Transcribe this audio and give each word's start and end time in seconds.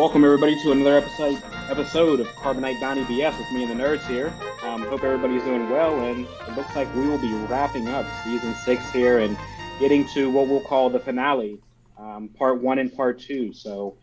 Welcome 0.00 0.24
everybody 0.24 0.58
to 0.62 0.72
another 0.72 0.96
episode 0.96 1.42
episode 1.68 2.20
of 2.20 2.26
Carbonite 2.28 2.80
Bounty 2.80 3.04
BS 3.04 3.36
with 3.36 3.52
me 3.52 3.64
and 3.64 3.78
the 3.78 3.84
nerds 3.84 4.00
here. 4.06 4.32
Um, 4.62 4.80
hope 4.84 5.04
everybody's 5.04 5.42
doing 5.42 5.68
well, 5.68 6.00
and 6.00 6.26
it 6.48 6.56
looks 6.56 6.74
like 6.74 6.92
we 6.94 7.06
will 7.06 7.18
be 7.18 7.30
wrapping 7.50 7.86
up 7.86 8.06
season 8.24 8.54
six 8.54 8.90
here 8.92 9.18
and 9.18 9.36
getting 9.78 10.08
to 10.14 10.30
what 10.30 10.48
we'll 10.48 10.62
call 10.62 10.88
the 10.88 11.00
finale, 11.00 11.60
um, 11.98 12.30
part 12.30 12.62
one 12.62 12.78
and 12.78 12.90
part 12.96 13.20
two. 13.20 13.52
So 13.52 13.98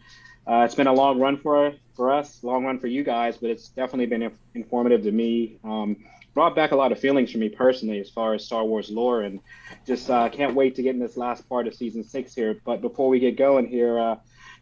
uh, 0.46 0.62
it's 0.66 0.76
been 0.76 0.86
a 0.86 0.94
long 0.94 1.20
run 1.20 1.36
for 1.36 1.74
for 1.96 2.14
us, 2.14 2.44
long 2.44 2.64
run 2.64 2.78
for 2.78 2.86
you 2.86 3.04
guys, 3.04 3.38
but 3.38 3.50
it's 3.50 3.70
definitely 3.70 4.06
been 4.06 4.32
informative 4.54 5.02
to 5.02 5.12
me. 5.12 5.58
Um, 5.64 6.06
brought 6.36 6.56
back 6.56 6.74
a 6.74 6.76
lot 6.76 6.92
of 6.92 7.00
feelings 7.00 7.32
for 7.32 7.40
me 7.40 7.50
personally 7.50 8.00
as 8.00 8.12
far 8.12 8.36
as 8.36 8.46
Star 8.46 8.64
Wars 8.64 8.92
lore, 8.92 9.24
and 9.24 9.40
just 9.88 10.12
uh, 10.12 10.30
can't 10.30 10.54
wait 10.54 10.76
to 10.76 10.84
get 10.84 10.94
in 10.94 11.00
this 11.00 11.18
last 11.18 11.50
part 11.50 11.66
of 11.66 11.74
season 11.74 12.04
six 12.04 12.36
here. 12.36 12.62
But 12.64 12.82
before 12.82 13.10
we 13.10 13.18
get 13.18 13.36
going 13.36 13.66
here. 13.66 14.00
Uh, 14.00 14.18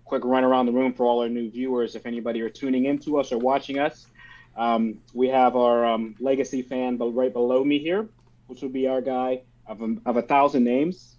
quick 0.05 0.23
run 0.23 0.43
around 0.43 0.67
the 0.67 0.71
room 0.71 0.93
for 0.93 1.05
all 1.05 1.21
our 1.21 1.29
new 1.29 1.49
viewers. 1.49 1.95
If 1.95 2.05
anybody 2.05 2.41
are 2.41 2.49
tuning 2.49 2.85
into 2.85 3.19
us 3.19 3.31
or 3.31 3.39
watching 3.39 3.79
us, 3.79 4.07
um, 4.55 4.99
we 5.13 5.27
have 5.27 5.55
our 5.55 5.83
um, 5.83 6.15
legacy 6.19 6.61
fan 6.61 6.97
right 6.97 7.33
below 7.33 7.63
me 7.63 7.79
here, 7.79 8.07
which 8.47 8.61
would 8.61 8.71
be 8.71 8.87
our 8.87 9.01
guy 9.01 9.41
of 9.67 9.81
a, 9.81 9.95
of 10.05 10.17
a 10.17 10.21
thousand 10.21 10.63
names, 10.63 11.17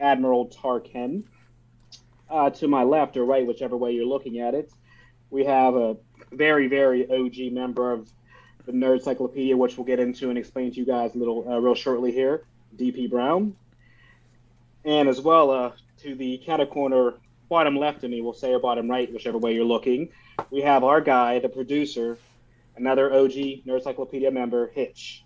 Admiral 0.00 0.48
Tarken. 0.48 1.24
Uh, 2.28 2.50
to 2.50 2.66
my 2.66 2.82
left 2.82 3.16
or 3.16 3.24
right, 3.24 3.46
whichever 3.46 3.76
way 3.76 3.92
you're 3.92 4.06
looking 4.06 4.40
at 4.40 4.54
it, 4.54 4.72
we 5.30 5.44
have 5.44 5.76
a 5.76 5.96
very, 6.32 6.66
very 6.66 7.08
OG 7.08 7.52
member 7.52 7.92
of 7.92 8.10
the 8.64 8.72
Nerd 8.72 9.02
Cyclopedia, 9.02 9.56
which 9.56 9.76
we'll 9.76 9.84
get 9.84 10.00
into 10.00 10.30
and 10.30 10.38
explain 10.38 10.72
to 10.72 10.78
you 10.78 10.86
guys 10.86 11.14
a 11.14 11.18
little 11.18 11.46
uh, 11.48 11.58
real 11.58 11.74
shortly 11.74 12.10
here, 12.10 12.44
DP 12.76 13.10
Brown. 13.10 13.54
And 14.84 15.08
as 15.08 15.20
well 15.20 15.50
uh, 15.50 15.72
to 15.98 16.14
the 16.14 16.42
catacorner 16.46 17.18
bottom 17.54 17.76
left 17.76 18.02
of 18.02 18.10
me, 18.10 18.20
we'll 18.20 18.32
say, 18.32 18.52
or 18.52 18.58
bottom 18.58 18.90
right, 18.90 19.12
whichever 19.12 19.38
way 19.38 19.54
you're 19.54 19.64
looking, 19.64 20.08
we 20.50 20.60
have 20.60 20.82
our 20.82 21.00
guy, 21.00 21.38
the 21.38 21.48
producer, 21.48 22.18
another 22.76 23.12
OG 23.14 23.62
Nerdcyclopedia 23.64 24.32
member, 24.32 24.72
Hitch. 24.74 25.24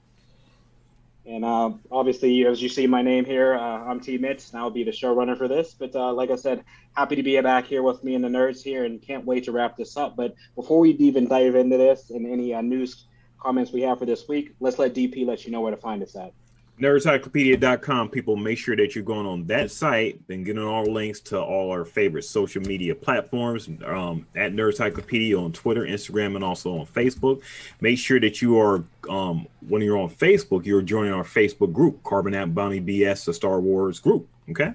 And 1.24 1.42
uh, 1.42 1.70
obviously, 1.90 2.44
as 2.44 2.60
you 2.60 2.68
see 2.68 2.86
my 2.86 3.00
name 3.00 3.24
here, 3.24 3.54
uh, 3.54 3.82
I'm 3.88 4.00
T 4.00 4.18
Mitch, 4.18 4.50
and 4.50 4.60
I'll 4.60 4.68
be 4.68 4.84
the 4.84 4.90
showrunner 4.90 5.38
for 5.38 5.48
this. 5.48 5.72
But 5.72 5.96
uh, 5.96 6.12
like 6.12 6.30
I 6.30 6.36
said, 6.36 6.64
happy 6.92 7.16
to 7.16 7.22
be 7.22 7.40
back 7.40 7.64
here 7.64 7.82
with 7.82 8.04
me 8.04 8.14
and 8.14 8.22
the 8.22 8.28
nerds 8.28 8.62
here, 8.62 8.84
and 8.84 9.00
can't 9.00 9.24
wait 9.24 9.44
to 9.44 9.52
wrap 9.52 9.78
this 9.78 9.96
up. 9.96 10.14
But 10.14 10.34
before 10.54 10.80
we 10.80 10.90
even 10.90 11.28
dive 11.28 11.54
into 11.54 11.78
this 11.78 12.10
and 12.10 12.26
any 12.26 12.52
uh, 12.52 12.60
news 12.60 13.06
comments 13.38 13.72
we 13.72 13.80
have 13.82 14.00
for 14.00 14.06
this 14.06 14.28
week, 14.28 14.54
let's 14.60 14.78
let 14.78 14.92
DP 14.94 15.26
let 15.26 15.46
you 15.46 15.50
know 15.50 15.62
where 15.62 15.74
to 15.74 15.80
find 15.80 16.02
us 16.02 16.14
at 16.14 16.34
nerdcyclopedia.com 16.80 18.08
people 18.08 18.36
make 18.36 18.56
sure 18.56 18.76
that 18.76 18.94
you're 18.94 19.04
going 19.04 19.26
on 19.26 19.44
that 19.46 19.70
site 19.70 20.20
and 20.28 20.44
getting 20.44 20.62
all 20.62 20.84
links 20.84 21.20
to 21.20 21.40
all 21.40 21.70
our 21.70 21.84
favorite 21.84 22.22
social 22.22 22.62
media 22.62 22.94
platforms 22.94 23.68
um, 23.84 24.26
at 24.36 24.52
nerdcyclopedia 24.52 25.36
on 25.36 25.52
twitter 25.52 25.82
instagram 25.82 26.34
and 26.36 26.44
also 26.44 26.78
on 26.78 26.86
facebook. 26.86 27.42
Make 27.80 27.98
sure 27.98 28.20
that 28.20 28.40
you 28.40 28.58
are 28.58 28.84
um, 29.08 29.46
when 29.68 29.82
you're 29.82 29.98
on 29.98 30.10
facebook 30.10 30.64
you're 30.64 30.82
joining 30.82 31.12
our 31.12 31.24
facebook 31.24 31.72
group 31.72 32.02
carbonite 32.02 32.54
bounty 32.54 32.80
bs 32.80 33.24
the 33.24 33.34
star 33.34 33.60
wars 33.60 33.98
group 33.98 34.28
Okay. 34.50 34.72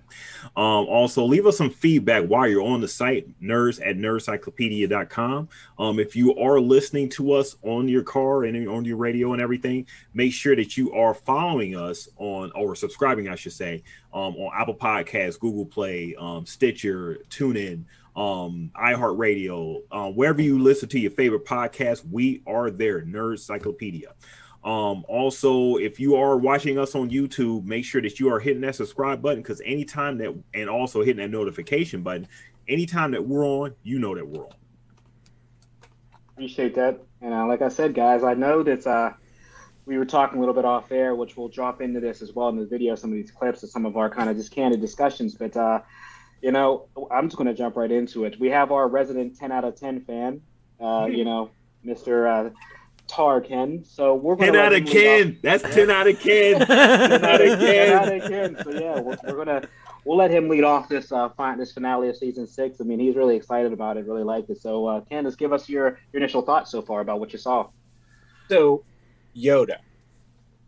Um, 0.55 0.85
also, 0.85 1.25
leave 1.25 1.47
us 1.47 1.57
some 1.57 1.69
feedback 1.69 2.25
while 2.25 2.47
you're 2.47 2.61
on 2.63 2.79
the 2.79 2.87
site, 2.87 3.27
nerds 3.41 3.85
at 3.85 3.97
nerdcyclopedia.com. 3.97 5.49
Um, 5.79 5.99
if 5.99 6.15
you 6.15 6.35
are 6.35 6.59
listening 6.59 7.09
to 7.09 7.33
us 7.33 7.55
on 7.63 7.87
your 7.87 8.03
car 8.03 8.43
and 8.43 8.67
on 8.69 8.85
your 8.85 8.97
radio 8.97 9.33
and 9.33 9.41
everything, 9.41 9.87
make 10.13 10.31
sure 10.31 10.55
that 10.55 10.77
you 10.77 10.93
are 10.93 11.13
following 11.13 11.75
us 11.75 12.07
on 12.17 12.51
or 12.53 12.75
subscribing, 12.75 13.29
I 13.29 13.35
should 13.35 13.53
say, 13.53 13.83
um, 14.13 14.35
on 14.35 14.51
Apple 14.55 14.75
Podcasts, 14.75 15.39
Google 15.39 15.65
Play, 15.65 16.15
um, 16.19 16.45
Stitcher, 16.45 17.17
TuneIn, 17.29 17.83
um, 18.15 18.69
iHeartRadio, 18.75 19.81
uh, 19.91 20.11
wherever 20.11 20.41
you 20.41 20.59
listen 20.59 20.87
to 20.89 20.99
your 20.99 21.11
favorite 21.11 21.45
podcast, 21.45 22.07
we 22.11 22.43
are 22.45 22.69
there, 22.69 23.01
Nerd 23.01 23.39
Cyclopedia. 23.39 24.13
Um, 24.63 25.03
also, 25.09 25.75
if 25.75 25.99
you 25.99 26.15
are 26.15 26.37
watching 26.37 26.79
us 26.79 26.95
on 26.95 27.09
YouTube, 27.09 27.65
make 27.65 27.83
sure 27.83 28.01
that 28.01 28.19
you 28.19 28.31
are 28.31 28.39
hitting 28.39 28.61
that 28.61 28.75
subscribe 28.75 29.21
button 29.21 29.41
because 29.41 29.61
anytime 29.65 30.17
that, 30.19 30.33
and 30.53 30.69
also 30.69 31.01
hitting 31.01 31.17
that 31.17 31.31
notification 31.31 32.01
button, 32.01 32.27
anytime 32.67 33.11
that 33.11 33.25
we're 33.25 33.45
on, 33.45 33.75
you 33.83 33.99
know 33.99 34.15
that 34.15 34.25
we're 34.25 34.45
on. 34.45 34.53
Appreciate 36.29 36.75
that. 36.75 36.99
And 37.21 37.33
uh, 37.33 37.45
like 37.45 37.61
I 37.61 37.67
said, 37.69 37.93
guys, 37.93 38.23
I 38.23 38.35
know 38.35 38.63
that 38.63 38.87
uh, 38.87 39.11
we 39.85 39.97
were 39.97 40.05
talking 40.05 40.37
a 40.37 40.39
little 40.39 40.55
bit 40.55 40.65
off 40.65 40.91
air, 40.91 41.13
which 41.13 41.35
we'll 41.35 41.49
drop 41.49 41.81
into 41.81 41.99
this 41.99 42.21
as 42.21 42.33
well 42.33 42.47
in 42.47 42.55
the 42.55 42.65
video, 42.65 42.95
some 42.95 43.11
of 43.11 43.17
these 43.17 43.31
clips 43.31 43.63
of 43.63 43.69
some 43.69 43.85
of 43.85 43.97
our 43.97 44.09
kind 44.09 44.29
of 44.29 44.37
just 44.37 44.51
candid 44.51 44.79
discussions. 44.79 45.35
But, 45.35 45.57
uh, 45.57 45.81
you 46.41 46.51
know, 46.51 46.87
I'm 47.11 47.27
just 47.27 47.37
going 47.37 47.47
to 47.47 47.53
jump 47.53 47.75
right 47.75 47.91
into 47.91 48.23
it. 48.23 48.39
We 48.39 48.49
have 48.49 48.71
our 48.71 48.87
resident 48.87 49.37
10 49.37 49.51
out 49.51 49.65
of 49.65 49.75
10 49.75 50.05
fan, 50.05 50.41
uh, 50.79 51.07
you 51.09 51.25
know, 51.25 51.51
Mr. 51.85 52.53
Tar 53.07 53.41
Ken. 53.41 53.83
So 53.85 54.15
we're 54.15 54.35
going 54.35 54.53
10 54.53 54.61
out 54.61 54.73
of 54.73 54.85
Ken. 54.85 55.37
That's 55.41 55.63
10 55.63 55.89
out 55.89 56.07
of 56.07 56.19
Ken. 56.19 56.59
10 56.59 56.71
out 57.25 57.41
of 57.41 57.59
Ken. 57.59 57.93
out 57.93 58.13
of 58.13 58.29
Ken. 58.29 58.57
So 58.63 58.71
yeah, 58.71 58.99
we're, 58.99 59.17
we're 59.25 59.45
gonna 59.45 59.67
we'll 60.05 60.17
let 60.17 60.31
him 60.31 60.49
lead 60.49 60.63
off 60.63 60.89
this 60.89 61.11
uh 61.11 61.29
this 61.57 61.71
finale 61.71 62.09
of 62.09 62.17
season 62.17 62.47
six. 62.47 62.79
I 62.81 62.83
mean, 62.83 62.99
he's 62.99 63.15
really 63.15 63.35
excited 63.35 63.73
about 63.73 63.97
it, 63.97 64.05
really 64.05 64.23
liked 64.23 64.49
it. 64.49 64.61
So 64.61 64.85
uh 64.87 65.01
Candace, 65.01 65.35
give 65.35 65.53
us 65.53 65.69
your, 65.69 65.99
your 66.11 66.21
initial 66.21 66.41
thoughts 66.41 66.71
so 66.71 66.81
far 66.81 67.01
about 67.01 67.19
what 67.19 67.33
you 67.33 67.39
saw. 67.39 67.69
So 68.49 68.83
Yoda. 69.35 69.77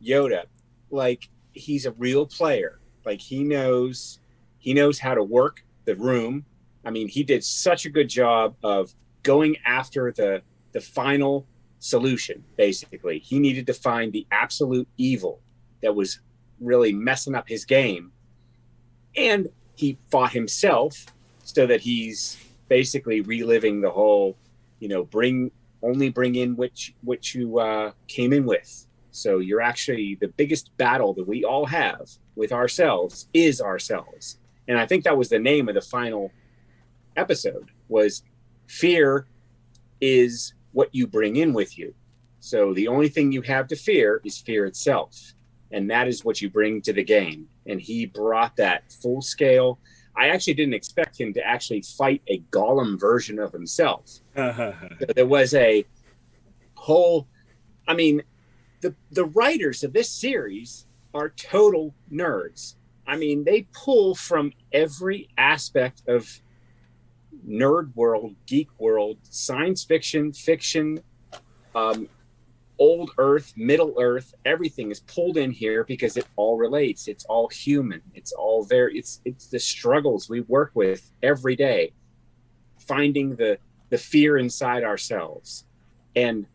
Yoda, 0.04 0.44
like 0.90 1.30
he's 1.54 1.86
a 1.86 1.92
real 1.92 2.26
player. 2.26 2.80
Like 3.06 3.22
he 3.22 3.44
knows 3.44 4.20
he 4.60 4.74
knows 4.74 5.00
how 5.00 5.16
to 5.16 5.24
work 5.24 5.64
the 5.86 5.96
room. 5.96 6.46
I 6.84 6.92
mean, 6.92 7.08
he 7.08 7.24
did 7.24 7.44
such 7.44 7.86
a 7.86 7.90
good 7.90 8.10
job 8.10 8.56
of 8.64 8.94
going 9.24 9.58
after 9.66 10.12
the 10.12 10.42
the 10.74 10.82
final 10.82 11.48
solution, 11.80 12.44
basically. 12.58 13.20
He 13.20 13.40
needed 13.40 13.68
to 13.68 13.74
find 13.74 14.12
the 14.12 14.26
absolute 14.32 14.88
evil 14.98 15.40
that 15.82 15.96
was 15.96 16.20
really 16.60 16.94
messing 16.94 17.36
up 17.36 17.48
his 17.48 17.66
game. 17.66 18.12
And 19.16 19.48
he 19.76 19.98
fought 20.10 20.32
himself 20.32 21.06
so 21.44 21.68
that 21.68 21.82
he's 21.82 22.38
basically 22.68 23.22
reliving 23.22 23.82
the 23.82 23.92
whole, 23.92 24.36
you 24.80 24.88
know, 24.88 25.04
bring 25.04 25.52
only 25.84 26.10
bring 26.10 26.36
in 26.36 26.56
which 26.56 26.94
which 27.04 27.36
you 27.36 27.60
uh, 27.60 27.92
came 28.08 28.34
in 28.34 28.46
with. 28.46 28.88
So 29.12 29.40
you're 29.40 29.62
actually 29.62 30.18
the 30.20 30.28
biggest 30.30 30.76
battle 30.78 31.14
that 31.14 31.28
we 31.28 31.46
all 31.46 31.66
have 31.66 32.10
with 32.36 32.52
ourselves 32.52 33.28
is 33.34 33.62
ourselves. 33.62 34.40
And 34.68 34.78
I 34.78 34.86
think 34.86 35.04
that 35.04 35.16
was 35.16 35.30
the 35.30 35.40
name 35.40 35.70
of 35.70 35.76
the 35.76 35.82
final 35.82 36.32
episode 37.16 37.70
was 37.88 38.24
fear 38.68 39.28
is 40.02 40.55
what 40.76 40.94
you 40.94 41.08
bring 41.08 41.38
in 41.38 41.54
with 41.54 41.78
you. 41.78 41.94
So 42.42 42.74
the 42.74 42.90
only 42.90 43.08
thing 43.08 43.32
you 43.32 43.42
have 43.44 43.66
to 43.70 43.78
fear 43.78 44.22
is 44.26 44.38
fear 44.38 44.66
itself. 44.66 45.34
And 45.72 45.90
that 45.90 46.10
is 46.10 46.26
what 46.26 46.42
you 46.42 46.50
bring 46.50 46.82
to 46.82 46.92
the 46.92 47.04
game. 47.04 47.48
And 47.66 47.80
he 47.80 48.06
brought 48.06 48.58
that 48.58 48.92
full 48.92 49.22
scale. 49.22 49.80
I 50.18 50.28
actually 50.28 50.56
didn't 50.56 50.74
expect 50.74 51.20
him 51.20 51.34
to 51.34 51.48
actually 51.48 51.82
fight 51.82 52.22
a 52.28 52.40
Gollum 52.52 53.00
version 53.00 53.40
of 53.40 53.54
himself. 53.54 54.20
so 54.36 54.74
there 55.16 55.26
was 55.26 55.54
a 55.54 55.86
whole, 56.76 57.30
I 57.88 57.94
mean, 57.94 58.22
the, 58.82 58.94
the 59.12 59.26
writers 59.26 59.82
of 59.86 59.94
this 59.94 60.12
series 60.12 60.88
are 61.14 61.30
total 61.30 61.96
nerds. 62.12 62.76
I 63.08 63.16
mean, 63.16 63.46
they 63.46 63.66
pull 63.72 64.14
from 64.14 64.52
every 64.74 65.30
aspect 65.38 66.04
of 66.10 66.42
nerd 67.48 67.96
world, 67.96 68.36
geek 68.46 68.70
world, 68.80 69.18
science 69.30 69.84
fiction, 69.84 70.34
fiction, 70.34 71.00
um, 71.76 72.08
old 72.78 73.12
Earth, 73.18 73.54
Middle 73.56 73.96
Earth, 74.00 74.34
everything 74.46 74.92
is 74.92 75.00
pulled 75.02 75.38
in 75.38 75.52
here 75.52 75.84
because 75.84 76.18
it 76.18 76.28
all 76.36 76.58
relates. 76.58 77.08
It's 77.08 77.26
all 77.26 77.48
human. 77.48 78.02
It's 78.14 78.32
all 78.32 78.64
very. 78.64 78.98
It's 78.98 79.22
it's 79.26 79.48
the 79.48 79.60
struggles 79.60 80.30
we 80.30 80.42
work 80.42 80.72
with 80.74 81.12
every 81.24 81.56
day, 81.56 81.94
finding 82.78 83.36
the 83.36 83.58
the 83.90 83.98
fear 83.98 84.38
inside 84.38 84.84
ourselves, 84.84 85.66
and 86.16 86.46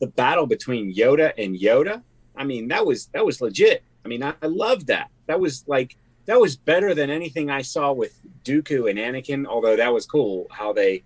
the 0.00 0.08
battle 0.08 0.46
between 0.46 0.94
Yoda 0.94 1.32
and 1.38 1.58
Yoda. 1.58 2.02
I 2.36 2.44
mean, 2.44 2.68
that 2.68 2.84
was 2.84 3.06
that 3.08 3.24
was 3.24 3.40
legit. 3.40 3.82
I 4.04 4.08
mean, 4.08 4.22
I, 4.22 4.34
I 4.42 4.46
love 4.46 4.86
that. 4.86 5.10
That 5.26 5.40
was 5.40 5.64
like 5.66 5.96
that 6.26 6.40
was 6.40 6.56
better 6.56 6.94
than 6.94 7.10
anything 7.10 7.50
I 7.50 7.62
saw 7.62 7.92
with 7.92 8.20
Dooku 8.44 8.90
and 8.90 8.98
Anakin. 8.98 9.46
Although 9.46 9.76
that 9.76 9.92
was 9.92 10.06
cool 10.06 10.46
how 10.50 10.72
they 10.72 11.02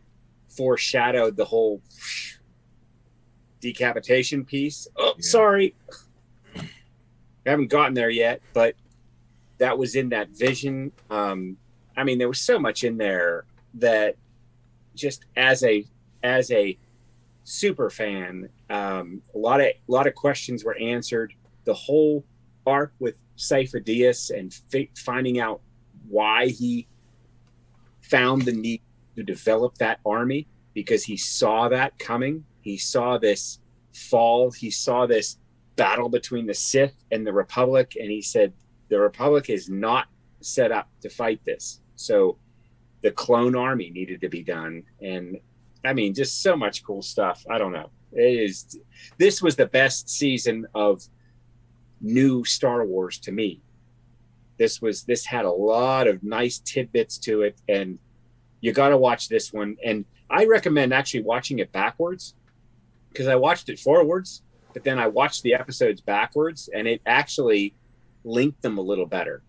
foreshadowed 0.48 1.36
the 1.36 1.44
whole 1.44 1.80
decapitation 3.60 4.44
piece. 4.44 4.88
Oh, 4.96 5.14
yeah. 5.16 5.22
sorry, 5.22 5.74
I 6.56 7.50
haven't 7.50 7.68
gotten 7.68 7.94
there 7.94 8.10
yet, 8.10 8.40
but 8.52 8.74
that 9.58 9.76
was 9.76 9.94
in 9.94 10.08
that 10.10 10.30
vision. 10.30 10.92
Um, 11.10 11.56
I 11.96 12.04
mean, 12.04 12.18
there 12.18 12.28
was 12.28 12.40
so 12.40 12.58
much 12.58 12.84
in 12.84 12.96
there 12.96 13.44
that 13.74 14.16
just 14.94 15.26
as 15.36 15.62
a 15.62 15.84
as 16.22 16.50
a 16.50 16.76
super 17.44 17.90
fan, 17.90 18.48
um, 18.68 19.22
a 19.34 19.38
lot 19.38 19.60
of 19.60 19.66
a 19.66 19.80
lot 19.88 20.06
of 20.06 20.14
questions 20.14 20.64
were 20.64 20.76
answered. 20.76 21.34
The 21.64 21.74
whole 21.74 22.24
arc 22.66 22.92
with 22.98 23.14
Sifo-Dyas 23.40 24.30
and 24.30 24.54
f- 24.72 24.88
finding 24.96 25.40
out 25.40 25.60
why 26.08 26.48
he 26.48 26.86
found 28.02 28.42
the 28.42 28.52
need 28.52 28.82
to 29.16 29.22
develop 29.22 29.76
that 29.78 30.00
army 30.04 30.46
because 30.74 31.04
he 31.04 31.16
saw 31.16 31.68
that 31.68 31.98
coming. 31.98 32.44
He 32.62 32.76
saw 32.76 33.18
this 33.18 33.60
fall. 33.94 34.50
He 34.50 34.70
saw 34.70 35.06
this 35.06 35.38
battle 35.76 36.08
between 36.08 36.46
the 36.46 36.54
Sith 36.54 36.94
and 37.10 37.26
the 37.26 37.32
Republic, 37.32 37.96
and 37.98 38.10
he 38.10 38.22
said 38.22 38.52
the 38.88 39.00
Republic 39.00 39.48
is 39.50 39.68
not 39.68 40.08
set 40.40 40.72
up 40.72 40.88
to 41.00 41.08
fight 41.08 41.40
this. 41.44 41.80
So 41.96 42.38
the 43.02 43.10
clone 43.10 43.56
army 43.56 43.90
needed 43.90 44.20
to 44.20 44.28
be 44.28 44.42
done, 44.42 44.82
and 45.00 45.38
I 45.84 45.94
mean, 45.94 46.12
just 46.14 46.42
so 46.42 46.56
much 46.56 46.84
cool 46.84 47.02
stuff. 47.02 47.44
I 47.50 47.58
don't 47.58 47.72
know. 47.72 47.90
It 48.12 48.50
is. 48.50 48.78
This 49.18 49.40
was 49.40 49.56
the 49.56 49.66
best 49.66 50.10
season 50.10 50.66
of 50.74 51.02
new 52.00 52.44
Star 52.44 52.84
Wars 52.84 53.18
to 53.20 53.32
me. 53.32 53.60
This 54.58 54.82
was. 54.82 55.04
This 55.04 55.24
had 55.24 55.44
a 55.44 55.50
lot 55.50 56.06
of 56.06 56.22
nice 56.22 56.58
tidbits 56.58 57.18
to 57.18 57.42
it, 57.42 57.60
and 57.68 57.98
you 58.60 58.72
got 58.72 58.90
to 58.90 58.98
watch 58.98 59.28
this 59.28 59.52
one. 59.52 59.76
And 59.84 60.04
I 60.28 60.44
recommend 60.44 60.92
actually 60.92 61.22
watching 61.22 61.60
it 61.60 61.72
backwards 61.72 62.34
because 63.08 63.26
I 63.26 63.36
watched 63.36 63.68
it 63.68 63.78
forwards, 63.78 64.42
but 64.72 64.84
then 64.84 64.98
I 64.98 65.08
watched 65.08 65.42
the 65.42 65.54
episodes 65.54 66.00
backwards, 66.00 66.68
and 66.74 66.86
it 66.86 67.00
actually 67.06 67.74
linked 68.24 68.60
them 68.62 68.78
a 68.78 68.82
little 68.82 69.06
better. 69.06 69.42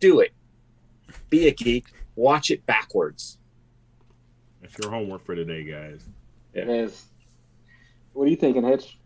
Do 0.00 0.20
it. 0.20 0.32
Be 1.28 1.46
a 1.48 1.52
geek. 1.52 1.86
Watch 2.16 2.50
it 2.50 2.64
backwards. 2.66 3.38
That's 4.60 4.76
your 4.78 4.90
homework 4.90 5.24
for 5.24 5.34
today, 5.34 5.64
guys. 5.64 6.08
It 6.54 6.68
is. 6.68 7.06
What 8.12 8.24
are 8.24 8.30
you 8.30 8.36
thinking, 8.36 8.64
Hitch? 8.64 8.98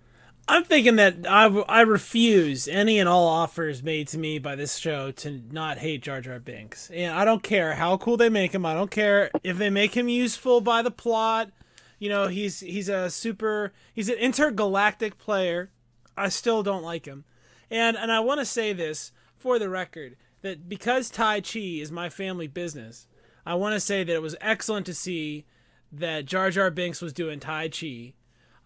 I'm 0.48 0.62
thinking 0.62 0.96
that 0.96 1.26
I, 1.28 1.46
I 1.46 1.80
refuse 1.80 2.68
any 2.68 3.00
and 3.00 3.08
all 3.08 3.26
offers 3.26 3.82
made 3.82 4.06
to 4.08 4.18
me 4.18 4.38
by 4.38 4.54
this 4.54 4.76
show 4.76 5.10
to 5.12 5.42
not 5.50 5.78
hate 5.78 6.02
Jar 6.02 6.20
Jar 6.20 6.38
Binks. 6.38 6.88
And 6.90 7.12
I 7.12 7.24
don't 7.24 7.42
care 7.42 7.74
how 7.74 7.96
cool 7.96 8.16
they 8.16 8.28
make 8.28 8.54
him. 8.54 8.64
I 8.64 8.74
don't 8.74 8.90
care 8.90 9.30
if 9.42 9.58
they 9.58 9.70
make 9.70 9.96
him 9.96 10.08
useful 10.08 10.60
by 10.60 10.82
the 10.82 10.90
plot. 10.90 11.50
You 11.98 12.08
know, 12.10 12.28
he's 12.28 12.60
he's 12.60 12.88
a 12.88 13.10
super 13.10 13.72
he's 13.92 14.08
an 14.08 14.18
intergalactic 14.18 15.18
player. 15.18 15.70
I 16.16 16.28
still 16.28 16.62
don't 16.62 16.84
like 16.84 17.06
him. 17.06 17.24
And 17.68 17.96
and 17.96 18.12
I 18.12 18.20
want 18.20 18.38
to 18.40 18.46
say 18.46 18.72
this 18.72 19.10
for 19.36 19.58
the 19.58 19.68
record 19.68 20.16
that 20.42 20.68
because 20.68 21.10
Tai 21.10 21.40
Chi 21.40 21.58
is 21.58 21.90
my 21.90 22.08
family 22.08 22.46
business, 22.46 23.08
I 23.44 23.54
want 23.54 23.74
to 23.74 23.80
say 23.80 24.04
that 24.04 24.14
it 24.14 24.22
was 24.22 24.36
excellent 24.40 24.86
to 24.86 24.94
see 24.94 25.44
that 25.90 26.26
Jar 26.26 26.50
Jar 26.50 26.70
Binks 26.70 27.02
was 27.02 27.12
doing 27.12 27.40
Tai 27.40 27.68
Chi 27.70 28.12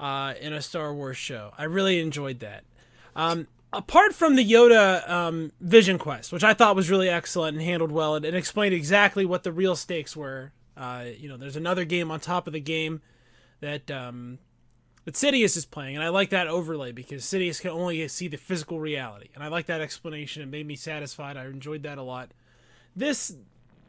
uh, 0.01 0.35
in 0.41 0.53
a 0.53 0.63
Star 0.63 0.93
Wars 0.93 1.19
show. 1.19 1.53
I 1.57 1.65
really 1.65 2.01
enjoyed 2.01 2.41
that. 2.41 2.65
Um, 3.15 3.47
apart 3.73 4.15
from 4.15 4.35
the 4.35 4.45
Yoda 4.45 5.09
um, 5.09 5.53
Vision 5.61 5.99
Quest, 5.99 6.33
which 6.33 6.43
I 6.43 6.55
thought 6.55 6.75
was 6.75 6.91
really 6.91 7.09
excellent 7.09 7.57
and 7.57 7.65
handled 7.65 7.93
well, 7.93 8.17
and, 8.17 8.25
and 8.25 8.35
explained 8.35 8.75
exactly 8.75 9.25
what 9.25 9.45
the 9.45 9.53
real 9.53 9.77
stakes 9.77 10.17
were. 10.17 10.53
Uh, 10.77 11.05
you 11.17 11.29
know, 11.29 11.37
there's 11.37 11.57
another 11.57 11.85
game 11.85 12.11
on 12.11 12.19
top 12.19 12.47
of 12.47 12.55
the 12.55 12.61
game 12.61 13.03
that 13.61 13.91
um, 13.91 14.39
that 15.05 15.15
Sidious 15.15 15.57
is 15.57 15.67
playing, 15.67 15.97
and 15.97 16.05
I 16.05 16.09
like 16.09 16.31
that 16.31 16.47
overlay 16.47 16.93
because 16.93 17.23
Sidious 17.23 17.61
can 17.61 17.71
only 17.71 18.09
see 18.09 18.29
the 18.29 18.39
physical 18.39 18.81
reality, 18.81 19.29
and 19.35 19.45
I 19.45 19.49
like 19.49 19.67
that 19.67 19.83
explanation. 19.83 20.43
It 20.43 20.49
made 20.49 20.67
me 20.67 20.77
satisfied. 20.77 21.37
I 21.37 21.45
enjoyed 21.45 21.83
that 21.83 21.99
a 21.99 22.03
lot. 22.03 22.31
This 22.97 23.37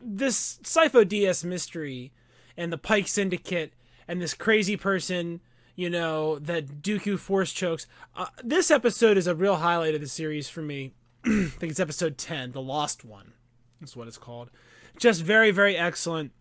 this 0.04 0.60
Sifo-Dyas 0.64 1.46
mystery 1.46 2.12
and 2.58 2.74
the 2.74 2.78
Pike 2.78 3.08
Syndicate 3.08 3.72
and 4.08 4.22
this 4.22 4.34
crazy 4.34 4.76
person 4.76 5.40
you 5.82 5.90
know, 5.90 6.38
that 6.38 6.84
Dooku 6.84 7.18
force 7.18 7.52
chokes. 7.52 7.88
Uh, 8.16 8.28
this 8.44 8.70
episode 8.70 9.18
is 9.18 9.26
a 9.26 9.34
real 9.34 9.56
highlight 9.56 9.96
of 9.96 10.02
the 10.02 10.08
series 10.08 10.48
for 10.48 10.62
me. 10.62 10.94
I 11.26 11.48
think 11.48 11.72
it's 11.72 11.80
episode 11.80 12.20
10, 12.20 12.52
The 12.52 12.62
Lost 12.62 13.04
One. 13.04 13.34
That's 13.80 13.96
what 13.96 14.08
it's 14.08 14.20
called. 14.20 14.52
Just 15.00 15.24
very, 15.24 15.50
very 15.50 15.76
excellent. 15.76 16.34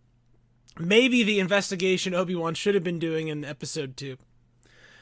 Maybe 0.78 1.22
the 1.22 1.40
investigation 1.40 2.14
Obi 2.14 2.34
Wan 2.34 2.52
should 2.52 2.74
have 2.74 2.84
been 2.84 2.98
doing 2.98 3.28
in 3.28 3.42
episode 3.42 3.96
2. 3.96 4.18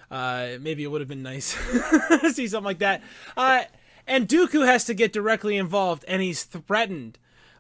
Uh, 0.09 0.51
maybe 0.61 0.85
it 0.85 0.87
would 0.87 1.01
have 1.01 1.09
been 1.09 1.25
nice 1.25 1.55
to 2.21 2.33
see 2.33 2.47
something 2.47 2.65
like 2.65 2.79
that. 2.79 3.03
Uh, 3.37 3.65
and 4.07 4.29
Dooku 4.29 4.65
has 4.65 4.85
to 4.85 4.95
get 4.95 5.13
directly 5.13 5.57
involved, 5.57 6.05
and 6.07 6.23
he's 6.23 6.45
threatened 6.45 7.19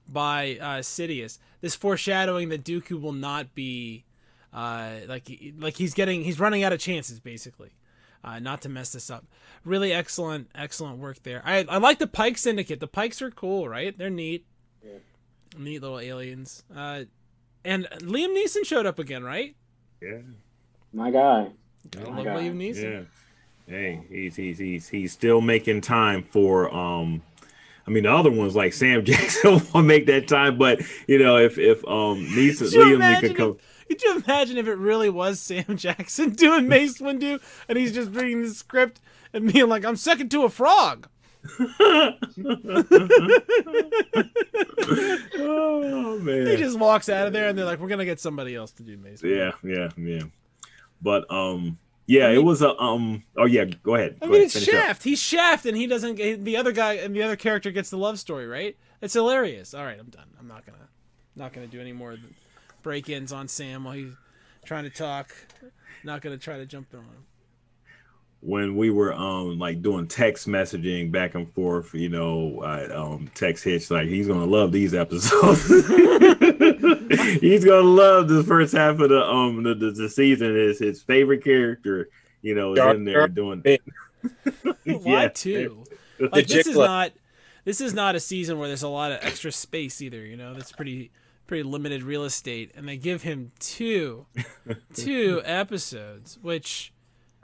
by 0.09 0.59
uh, 0.61 0.79
Sidious. 0.79 1.39
This 1.61 1.75
foreshadowing 1.75 2.51
that 2.51 2.63
Dooku 2.63 3.01
will 3.01 3.13
not 3.13 3.53
be 3.57 4.05
uh, 4.53 4.97
like 5.07 5.31
like 5.59 5.77
he's 5.77 5.95
getting 5.95 6.23
he's 6.23 6.41
running 6.41 6.63
out 6.63 6.73
of 6.73 6.81
chances 6.81 7.21
basically. 7.21 7.71
Uh, 8.25 8.41
not 8.41 8.63
to 8.63 8.69
mess 8.69 8.93
this 8.93 9.11
up. 9.11 9.25
Really 9.65 9.93
excellent, 9.93 10.51
excellent 10.55 10.99
work 10.99 11.23
there. 11.23 11.41
I 11.45 11.65
I 11.69 11.79
like 11.79 11.99
the 11.99 12.07
Pike 12.07 12.37
Syndicate. 12.37 12.81
The 12.81 12.89
Pikes 12.89 13.23
are 13.23 13.31
cool, 13.31 13.69
right? 13.69 13.97
They're 13.97 14.11
neat. 14.11 14.45
Yeah. 14.83 14.99
Neat 15.57 15.83
little 15.83 16.01
aliens. 16.01 16.65
Uh, 16.75 17.05
and 17.65 17.87
Liam 18.01 18.37
Neeson 18.37 18.65
showed 18.65 18.87
up 18.87 18.99
again, 18.99 19.23
right? 19.23 19.55
Yeah. 20.01 20.19
My 20.93 21.11
guy. 21.11 21.51
I 21.97 22.03
love 22.03 22.27
Liam 22.27 22.57
Neeson. 22.57 22.93
Yeah. 22.93 23.73
Hey, 23.73 24.01
he's 24.09 24.35
he's 24.35 24.59
he's 24.59 24.89
he's 24.89 25.13
still 25.13 25.41
making 25.41 25.83
time 25.83 26.23
for 26.23 26.75
um 26.75 27.23
I 27.87 27.91
mean, 27.91 28.03
the 28.03 28.13
other 28.13 28.31
ones 28.31 28.55
like 28.57 28.73
Sam 28.73 29.05
Jackson 29.05 29.61
will 29.73 29.83
make 29.83 30.07
that 30.07 30.29
time, 30.29 30.59
but 30.59 30.81
you 31.07 31.19
know, 31.19 31.37
if 31.37 31.59
if 31.59 31.85
um 31.85 32.27
Neeson 32.27 32.73
Liam 32.73 33.21
could 33.21 33.37
come. 33.37 33.51
If, 33.51 33.78
could 33.89 34.03
you 34.03 34.23
imagine 34.25 34.59
if 34.59 34.67
it 34.67 34.77
really 34.77 35.11
was 35.11 35.41
Sam 35.41 35.65
Jackson 35.77 36.31
doing 36.31 36.69
Mace 36.69 36.99
Windu 36.99 37.41
and 37.69 37.79
he's 37.79 37.93
just 37.93 38.11
reading 38.13 38.43
the 38.43 38.51
script 38.51 39.01
and 39.33 39.53
being 39.53 39.69
like, 39.69 39.85
I'm 39.85 39.97
second 39.97 40.31
to 40.31 40.45
a 40.45 40.49
frog? 40.49 41.09
oh 45.39 46.19
man. 46.23 46.47
He 46.47 46.57
just 46.57 46.79
walks 46.79 47.09
out 47.09 47.27
of 47.27 47.33
there 47.33 47.49
and 47.49 47.57
they're 47.59 47.65
like, 47.65 47.81
We're 47.81 47.89
gonna 47.89 48.05
get 48.05 48.21
somebody 48.21 48.55
else 48.55 48.73
to 48.73 48.83
do 48.83 48.97
Mace. 48.97 49.23
Yeah, 49.23 49.53
yeah, 49.63 49.89
yeah. 49.97 50.23
But 51.01 51.31
um 51.31 51.79
yeah, 52.09 52.25
I 52.25 52.29
mean, 52.31 52.37
it 52.39 52.45
was 52.45 52.63
a 52.63 52.75
um. 52.81 53.23
Oh 53.37 53.45
yeah, 53.45 53.65
go 53.65 53.95
ahead. 53.95 54.17
I 54.23 54.25
go 54.25 54.33
mean, 54.33 54.41
ahead, 54.41 54.57
it's 54.57 54.65
Shaft. 54.65 55.01
Up. 55.01 55.03
He's 55.03 55.21
Shaft, 55.21 55.67
and 55.67 55.77
he 55.77 55.87
doesn't. 55.87 56.17
The 56.17 56.57
other 56.57 56.73
guy 56.73 56.95
and 56.95 57.15
the 57.15 57.23
other 57.23 57.37
character 57.37 57.71
gets 57.71 57.91
the 57.91 57.99
love 57.99 58.19
story, 58.19 58.47
right? 58.47 58.79
It's 59.03 59.13
hilarious. 59.13 59.75
All 59.75 59.85
right, 59.85 59.99
I'm 60.01 60.09
done. 60.09 60.25
I'm 60.41 60.49
not 60.49 60.65
gonna, 60.65 60.89
not 61.37 61.53
gonna 61.53 61.67
do 61.67 61.83
any 61.83 61.93
more 61.93 62.17
break-ins 62.83 63.33
on 63.33 63.49
Sam 63.49 63.85
while 63.85 63.95
he's 63.95 64.13
trying 64.65 64.85
to 64.85 64.91
talk. 64.91 65.35
Not 66.05 66.21
gonna 66.21 66.39
try 66.39 66.57
to 66.59 66.67
jump 66.67 66.93
in 66.93 67.01
on 67.01 67.05
him. 67.05 67.25
When 68.41 68.77
we 68.77 68.91
were 68.91 69.13
um 69.13 69.59
like 69.59 69.83
doing 69.83 70.07
text 70.07 70.47
messaging 70.47 71.11
back 71.11 71.35
and 71.35 71.53
forth, 71.53 71.93
you 71.95 72.09
know, 72.09 72.63
I 72.63 72.85
um 72.87 73.31
text 73.35 73.65
Hitch 73.65 73.91
like 73.91 74.09
he's 74.09 74.29
gonna 74.29 74.47
love 74.47 74.71
these 74.71 74.95
episodes. 74.95 75.67
he's 77.41 77.65
gonna 77.65 77.81
love 77.81 78.29
this 78.29 78.47
first 78.47 78.75
half 78.75 79.01
of 79.01 79.09
the 79.09 79.25
um 79.25 79.65
the, 79.65 79.75
the, 79.75 79.91
the 79.91 80.09
season. 80.09 80.57
Is 80.57 80.79
his 80.79 81.03
favorite 81.03 81.43
character, 81.43 82.11
you 82.43 82.55
know, 82.55 82.75
is 82.75 82.95
in 82.95 83.05
there 83.05 83.27
doing. 83.27 83.63
Why 83.63 83.79
yeah. 84.85 85.29
too? 85.29 85.85
Like 86.21 86.47
this 86.47 86.67
is 86.67 86.77
not 86.77 87.13
this 87.65 87.81
is 87.81 87.93
not 87.93 88.15
a 88.15 88.21
season 88.21 88.59
where 88.59 88.69
there's 88.69 88.83
a 88.83 88.89
lot 88.89 89.13
of 89.13 89.19
extra 89.23 89.53
space 89.53 90.01
either. 90.01 90.25
You 90.25 90.37
know, 90.37 90.55
that's 90.55 90.73
pretty 90.73 91.11
pretty 91.49 91.65
limited 91.65 92.05
real 92.05 92.23
estate, 92.23 92.71
and 92.77 92.87
they 92.87 92.97
give 92.97 93.23
him 93.23 93.51
two, 93.59 94.27
two 94.95 95.43
episodes, 95.45 96.39
which, 96.41 96.93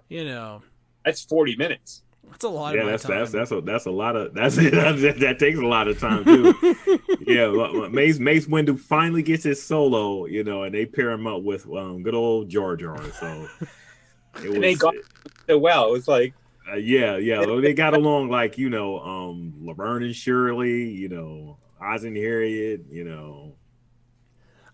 you 0.09 0.25
know, 0.25 0.63
that's 1.05 1.25
forty 1.25 1.57
minutes. 1.57 2.03
That's 2.31 2.45
a 2.45 2.49
lot. 2.49 2.75
Yeah, 2.75 2.85
that's 2.85 3.03
time. 3.03 3.19
that's 3.19 3.33
that's 3.33 3.51
a 3.51 3.61
that's 3.61 3.87
a 3.87 3.91
lot 3.91 4.15
of 4.15 4.35
that's 4.35 4.57
that, 4.57 5.17
that 5.19 5.39
takes 5.41 5.59
a 5.59 5.67
lot 5.67 5.89
of 5.89 5.99
time 5.99 6.25
too. 6.25 6.55
yeah, 7.27 7.89
Mace 7.89 8.19
Mace 8.21 8.47
Windu 8.47 8.79
finally 8.79 9.23
gets 9.23 9.43
his 9.43 9.61
solo, 9.63 10.27
you 10.27 10.45
know, 10.45 10.63
and 10.63 10.75
they 10.75 10.87
pair 10.87 11.11
him 11.11 11.27
up 11.27 11.43
with 11.43 11.67
um, 11.67 12.03
good 12.03 12.15
old 12.15 12.49
Jar 12.49 12.77
Jar. 12.77 13.03
So 13.13 13.49
it 14.43 14.51
was, 14.51 14.59
they 14.61 14.75
got 14.75 14.95
so 15.49 15.59
well. 15.59 15.89
It 15.89 15.93
was 15.93 16.09
like. 16.09 16.35
Uh, 16.67 16.77
yeah, 16.77 17.19
yeah, 17.19 17.45
they 17.61 17.75
got 17.75 17.93
along 17.93 18.31
like 18.31 18.57
you 18.57 18.71
know, 18.71 18.99
um, 19.01 19.53
Laverne 19.61 20.03
and 20.03 20.17
Shirley, 20.17 20.89
you 20.89 21.11
know, 21.11 21.59
Oz 21.79 22.05
and 22.05 22.17
Harriet, 22.17 22.87
you 22.91 23.05
know, 23.05 23.55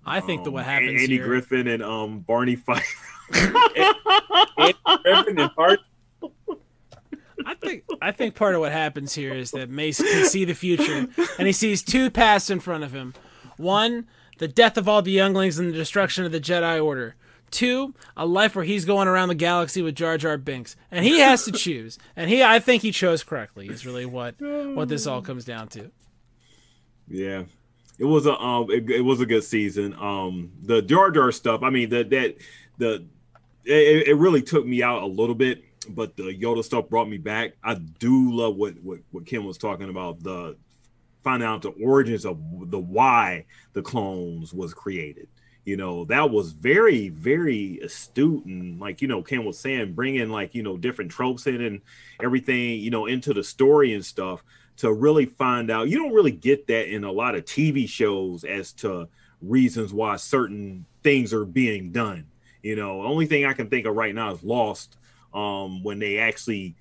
I 0.05 0.21
think 0.21 0.41
um, 0.41 0.45
that 0.45 0.51
what 0.53 0.65
happens 0.65 1.03
Andy 1.03 1.17
here... 1.17 1.27
Griffin 1.27 1.69
and 1.69 1.83
um 1.83 2.21
Barney 2.21 2.57
Fife. 2.57 2.97
Andy 3.35 4.75
Griffin 5.05 5.39
and 5.39 5.51
Bart. 5.57 5.81
I 7.47 7.55
think 7.55 7.85
I 8.03 8.13
think 8.13 8.35
part 8.35 8.55
of 8.55 8.61
what 8.61 8.73
happens 8.73 9.15
here 9.15 9.33
is 9.33 9.51
that 9.53 9.71
Mace 9.71 10.01
can 10.01 10.27
see 10.27 10.45
the 10.45 10.55
future, 10.55 11.09
and 11.39 11.47
he 11.47 11.53
sees 11.53 11.83
two 11.83 12.11
paths 12.11 12.51
in 12.51 12.61
front 12.61 12.85
of 12.85 12.93
him. 12.93 13.15
One, 13.57 14.07
the 14.39 14.49
death 14.49 14.77
of 14.77 14.89
all 14.89 15.03
the 15.03 15.11
younglings 15.11 15.59
and 15.59 15.69
the 15.69 15.77
destruction 15.77 16.25
of 16.25 16.33
the 16.33 16.41
Jedi 16.41 16.83
Order. 16.83 17.15
Two, 17.51 17.95
a 18.17 18.27
life 18.27 18.55
where 18.55 18.65
he's 18.65 18.85
going 18.85 19.09
around 19.09 19.29
the 19.29 19.35
galaxy 19.35 19.83
with 19.83 19.97
Jar 19.97 20.17
Jar 20.17 20.37
Binks, 20.39 20.77
and 20.91 21.05
he 21.05 21.19
has 21.19 21.45
to 21.45 21.53
choose. 21.53 21.99
And 22.15 22.31
he, 22.31 22.45
I 22.45 22.61
think, 22.61 22.83
he 22.83 22.93
chose 22.93 23.25
correctly. 23.25 23.69
Is 23.69 23.85
really 23.85 24.07
what 24.07 24.41
what 24.41 24.89
this 24.89 25.07
all 25.07 25.21
comes 25.21 25.45
down 25.45 25.69
to. 25.69 25.91
Yeah, 27.09 27.45
it 28.01 28.07
was 28.07 28.27
a 28.27 28.37
um 28.41 28.71
it, 28.71 28.91
it, 28.91 29.03
was 29.03 29.21
a 29.21 29.27
good 29.27 29.45
season. 29.45 29.95
Um 29.95 30.51
the 30.63 30.81
Jar 30.83 31.11
Jar 31.11 31.31
stuff, 31.31 31.63
I 31.63 31.71
mean 31.71 31.91
that 31.91 32.11
that 32.11 32.37
the 32.79 33.05
it, 33.65 34.09
it, 34.09 34.15
really 34.17 34.41
took 34.41 34.67
me 34.67 34.83
out 34.83 35.03
a 35.03 35.07
little 35.07 35.35
bit, 35.35 35.63
but 35.91 36.17
the 36.17 36.23
Yoda 36.23 36.65
stuff 36.65 36.89
brought 36.89 37.11
me 37.11 37.19
back. 37.19 37.53
I 37.63 37.75
do 37.75 38.33
love 38.33 38.57
what 38.57 38.83
what, 38.83 39.01
what 39.11 39.27
Kim 39.27 39.45
was 39.45 39.59
talking 39.59 39.91
about, 39.91 40.23
the 40.23 40.57
finding 41.23 41.47
out 41.47 41.61
the 41.61 41.75
origins 41.85 42.25
of 42.25 42.39
the 42.71 42.79
why 42.79 43.45
the 43.75 43.83
clones 43.83 44.55
was 44.55 44.73
created. 44.73 45.29
you 45.67 45.77
know 45.77 46.07
that 46.07 46.31
was 46.31 46.53
very 46.53 47.11
very 47.11 47.79
astute 47.81 48.47
and 48.47 48.81
like 48.81 49.03
you 49.03 49.09
know 49.09 49.23
ken 49.23 49.45
was 49.45 49.59
saying 49.59 49.93
bringing 49.93 50.31
like 50.31 50.55
you 50.55 50.63
know 50.63 50.79
different 50.79 51.11
tropes 51.11 51.47
in 51.47 51.61
and 51.61 51.83
everything 52.23 52.81
you 52.81 52.91
know 52.91 53.05
into 53.05 53.35
the 53.35 53.45
story 53.45 53.93
and 53.93 54.03
stuff 54.03 54.43
to 54.81 54.93
really 54.95 55.27
find 55.27 55.71
out. 55.71 55.91
You 55.91 55.99
don't 55.99 56.15
really 56.15 56.33
get 56.33 56.67
that 56.69 56.91
in 56.91 57.05
a 57.05 57.13
lot 57.13 57.35
of 57.35 57.45
tv 57.45 57.87
shows 57.87 58.45
as 58.45 58.73
to 58.73 59.09
reasons 59.43 59.93
why 59.93 60.17
certain 60.17 60.87
things 61.03 61.35
are 61.35 61.45
being 61.45 61.93
done. 61.93 62.27
You 62.63 62.77
know 62.77 63.03
the 63.03 63.09
only 63.09 63.27
thing 63.27 63.45
i 63.45 63.53
can 63.53 63.69
think 63.69 63.87
of 63.87 63.95
right 63.95 64.15
now 64.15 64.33
is 64.33 64.43
lost 64.43 64.97
um 65.33 65.83
when 65.83 65.99
they 65.99 66.19
actually 66.19 66.75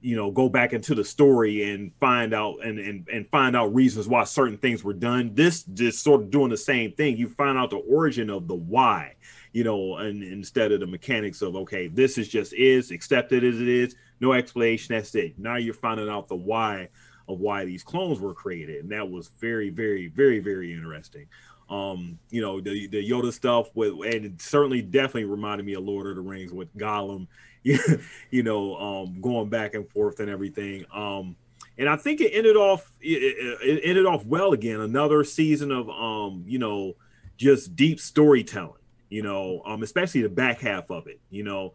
you 0.00 0.16
know 0.16 0.30
go 0.30 0.48
back 0.48 0.72
into 0.72 0.94
the 0.94 1.04
story 1.04 1.70
and 1.70 1.92
find 2.00 2.34
out 2.34 2.56
and, 2.64 2.78
and 2.78 3.08
and 3.08 3.28
find 3.28 3.54
out 3.54 3.74
reasons 3.74 4.08
why 4.08 4.24
certain 4.24 4.56
things 4.56 4.82
were 4.82 4.94
done. 4.94 5.34
This 5.34 5.62
just 5.62 6.02
sort 6.02 6.22
of 6.22 6.30
doing 6.30 6.50
the 6.50 6.56
same 6.56 6.92
thing. 6.92 7.16
You 7.16 7.28
find 7.28 7.56
out 7.58 7.70
the 7.70 7.76
origin 7.76 8.30
of 8.30 8.48
the 8.48 8.54
why 8.54 9.14
you 9.52 9.64
know 9.64 9.96
and 9.96 10.22
instead 10.22 10.72
of 10.72 10.80
the 10.80 10.86
mechanics 10.86 11.42
of 11.42 11.54
okay 11.54 11.86
this 11.86 12.16
is 12.16 12.28
just 12.28 12.54
is 12.54 12.90
accepted 12.90 13.44
as 13.44 13.60
it 13.60 13.68
is 13.68 13.94
no 14.20 14.32
explanation 14.32 14.94
that's 14.94 15.14
it. 15.14 15.38
Now 15.38 15.56
you're 15.56 15.74
finding 15.74 16.08
out 16.08 16.28
the 16.28 16.36
why 16.36 16.88
of 17.28 17.38
why 17.40 17.64
these 17.64 17.82
clones 17.82 18.20
were 18.20 18.34
created 18.34 18.82
and 18.82 18.92
that 18.92 19.08
was 19.08 19.28
very 19.40 19.70
very 19.70 20.08
very 20.08 20.38
very 20.38 20.72
interesting 20.72 21.26
um 21.70 22.18
you 22.30 22.40
know 22.40 22.60
the 22.60 22.86
the 22.88 23.08
yoda 23.08 23.32
stuff 23.32 23.68
with 23.74 23.92
and 23.92 24.24
it 24.24 24.42
certainly 24.42 24.82
definitely 24.82 25.24
reminded 25.24 25.64
me 25.64 25.74
of 25.74 25.84
lord 25.84 26.06
of 26.06 26.16
the 26.16 26.22
rings 26.22 26.52
with 26.52 26.74
gollum 26.76 27.26
you 28.30 28.42
know, 28.42 28.76
um, 28.76 29.20
going 29.20 29.48
back 29.48 29.74
and 29.74 29.88
forth 29.88 30.20
and 30.20 30.28
everything. 30.28 30.84
Um, 30.92 31.36
and 31.78 31.88
I 31.88 31.96
think 31.96 32.20
it 32.20 32.30
ended 32.30 32.56
off 32.56 32.90
it, 33.00 33.58
it, 33.62 33.80
ended 33.84 34.06
off 34.06 34.24
well 34.26 34.52
again. 34.52 34.80
Another 34.80 35.24
season 35.24 35.70
of 35.70 35.88
um, 35.88 36.44
you 36.46 36.58
know, 36.58 36.94
just 37.36 37.76
deep 37.76 38.00
storytelling. 38.00 38.74
You 39.08 39.22
know, 39.22 39.62
um, 39.64 39.82
especially 39.82 40.22
the 40.22 40.28
back 40.28 40.60
half 40.60 40.90
of 40.90 41.06
it. 41.06 41.20
You 41.30 41.44
know, 41.44 41.72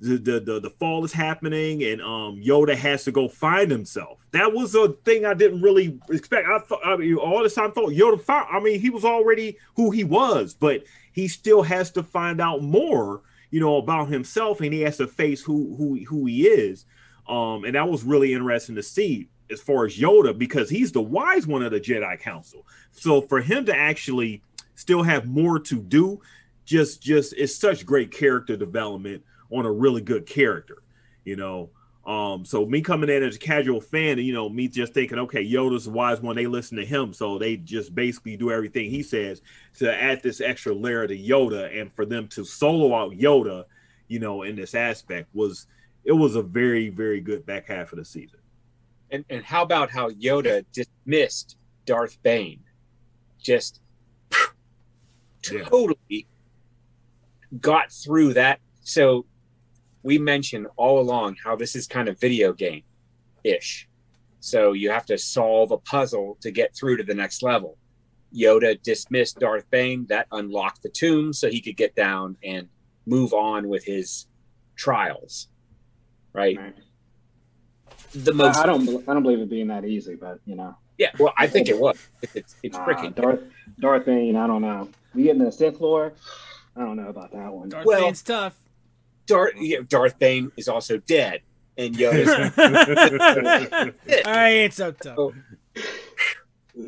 the 0.00 0.16
the 0.16 0.40
the, 0.40 0.60
the 0.60 0.70
fall 0.70 1.04
is 1.04 1.12
happening, 1.12 1.84
and 1.84 2.00
um, 2.00 2.40
Yoda 2.42 2.74
has 2.74 3.04
to 3.04 3.12
go 3.12 3.28
find 3.28 3.70
himself. 3.70 4.18
That 4.32 4.52
was 4.52 4.74
a 4.74 4.88
thing 5.04 5.24
I 5.24 5.34
didn't 5.34 5.62
really 5.62 5.98
expect. 6.10 6.48
I 6.48 6.58
thought 6.58 6.84
I 6.84 6.96
mean, 6.96 7.16
all 7.16 7.42
this 7.42 7.54
time 7.54 7.72
thought 7.72 7.90
Yoda. 7.90 8.20
Found, 8.20 8.48
I 8.50 8.60
mean, 8.60 8.80
he 8.80 8.90
was 8.90 9.04
already 9.04 9.58
who 9.76 9.90
he 9.90 10.04
was, 10.04 10.54
but 10.54 10.84
he 11.12 11.28
still 11.28 11.62
has 11.62 11.90
to 11.92 12.02
find 12.02 12.40
out 12.40 12.62
more 12.62 13.22
you 13.50 13.60
know, 13.60 13.76
about 13.76 14.08
himself, 14.08 14.60
and 14.60 14.72
he 14.72 14.80
has 14.82 14.96
to 14.98 15.06
face 15.06 15.42
who 15.42 15.74
who 15.76 16.02
who 16.04 16.26
he 16.26 16.46
is. 16.46 16.86
Um, 17.28 17.64
and 17.64 17.74
that 17.74 17.88
was 17.88 18.02
really 18.02 18.32
interesting 18.32 18.74
to 18.76 18.82
see 18.82 19.28
as 19.50 19.60
far 19.60 19.84
as 19.84 19.98
Yoda 19.98 20.36
because 20.36 20.70
he's 20.70 20.92
the 20.92 21.02
wise 21.02 21.46
one 21.46 21.62
of 21.62 21.72
the 21.72 21.80
Jedi 21.80 22.18
Council. 22.20 22.66
So 22.92 23.20
for 23.20 23.40
him 23.40 23.64
to 23.66 23.76
actually 23.76 24.42
still 24.74 25.02
have 25.02 25.26
more 25.26 25.58
to 25.60 25.80
do, 25.80 26.20
just 26.64 27.02
just 27.02 27.34
it's 27.36 27.54
such 27.54 27.84
great 27.84 28.10
character 28.12 28.56
development 28.56 29.22
on 29.50 29.66
a 29.66 29.72
really 29.72 30.00
good 30.00 30.26
character, 30.26 30.82
you 31.24 31.36
know. 31.36 31.70
Um, 32.06 32.44
so 32.44 32.64
me 32.64 32.80
coming 32.80 33.10
in 33.10 33.22
as 33.22 33.36
a 33.36 33.38
casual 33.38 33.80
fan, 33.80 34.18
and 34.18 34.26
you 34.26 34.32
know, 34.32 34.48
me 34.48 34.68
just 34.68 34.94
thinking, 34.94 35.18
okay, 35.18 35.44
Yoda's 35.46 35.84
the 35.84 35.90
wise 35.90 36.20
one, 36.20 36.34
they 36.34 36.46
listen 36.46 36.78
to 36.78 36.84
him, 36.84 37.12
so 37.12 37.38
they 37.38 37.56
just 37.56 37.94
basically 37.94 38.36
do 38.36 38.50
everything 38.50 38.90
he 38.90 39.02
says 39.02 39.42
to 39.78 39.94
add 39.94 40.22
this 40.22 40.40
extra 40.40 40.74
layer 40.74 41.06
to 41.06 41.16
Yoda, 41.16 41.78
and 41.78 41.92
for 41.92 42.06
them 42.06 42.26
to 42.28 42.44
solo 42.44 42.94
out 42.94 43.12
Yoda, 43.12 43.64
you 44.08 44.18
know, 44.18 44.42
in 44.42 44.56
this 44.56 44.74
aspect 44.74 45.28
was 45.34 45.66
it 46.04 46.12
was 46.12 46.36
a 46.36 46.42
very, 46.42 46.88
very 46.88 47.20
good 47.20 47.44
back 47.44 47.66
half 47.66 47.92
of 47.92 47.98
the 47.98 48.04
season. 48.04 48.38
And 49.10 49.24
and 49.28 49.44
how 49.44 49.62
about 49.62 49.90
how 49.90 50.10
Yoda 50.10 50.64
dismissed 50.72 51.56
Darth 51.84 52.16
Bane? 52.22 52.60
Just 53.40 53.80
yeah. 55.50 55.64
totally 55.64 56.26
got 57.60 57.92
through 57.92 58.34
that. 58.34 58.60
So 58.82 59.26
we 60.02 60.18
mentioned 60.18 60.66
all 60.76 61.00
along 61.00 61.36
how 61.42 61.56
this 61.56 61.76
is 61.76 61.86
kind 61.86 62.08
of 62.08 62.18
video 62.18 62.52
game 62.52 62.82
ish. 63.44 63.88
So 64.40 64.72
you 64.72 64.90
have 64.90 65.04
to 65.06 65.18
solve 65.18 65.70
a 65.70 65.78
puzzle 65.78 66.38
to 66.40 66.50
get 66.50 66.74
through 66.74 66.96
to 66.96 67.02
the 67.02 67.14
next 67.14 67.42
level. 67.42 67.76
Yoda 68.34 68.80
dismissed 68.82 69.38
Darth 69.38 69.68
Bane. 69.70 70.06
That 70.08 70.26
unlocked 70.32 70.82
the 70.82 70.88
tomb 70.88 71.32
so 71.32 71.50
he 71.50 71.60
could 71.60 71.76
get 71.76 71.94
down 71.94 72.36
and 72.42 72.68
move 73.06 73.32
on 73.32 73.68
with 73.68 73.84
his 73.84 74.26
trials. 74.76 75.48
Right. 76.32 76.56
right. 76.56 76.74
The 78.14 78.32
most. 78.32 78.56
I 78.58 78.66
don't. 78.66 78.88
I 79.08 79.14
don't 79.14 79.22
believe 79.22 79.40
it 79.40 79.50
being 79.50 79.68
that 79.68 79.84
easy, 79.84 80.14
but 80.14 80.40
you 80.46 80.54
know. 80.54 80.76
Yeah. 80.96 81.10
Well, 81.18 81.32
I 81.36 81.46
think 81.46 81.68
it 81.68 81.78
was. 81.78 81.96
It's 82.34 82.56
it's 82.62 82.76
uh, 82.76 82.84
freaking 82.84 83.14
Darth 83.14 83.40
Darth 83.78 84.06
Bane. 84.06 84.36
I 84.36 84.46
don't 84.46 84.62
know. 84.62 84.88
We 85.14 85.24
get 85.24 85.36
in 85.36 85.44
the 85.44 85.52
Sith 85.52 85.80
lore. 85.80 86.12
I 86.76 86.80
don't 86.80 86.96
know 86.96 87.08
about 87.08 87.32
that 87.32 87.52
one. 87.52 87.68
Darth 87.68 87.84
well, 87.84 88.02
Bane's 88.02 88.22
tough. 88.22 88.56
Darth 89.30 89.54
Darth 89.88 90.18
Bane 90.18 90.50
is 90.56 90.66
also 90.66 90.98
dead, 90.98 91.40
and 91.78 91.94
Yoda's. 91.94 92.52
I 94.26 94.48
ain't 94.48 94.74
so 94.74 94.90
tough. 94.90 95.16
So, 95.16 95.32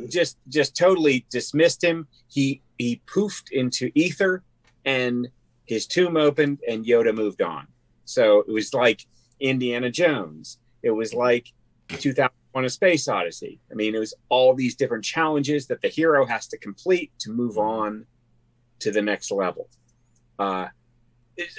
just 0.09 0.39
just 0.49 0.77
totally 0.77 1.25
dismissed 1.31 1.85
him. 1.85 2.09
He 2.27 2.63
he 2.79 3.01
poofed 3.07 3.53
into 3.53 3.93
ether, 3.95 4.43
and 4.85 5.29
his 5.67 5.87
tomb 5.87 6.17
opened, 6.17 6.59
and 6.69 6.85
Yoda 6.85 7.15
moved 7.15 7.43
on. 7.43 7.69
So 8.07 8.41
it 8.41 8.51
was 8.51 8.75
like 8.75 9.07
Indiana 9.39 9.89
Jones. 9.89 10.59
It 10.83 10.91
was 10.91 11.15
like 11.15 11.47
2001: 11.91 12.65
A 12.65 12.69
Space 12.69 13.07
Odyssey. 13.07 13.61
I 13.71 13.75
mean, 13.75 13.95
it 13.95 14.01
was 14.01 14.15
all 14.31 14.53
these 14.53 14.75
different 14.75 15.05
challenges 15.05 15.69
that 15.69 15.81
the 15.81 15.89
hero 15.89 16.27
has 16.27 16.49
to 16.49 16.59
complete 16.59 17.13
to 17.21 17.31
move 17.31 17.57
on 17.57 18.05
to 18.81 18.91
the 18.91 19.01
next 19.01 19.31
level. 19.31 19.69
Uh, 20.41 20.67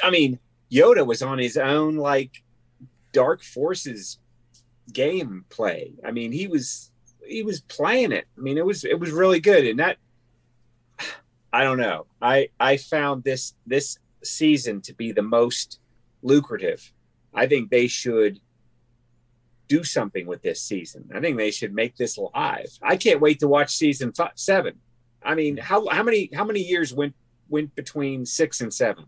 I 0.03 0.09
mean, 0.09 0.39
Yoda 0.73 1.05
was 1.05 1.21
on 1.21 1.37
his 1.37 1.55
own 1.55 1.97
like 1.97 2.41
Dark 3.11 3.43
Forces 3.43 4.17
gameplay. 4.91 5.93
I 6.03 6.11
mean, 6.11 6.31
he 6.31 6.47
was 6.47 6.91
he 7.25 7.43
was 7.43 7.61
playing 7.61 8.11
it. 8.11 8.25
I 8.37 8.41
mean, 8.41 8.57
it 8.57 8.65
was 8.65 8.83
it 8.83 8.99
was 8.99 9.11
really 9.11 9.39
good. 9.39 9.65
And 9.65 9.79
that 9.79 9.97
I 11.53 11.63
don't 11.63 11.77
know. 11.77 12.07
I 12.21 12.49
I 12.59 12.77
found 12.77 13.23
this 13.23 13.53
this 13.67 13.99
season 14.23 14.81
to 14.81 14.93
be 14.93 15.11
the 15.11 15.21
most 15.21 15.79
lucrative. 16.23 16.91
I 17.33 17.45
think 17.47 17.69
they 17.69 17.87
should 17.87 18.39
do 19.67 19.83
something 19.83 20.25
with 20.25 20.41
this 20.41 20.61
season. 20.61 21.09
I 21.15 21.19
think 21.19 21.37
they 21.37 21.51
should 21.51 21.73
make 21.73 21.95
this 21.97 22.17
live. 22.17 22.69
I 22.81 22.97
can't 22.97 23.21
wait 23.21 23.39
to 23.39 23.47
watch 23.47 23.75
season 23.75 24.11
five, 24.11 24.31
seven. 24.35 24.75
I 25.23 25.35
mean, 25.35 25.57
how 25.57 25.87
how 25.89 26.03
many 26.03 26.29
how 26.33 26.43
many 26.43 26.61
years 26.61 26.93
went 26.93 27.13
went 27.47 27.75
between 27.75 28.25
six 28.25 28.61
and 28.61 28.73
seven? 28.73 29.05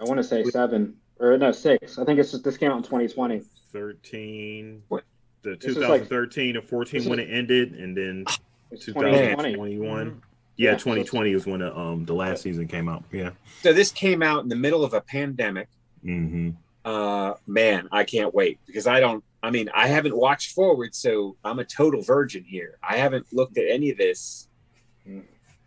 I 0.00 0.04
want 0.04 0.18
to 0.18 0.24
say 0.24 0.44
seven 0.44 0.94
or 1.18 1.36
no 1.38 1.52
six. 1.52 1.98
I 1.98 2.04
think 2.04 2.18
it's 2.18 2.30
just, 2.30 2.44
this 2.44 2.56
came 2.56 2.70
out 2.70 2.78
in 2.78 2.82
2020. 2.82 3.42
13. 3.72 4.82
What? 4.88 5.04
The 5.42 5.56
2013 5.56 6.54
like, 6.56 6.68
14 6.68 7.08
when 7.08 7.18
it 7.18 7.28
ended, 7.30 7.74
and 7.74 7.96
then 7.96 8.24
2021. 8.72 10.22
Yeah, 10.56 10.72
yeah, 10.72 10.76
2020 10.76 11.32
is 11.32 11.46
when 11.46 11.60
the, 11.60 11.76
um 11.76 12.04
the 12.04 12.14
last 12.14 12.42
season 12.42 12.66
came 12.66 12.88
out. 12.88 13.04
Yeah. 13.12 13.30
So 13.62 13.72
this 13.72 13.92
came 13.92 14.22
out 14.22 14.42
in 14.42 14.48
the 14.48 14.56
middle 14.56 14.84
of 14.84 14.94
a 14.94 15.00
pandemic. 15.00 15.68
Mm-hmm. 16.04 16.50
Uh, 16.84 17.34
man, 17.46 17.88
I 17.92 18.04
can't 18.04 18.34
wait 18.34 18.58
because 18.66 18.86
I 18.86 18.98
don't. 18.98 19.22
I 19.42 19.50
mean, 19.50 19.68
I 19.72 19.86
haven't 19.86 20.16
watched 20.16 20.52
forward, 20.52 20.94
so 20.94 21.36
I'm 21.44 21.60
a 21.60 21.64
total 21.64 22.02
virgin 22.02 22.42
here. 22.42 22.78
I 22.82 22.96
haven't 22.96 23.26
looked 23.32 23.56
at 23.58 23.66
any 23.68 23.90
of 23.90 23.98
this. 23.98 24.48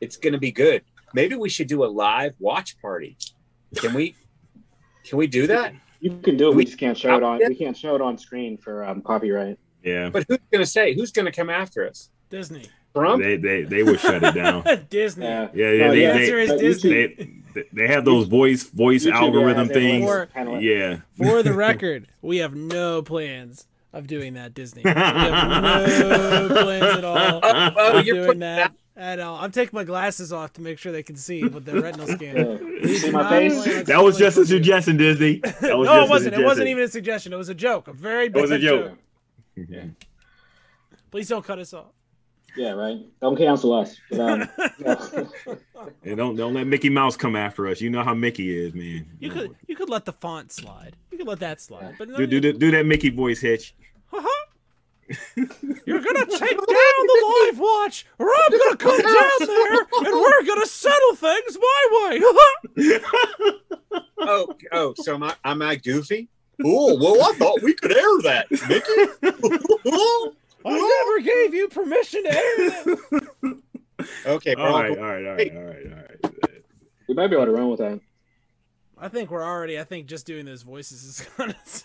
It's 0.02 0.18
going 0.18 0.34
to 0.34 0.40
be 0.40 0.52
good. 0.52 0.84
Maybe 1.14 1.36
we 1.36 1.48
should 1.48 1.68
do 1.68 1.84
a 1.84 1.88
live 1.88 2.34
watch 2.40 2.80
party. 2.82 3.18
Can 3.76 3.94
we? 3.94 4.16
Can 5.04 5.18
we 5.18 5.28
do 5.28 5.48
that? 5.48 5.74
You 6.00 6.20
can 6.24 6.38
do 6.38 6.48
it. 6.48 6.52
We, 6.52 6.58
we 6.58 6.66
just 6.66 6.78
can't 6.78 6.98
show 6.98 7.16
it 7.16 7.24
on. 7.24 7.40
We 7.48 7.56
can't 7.56 7.78
show 7.78 7.96
it 7.96 8.02
on 8.02 8.18
screen 8.18 8.58
for 8.58 8.84
um, 8.84 9.02
copyright. 9.02 9.60
Yeah. 9.84 10.10
But 10.10 10.26
who's 10.28 10.40
going 10.52 10.64
to 10.64 10.70
say? 10.70 10.94
Who's 10.94 11.12
going 11.12 11.26
to 11.26 11.32
come 11.32 11.50
after 11.50 11.88
us? 11.88 12.10
Disney. 12.30 12.66
Trump? 12.94 13.24
They 13.24 13.38
they 13.38 13.64
they 13.64 13.84
would 13.84 14.00
shut 14.00 14.22
it 14.24 14.36
down. 14.36 14.64
Disney. 14.90 15.26
Yeah, 15.26 15.50
yeah. 15.54 15.72
yeah 15.72 15.90
they, 15.90 15.96
the 15.96 16.06
answer 16.06 16.40
is 16.40 16.50
Disney. 16.60 17.42
They, 17.54 17.64
they 17.72 17.88
have 17.88 18.06
those 18.06 18.28
voice 18.28 18.64
voice 18.64 19.06
YouTube, 19.06 19.14
algorithm 19.14 19.68
yeah, 19.68 19.74
things. 19.74 20.06
For, 20.06 20.30
yeah. 20.60 20.98
For 21.18 21.44
the 21.44 21.54
record, 21.56 22.08
we 22.22 22.38
have 22.38 22.56
no 22.56 23.02
plans 23.02 23.66
of 23.94 24.08
doing 24.08 24.34
that. 24.34 24.54
Disney. 24.54 24.82
We 24.84 24.92
have 24.92 25.50
no 26.50 26.64
plans 26.64 26.98
at 26.98 27.06
all. 27.06 27.40
Oh, 27.44 27.72
oh 27.78 28.00
you're 28.00 28.26
doing 28.26 28.40
that. 28.40 28.56
that 28.56 28.74
at 29.02 29.20
all. 29.20 29.38
I'm 29.38 29.52
taking 29.52 29.76
my 29.76 29.84
glasses 29.84 30.32
off 30.32 30.54
to 30.54 30.62
make 30.62 30.78
sure 30.78 30.92
they 30.92 31.04
can 31.04 31.16
see 31.16 31.44
with 31.44 31.66
the 31.66 31.82
retinal 31.82 32.08
scan. 32.08 32.84
see 33.00 33.12
my 33.12 33.30
face? 33.30 33.84
That 33.88 34.04
was 34.04 34.18
just 34.18 34.38
a 34.38 34.46
suggestion, 34.46 34.98
Disney. 34.98 35.42
That 35.62 35.78
was 35.78 35.88
no, 35.88 36.04
it 36.04 36.10
wasn't. 36.10 36.36
It 36.36 36.44
wasn't 36.44 36.68
even 36.68 36.84
a 36.84 36.88
suggestion. 36.88 37.34
It 37.34 37.38
was 37.38 37.50
a 37.50 37.56
joke. 37.56 37.88
A 37.88 37.94
very 37.94 38.30
bad 38.30 38.40
it 38.40 38.42
was 38.42 38.52
a 38.52 38.60
joke. 38.60 38.98
joke. 39.56 39.68
Yeah. 39.70 39.84
Please 41.10 41.28
don't 41.28 41.46
cut 41.46 41.60
us 41.60 41.74
off. 41.74 41.92
Yeah, 42.56 42.72
right. 42.72 43.00
Don't 43.22 43.38
cancel 43.38 43.74
us. 43.74 43.96
But, 44.10 44.20
um, 44.20 44.50
and 46.04 46.18
don't 46.18 46.36
don't 46.36 46.54
let 46.54 46.68
Mickey 46.68 46.90
Mouse 46.90 47.16
come 47.16 47.36
after 47.36 47.68
us. 47.68 47.80
You 47.80 47.90
know 47.90 48.04
how 48.04 48.14
Mickey 48.14 48.58
is, 48.58 48.74
man. 48.74 49.08
You, 49.20 49.30
could 49.30 49.56
you 49.68 49.76
could 49.76 49.90
let 49.90 50.06
the 50.06 50.14
font 50.14 50.52
slide. 50.52 50.96
You 51.12 51.18
could 51.18 51.28
let 51.28 51.40
that 51.40 51.62
slide. 51.62 51.96
But 51.98 52.10
no, 52.10 52.18
do, 52.18 52.28
do, 52.28 52.40
do, 52.42 52.54
do 52.54 52.72
that 52.72 52.86
Mickey 52.86 53.10
voice, 53.10 53.40
Hitch. 53.40 53.74
You're 55.86 56.02
gonna 56.02 56.26
take 56.26 56.58
down 56.58 56.68
the 56.68 57.46
live 57.46 57.60
watch, 57.60 58.06
or 58.20 58.28
I'm 58.28 58.58
gonna 58.58 58.78
come 58.78 59.02
down 59.02 59.32
there 59.40 59.78
and 59.80 60.14
we're 60.14 60.46
gonna 60.46 60.66
settle 60.66 61.16
things 61.16 61.58
my 61.60 62.20
way. 62.74 63.00
Oh, 64.24 64.54
oh, 64.72 64.94
so 64.98 65.16
am 65.16 65.24
I, 65.24 65.36
am 65.44 65.64
I 65.64 65.76
goofy? 65.76 66.30
Oh, 66.64 66.96
well, 66.96 67.28
I 67.28 67.34
thought 67.38 67.62
we 67.64 67.74
could 67.74 67.92
air 67.92 68.22
that, 68.22 68.52
Mickey. 68.52 69.12
I 70.64 70.78
never 70.78 71.20
gave 71.22 71.56
you 71.56 71.68
permission 71.70 72.24
to 72.24 72.32
air 72.32 72.70
it. 72.70 73.58
okay, 74.28 74.54
all 74.54 74.80
right, 74.80 74.96
all 74.96 75.04
right, 75.04 75.26
all 75.26 75.34
right, 75.34 75.56
all 75.56 75.64
right, 75.64 75.86
all 75.86 76.30
right. 76.30 76.64
We 77.08 77.16
might 77.16 77.28
be 77.28 77.36
able 77.36 77.48
to 77.48 77.52
run 77.52 77.70
with 77.70 77.80
that. 77.80 78.00
I 78.98 79.08
think 79.10 79.32
we're 79.32 79.44
already. 79.44 79.80
I 79.80 79.84
think 79.84 80.06
just 80.06 80.28
doing 80.28 80.46
those 80.46 80.62
voices 80.62 81.04
is 81.04 81.28
kind 81.36 81.52
of 81.52 81.84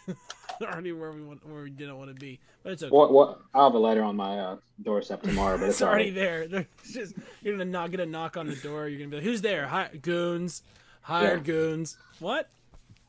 already 0.63 0.93
where 0.93 1.13
we 1.13 1.23
want, 1.23 1.47
where 1.47 1.63
we 1.65 1.71
didn't 1.71 1.97
want 1.99 2.11
to 2.11 2.15
be. 2.15 2.39
But 2.63 2.73
it's 2.73 2.83
okay. 2.83 2.91
What? 2.91 3.13
What? 3.13 3.41
I'll 3.55 3.71
have 3.71 3.75
a 3.75 3.79
letter 3.79 4.03
on 4.03 4.17
my 4.17 4.39
uh, 4.39 4.57
doorstep 4.83 5.23
tomorrow, 5.23 5.59
but 5.59 5.65
it's 5.69 5.77
it's 5.77 5.83
already 5.83 6.11
already. 6.11 6.11
there. 6.11 6.47
There's 6.83 6.93
just 6.93 7.15
you're 7.43 7.55
gonna 7.55 7.65
knock, 7.71 7.91
get 7.91 8.01
a 8.01 8.07
knock 8.07 8.37
on 8.37 8.47
the 8.47 8.57
door. 8.57 8.89
You're 8.89 8.99
gonna 8.99 9.11
be 9.11 9.17
like, 9.17 9.25
"Who's 9.25 9.43
there? 9.43 9.67
Hi, 9.67 9.91
goons, 10.01 10.63
hired 11.03 11.45
goons. 11.45 11.97
What? 12.19 12.49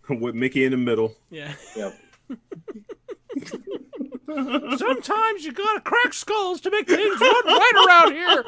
With 0.10 0.36
Mickey 0.36 0.63
in 0.63 0.72
the 0.72 0.77
middle. 0.77 1.16
Yeah. 1.30 1.54
Yep. 1.75 2.00
Sometimes 4.77 5.46
you 5.46 5.51
gotta 5.54 5.82
crack 5.82 6.13
skulls 6.13 6.62
to 6.62 6.72
make 6.72 6.88
things 6.88 7.20
run 7.20 7.46
right 7.46 7.88
around 7.88 8.13
here. 8.13 8.44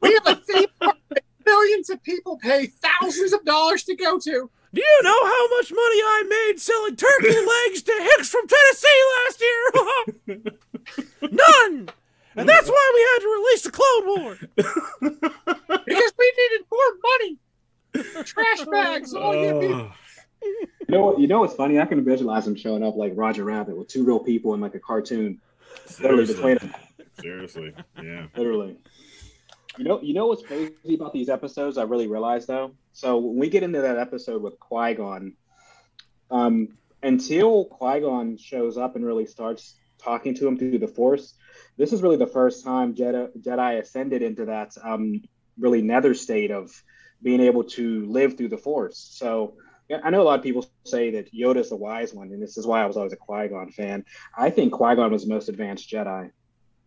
We 0.00 0.12
have 0.14 0.26
a 0.26 0.36
theme 0.36 0.66
park 0.80 0.96
that 1.10 1.24
millions 1.44 1.90
of 1.90 2.02
people 2.02 2.36
pay 2.38 2.66
thousands 2.66 3.32
of 3.32 3.44
dollars 3.44 3.84
to 3.84 3.94
go 3.94 4.18
to. 4.20 4.50
Do 4.74 4.80
you 4.80 5.02
know 5.02 5.24
how 5.24 5.48
much 5.56 5.70
money 5.70 6.00
I 6.02 6.22
made 6.48 6.60
selling 6.60 6.96
turkey 6.96 7.28
legs 7.68 7.82
to 7.82 7.92
Hicks 7.92 8.28
from 8.28 8.46
Tennessee 8.48 9.02
last 9.16 9.40
year? 9.40 10.52
None. 11.30 11.88
And 12.36 12.48
that's 12.48 12.68
why 12.68 12.92
we 12.94 13.00
had 13.12 13.18
to 13.20 13.28
release 13.38 13.62
the 13.62 13.70
Clone 13.70 14.06
War. 14.06 14.38
Because 15.86 16.12
we 16.18 16.32
needed 16.38 16.66
more 16.72 16.90
money. 17.02 18.24
Trash 18.24 18.64
bags, 18.64 19.14
all 19.14 19.34
you 19.36 19.60
people. 19.60 19.80
Oh, 19.80 19.92
You 20.42 20.66
know 20.88 21.04
what? 21.04 21.20
You 21.20 21.26
know 21.28 21.40
what's 21.40 21.54
funny? 21.54 21.78
I 21.78 21.84
can 21.84 22.04
visualize 22.04 22.46
him 22.46 22.56
showing 22.56 22.82
up 22.82 22.96
like 22.96 23.12
Roger 23.14 23.44
Rabbit 23.44 23.76
with 23.76 23.88
two 23.88 24.04
real 24.04 24.18
people 24.18 24.54
in 24.54 24.60
like 24.60 24.74
a 24.74 24.80
cartoon, 24.80 25.40
literally 26.00 26.26
between 26.26 26.58
seriously. 26.58 26.68
them. 27.00 27.06
Seriously, 27.20 27.74
yeah. 28.02 28.26
Literally. 28.36 28.76
You 29.76 29.84
know, 29.84 30.00
you 30.00 30.14
know 30.14 30.26
what's 30.26 30.42
crazy 30.42 30.94
about 30.94 31.12
these 31.12 31.28
episodes? 31.28 31.78
I 31.78 31.82
really 31.82 32.06
realized 32.06 32.46
though. 32.46 32.72
So 32.92 33.18
when 33.18 33.36
we 33.36 33.48
get 33.48 33.62
into 33.62 33.80
that 33.80 33.98
episode 33.98 34.40
with 34.42 34.58
Qui 34.60 34.94
Gon, 34.94 35.34
um, 36.30 36.68
until 37.02 37.64
Qui 37.66 38.00
Gon 38.00 38.36
shows 38.36 38.78
up 38.78 38.94
and 38.94 39.04
really 39.04 39.26
starts 39.26 39.74
talking 39.98 40.34
to 40.34 40.46
him 40.46 40.56
through 40.58 40.78
the 40.78 40.88
Force, 40.88 41.34
this 41.76 41.92
is 41.92 42.02
really 42.02 42.16
the 42.16 42.26
first 42.26 42.64
time 42.64 42.94
Jedi, 42.94 43.30
Jedi 43.40 43.80
ascended 43.80 44.22
into 44.22 44.44
that 44.44 44.72
um, 44.82 45.22
really 45.58 45.82
nether 45.82 46.14
state 46.14 46.52
of 46.52 46.70
being 47.20 47.40
able 47.40 47.64
to 47.64 48.06
live 48.06 48.36
through 48.36 48.50
the 48.50 48.58
Force. 48.58 48.98
So 48.98 49.54
I 50.02 50.10
know 50.10 50.22
a 50.22 50.24
lot 50.24 50.38
of 50.38 50.44
people 50.44 50.66
say 50.84 51.10
that 51.12 51.34
Yoda's 51.34 51.70
the 51.70 51.76
wise 51.76 52.14
one, 52.14 52.32
and 52.32 52.42
this 52.42 52.56
is 52.56 52.66
why 52.66 52.82
I 52.82 52.86
was 52.86 52.96
always 52.96 53.12
a 53.12 53.16
Qui 53.16 53.48
Gon 53.48 53.70
fan. 53.70 54.04
I 54.36 54.50
think 54.50 54.72
Qui 54.72 54.94
Gon 54.94 55.10
was 55.10 55.24
the 55.24 55.34
most 55.34 55.48
advanced 55.48 55.90
Jedi. 55.90 56.30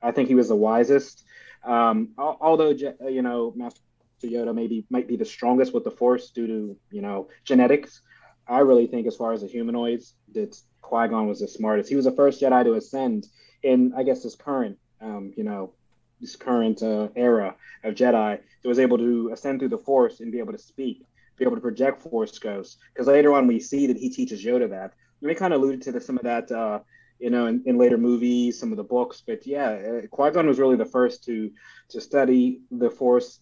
I 0.01 0.11
think 0.11 0.29
he 0.29 0.35
was 0.35 0.47
the 0.47 0.55
wisest. 0.55 1.23
Um, 1.67 2.09
although 2.17 2.69
you 2.69 3.21
know 3.21 3.53
Master 3.55 3.81
Yoda 4.23 4.55
maybe 4.55 4.85
might 4.89 5.07
be 5.07 5.17
the 5.17 5.25
strongest 5.25 5.73
with 5.73 5.83
the 5.83 5.91
Force 5.91 6.29
due 6.29 6.47
to 6.47 6.77
you 6.91 7.01
know 7.01 7.27
genetics, 7.43 8.01
I 8.47 8.59
really 8.59 8.87
think 8.87 9.05
as 9.05 9.15
far 9.15 9.33
as 9.33 9.41
the 9.41 9.47
humanoids 9.47 10.15
that 10.33 10.57
Qui 10.81 11.09
Gon 11.09 11.27
was 11.27 11.41
the 11.41 11.47
smartest. 11.47 11.89
He 11.89 11.95
was 11.95 12.05
the 12.05 12.13
first 12.13 12.41
Jedi 12.41 12.63
to 12.63 12.73
ascend 12.75 13.27
in 13.63 13.93
I 13.95 14.03
guess 14.03 14.23
this 14.23 14.35
current 14.35 14.77
um, 15.01 15.33
you 15.35 15.43
know 15.43 15.73
this 16.21 16.35
current 16.35 16.81
uh, 16.81 17.09
era 17.15 17.55
of 17.83 17.95
Jedi 17.95 18.39
that 18.39 18.67
was 18.67 18.79
able 18.79 18.97
to 18.97 19.31
ascend 19.33 19.59
through 19.59 19.69
the 19.69 19.77
Force 19.77 20.19
and 20.19 20.31
be 20.31 20.39
able 20.39 20.53
to 20.53 20.57
speak, 20.57 21.05
be 21.37 21.45
able 21.45 21.55
to 21.55 21.61
project 21.61 22.01
Force 22.01 22.39
ghosts. 22.39 22.77
Because 22.93 23.07
later 23.07 23.33
on 23.33 23.45
we 23.45 23.59
see 23.59 23.87
that 23.87 23.97
he 23.97 24.09
teaches 24.09 24.43
Yoda 24.43 24.69
that. 24.69 24.93
And 25.21 25.29
they 25.29 25.35
kind 25.35 25.53
of 25.53 25.61
alluded 25.61 25.81
to 25.83 25.91
the, 25.91 26.01
some 26.01 26.17
of 26.17 26.23
that. 26.23 26.51
Uh, 26.51 26.79
you 27.19 27.29
know, 27.29 27.47
in, 27.47 27.63
in 27.65 27.77
later 27.77 27.97
movies, 27.97 28.59
some 28.59 28.71
of 28.71 28.77
the 28.77 28.83
books. 28.83 29.23
But 29.25 29.45
yeah, 29.47 29.69
uh, 29.69 30.07
Qui 30.07 30.31
Gon 30.31 30.47
was 30.47 30.59
really 30.59 30.75
the 30.75 30.85
first 30.85 31.23
to 31.25 31.51
to 31.89 32.01
study 32.01 32.61
the 32.71 32.89
Force 32.89 33.39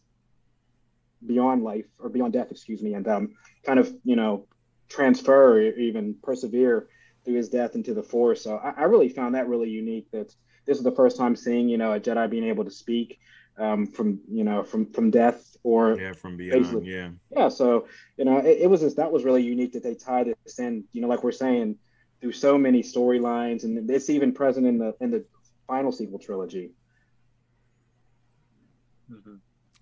beyond 1.25 1.63
life 1.63 1.85
or 1.99 2.09
beyond 2.09 2.33
death, 2.33 2.51
excuse 2.51 2.81
me, 2.81 2.93
and 2.93 3.07
um, 3.07 3.33
kind 3.63 3.79
of 3.79 3.93
you 4.03 4.15
know 4.15 4.47
transfer 4.87 5.57
or 5.57 5.61
even 5.61 6.15
persevere 6.21 6.87
through 7.23 7.35
his 7.35 7.49
death 7.49 7.75
into 7.75 7.93
the 7.93 8.03
Force. 8.03 8.43
So 8.43 8.57
I, 8.57 8.81
I 8.81 8.83
really 8.83 9.09
found 9.09 9.35
that 9.35 9.47
really 9.47 9.69
unique. 9.69 10.09
That 10.11 10.33
this 10.65 10.77
is 10.77 10.83
the 10.83 10.91
first 10.91 11.17
time 11.17 11.35
seeing 11.35 11.69
you 11.69 11.77
know 11.77 11.93
a 11.93 11.99
Jedi 11.99 12.29
being 12.29 12.45
able 12.45 12.65
to 12.65 12.71
speak 12.71 13.19
um, 13.57 13.85
from 13.87 14.19
you 14.31 14.43
know 14.43 14.63
from 14.63 14.91
from 14.91 15.11
death 15.11 15.55
or 15.63 15.99
Yeah, 15.99 16.13
from 16.13 16.37
beyond. 16.37 16.63
Basically. 16.63 16.91
Yeah. 16.91 17.09
yeah, 17.35 17.49
so 17.49 17.87
you 18.17 18.25
know, 18.25 18.37
it, 18.37 18.59
it 18.61 18.69
was 18.69 18.81
just 18.81 18.97
that 18.97 19.11
was 19.11 19.23
really 19.23 19.43
unique 19.43 19.73
that 19.73 19.83
they 19.83 19.95
tied 19.95 20.33
this 20.45 20.59
in. 20.59 20.83
You 20.91 21.01
know, 21.01 21.07
like 21.07 21.23
we're 21.23 21.31
saying, 21.31 21.77
through 22.21 22.31
so 22.31 22.57
many 22.57 22.81
storylines, 22.81 23.63
and 23.63 23.89
it's 23.89 24.09
even 24.09 24.31
present 24.31 24.65
in 24.65 24.77
the 24.77 24.95
in 24.99 25.11
the 25.11 25.25
final 25.67 25.91
sequel 25.91 26.19
trilogy. 26.19 26.71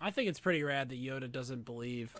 I 0.01 0.11
think 0.11 0.29
it's 0.29 0.39
pretty 0.39 0.63
rad 0.63 0.89
that 0.89 1.01
Yoda 1.01 1.31
doesn't 1.31 1.63
believe 1.63 2.13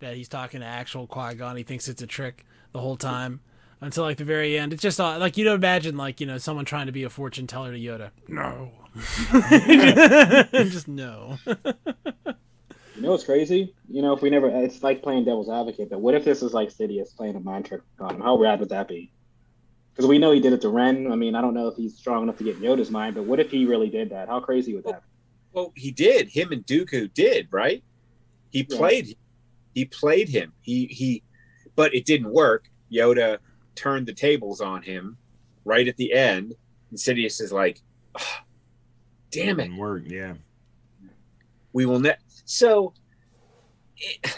that 0.00 0.16
he's 0.16 0.28
talking 0.28 0.60
to 0.60 0.66
actual 0.66 1.06
Qui 1.06 1.34
Gon. 1.34 1.56
He 1.56 1.62
thinks 1.62 1.88
it's 1.88 2.02
a 2.02 2.06
trick 2.06 2.44
the 2.72 2.80
whole 2.80 2.96
time 2.96 3.40
until 3.80 4.04
like 4.04 4.18
the 4.18 4.24
very 4.24 4.58
end. 4.58 4.72
It's 4.72 4.82
just 4.82 5.00
uh, 5.00 5.18
like 5.18 5.36
you 5.36 5.44
don't 5.44 5.56
imagine 5.56 5.96
like 5.96 6.20
you 6.20 6.26
know 6.26 6.38
someone 6.38 6.64
trying 6.64 6.86
to 6.86 6.92
be 6.92 7.04
a 7.04 7.10
fortune 7.10 7.46
teller 7.46 7.72
to 7.72 7.78
Yoda. 7.78 8.10
No, 8.28 8.72
just 10.70 10.88
no. 10.88 11.38
You 12.94 13.00
know 13.00 13.12
what's 13.12 13.24
crazy? 13.24 13.74
You 13.88 14.02
know, 14.02 14.12
if 14.12 14.20
we 14.20 14.28
never, 14.28 14.48
it's 14.48 14.82
like 14.82 15.02
playing 15.02 15.24
devil's 15.24 15.48
advocate. 15.48 15.88
But 15.90 16.00
what 16.00 16.14
if 16.14 16.24
this 16.24 16.42
is 16.42 16.52
like 16.52 16.68
Sidious 16.68 17.16
playing 17.16 17.36
a 17.36 17.40
mind 17.40 17.64
trick 17.64 17.80
on 17.98 18.16
him? 18.16 18.20
How 18.20 18.38
rad 18.38 18.60
would 18.60 18.68
that 18.68 18.86
be? 18.86 19.10
Because 19.92 20.06
we 20.08 20.18
know 20.18 20.32
he 20.32 20.40
did 20.40 20.52
it 20.52 20.60
to 20.62 20.68
Ren. 20.70 21.10
I 21.12 21.16
mean, 21.16 21.34
I 21.34 21.40
don't 21.42 21.54
know 21.54 21.68
if 21.68 21.76
he's 21.76 21.96
strong 21.98 22.22
enough 22.22 22.38
to 22.38 22.44
get 22.44 22.60
Yoda's 22.60 22.90
mind, 22.90 23.14
but 23.14 23.24
what 23.24 23.40
if 23.40 23.50
he 23.50 23.66
really 23.66 23.90
did 23.90 24.10
that? 24.10 24.28
How 24.28 24.40
crazy 24.40 24.74
would 24.74 24.84
that? 24.84 25.02
be? 25.02 25.06
Well, 25.52 25.72
he 25.76 25.90
did. 25.90 26.28
Him 26.28 26.50
and 26.52 26.64
Dooku 26.66 27.12
did, 27.12 27.48
right? 27.50 27.84
He 28.50 28.66
Yeah. 28.68 28.76
played. 28.78 29.16
He 29.74 29.84
played 29.84 30.28
him. 30.28 30.52
He 30.62 30.86
he, 30.86 31.22
but 31.76 31.94
it 31.94 32.04
didn't 32.06 32.32
work. 32.32 32.68
Yoda 32.90 33.38
turned 33.74 34.06
the 34.06 34.12
tables 34.14 34.60
on 34.60 34.82
him 34.82 35.16
right 35.64 35.86
at 35.88 35.96
the 35.96 36.12
end. 36.12 36.54
And 36.90 36.98
Sidious 36.98 37.40
is 37.40 37.52
like, 37.52 37.80
"Ah, 38.14 38.44
"Damn 39.30 39.60
it, 39.60 39.64
Didn't 39.64 39.76
work. 39.78 40.04
Yeah. 40.06 40.34
we 41.74 41.86
will 41.86 42.00
ne-. 42.00 42.16
So 42.44 42.92
i- 44.24 44.30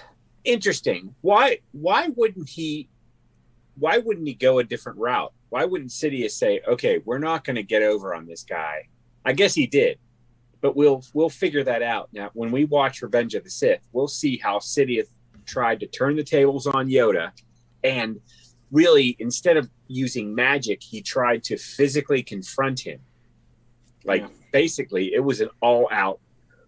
interesting. 0.44 1.14
Why 1.20 1.58
why 1.72 2.08
wouldn't 2.08 2.48
he? 2.48 2.88
Why 3.76 3.98
wouldn't 3.98 4.26
he 4.26 4.34
go 4.34 4.58
a 4.60 4.64
different 4.64 4.98
route? 4.98 5.32
Why 5.54 5.64
wouldn't 5.66 5.92
Sidious 5.92 6.32
say, 6.32 6.60
"Okay, 6.66 6.98
we're 7.04 7.20
not 7.20 7.44
going 7.44 7.54
to 7.54 7.62
get 7.62 7.84
over 7.84 8.12
on 8.12 8.26
this 8.26 8.42
guy"? 8.42 8.88
I 9.24 9.32
guess 9.34 9.54
he 9.54 9.68
did, 9.68 10.00
but 10.60 10.74
we'll 10.74 11.04
we'll 11.12 11.30
figure 11.30 11.62
that 11.62 11.80
out 11.80 12.08
now. 12.12 12.32
When 12.34 12.50
we 12.50 12.64
watch 12.64 13.02
Revenge 13.02 13.36
of 13.36 13.44
the 13.44 13.50
Sith, 13.50 13.86
we'll 13.92 14.08
see 14.08 14.36
how 14.36 14.58
Sidious 14.58 15.06
tried 15.46 15.78
to 15.78 15.86
turn 15.86 16.16
the 16.16 16.24
tables 16.24 16.66
on 16.66 16.88
Yoda, 16.88 17.30
and 17.84 18.20
really 18.72 19.14
instead 19.20 19.56
of 19.56 19.70
using 19.86 20.34
magic, 20.34 20.82
he 20.82 21.00
tried 21.00 21.44
to 21.44 21.56
physically 21.56 22.24
confront 22.24 22.80
him. 22.80 22.98
Like 24.04 24.22
Yeah. 24.22 24.28
basically, 24.50 25.14
it 25.14 25.20
was 25.22 25.40
an 25.40 25.50
all-out 25.62 26.18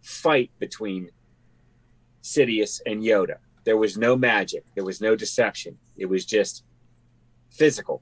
fight 0.01 0.53
between 0.61 1.11
Sidious 2.23 2.81
and 2.87 3.03
Yoda. 3.03 3.39
There 3.65 3.79
was 3.79 3.99
no 3.99 4.15
magic. 4.15 4.65
There 4.77 4.85
was 4.85 5.01
no 5.01 5.17
deception. 5.17 5.77
It 5.97 6.07
was 6.07 6.25
just 6.25 6.63
physical. 7.51 8.01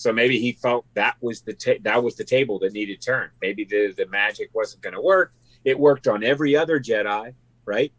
So 0.00 0.14
maybe 0.14 0.38
he 0.38 0.52
felt 0.52 0.86
that 0.94 1.16
was 1.20 1.42
the 1.42 1.52
ta- 1.52 1.82
that 1.82 2.02
was 2.02 2.16
the 2.16 2.24
table 2.24 2.58
that 2.60 2.72
needed 2.72 3.02
turned. 3.02 3.32
Maybe 3.42 3.64
the 3.64 3.92
the 3.94 4.06
magic 4.06 4.48
wasn't 4.54 4.82
going 4.82 4.94
to 4.94 5.00
work. 5.02 5.34
It 5.62 5.78
worked 5.78 6.08
on 6.08 6.24
every 6.24 6.56
other 6.56 6.80
Jedi, 6.80 7.34
right? 7.66 7.92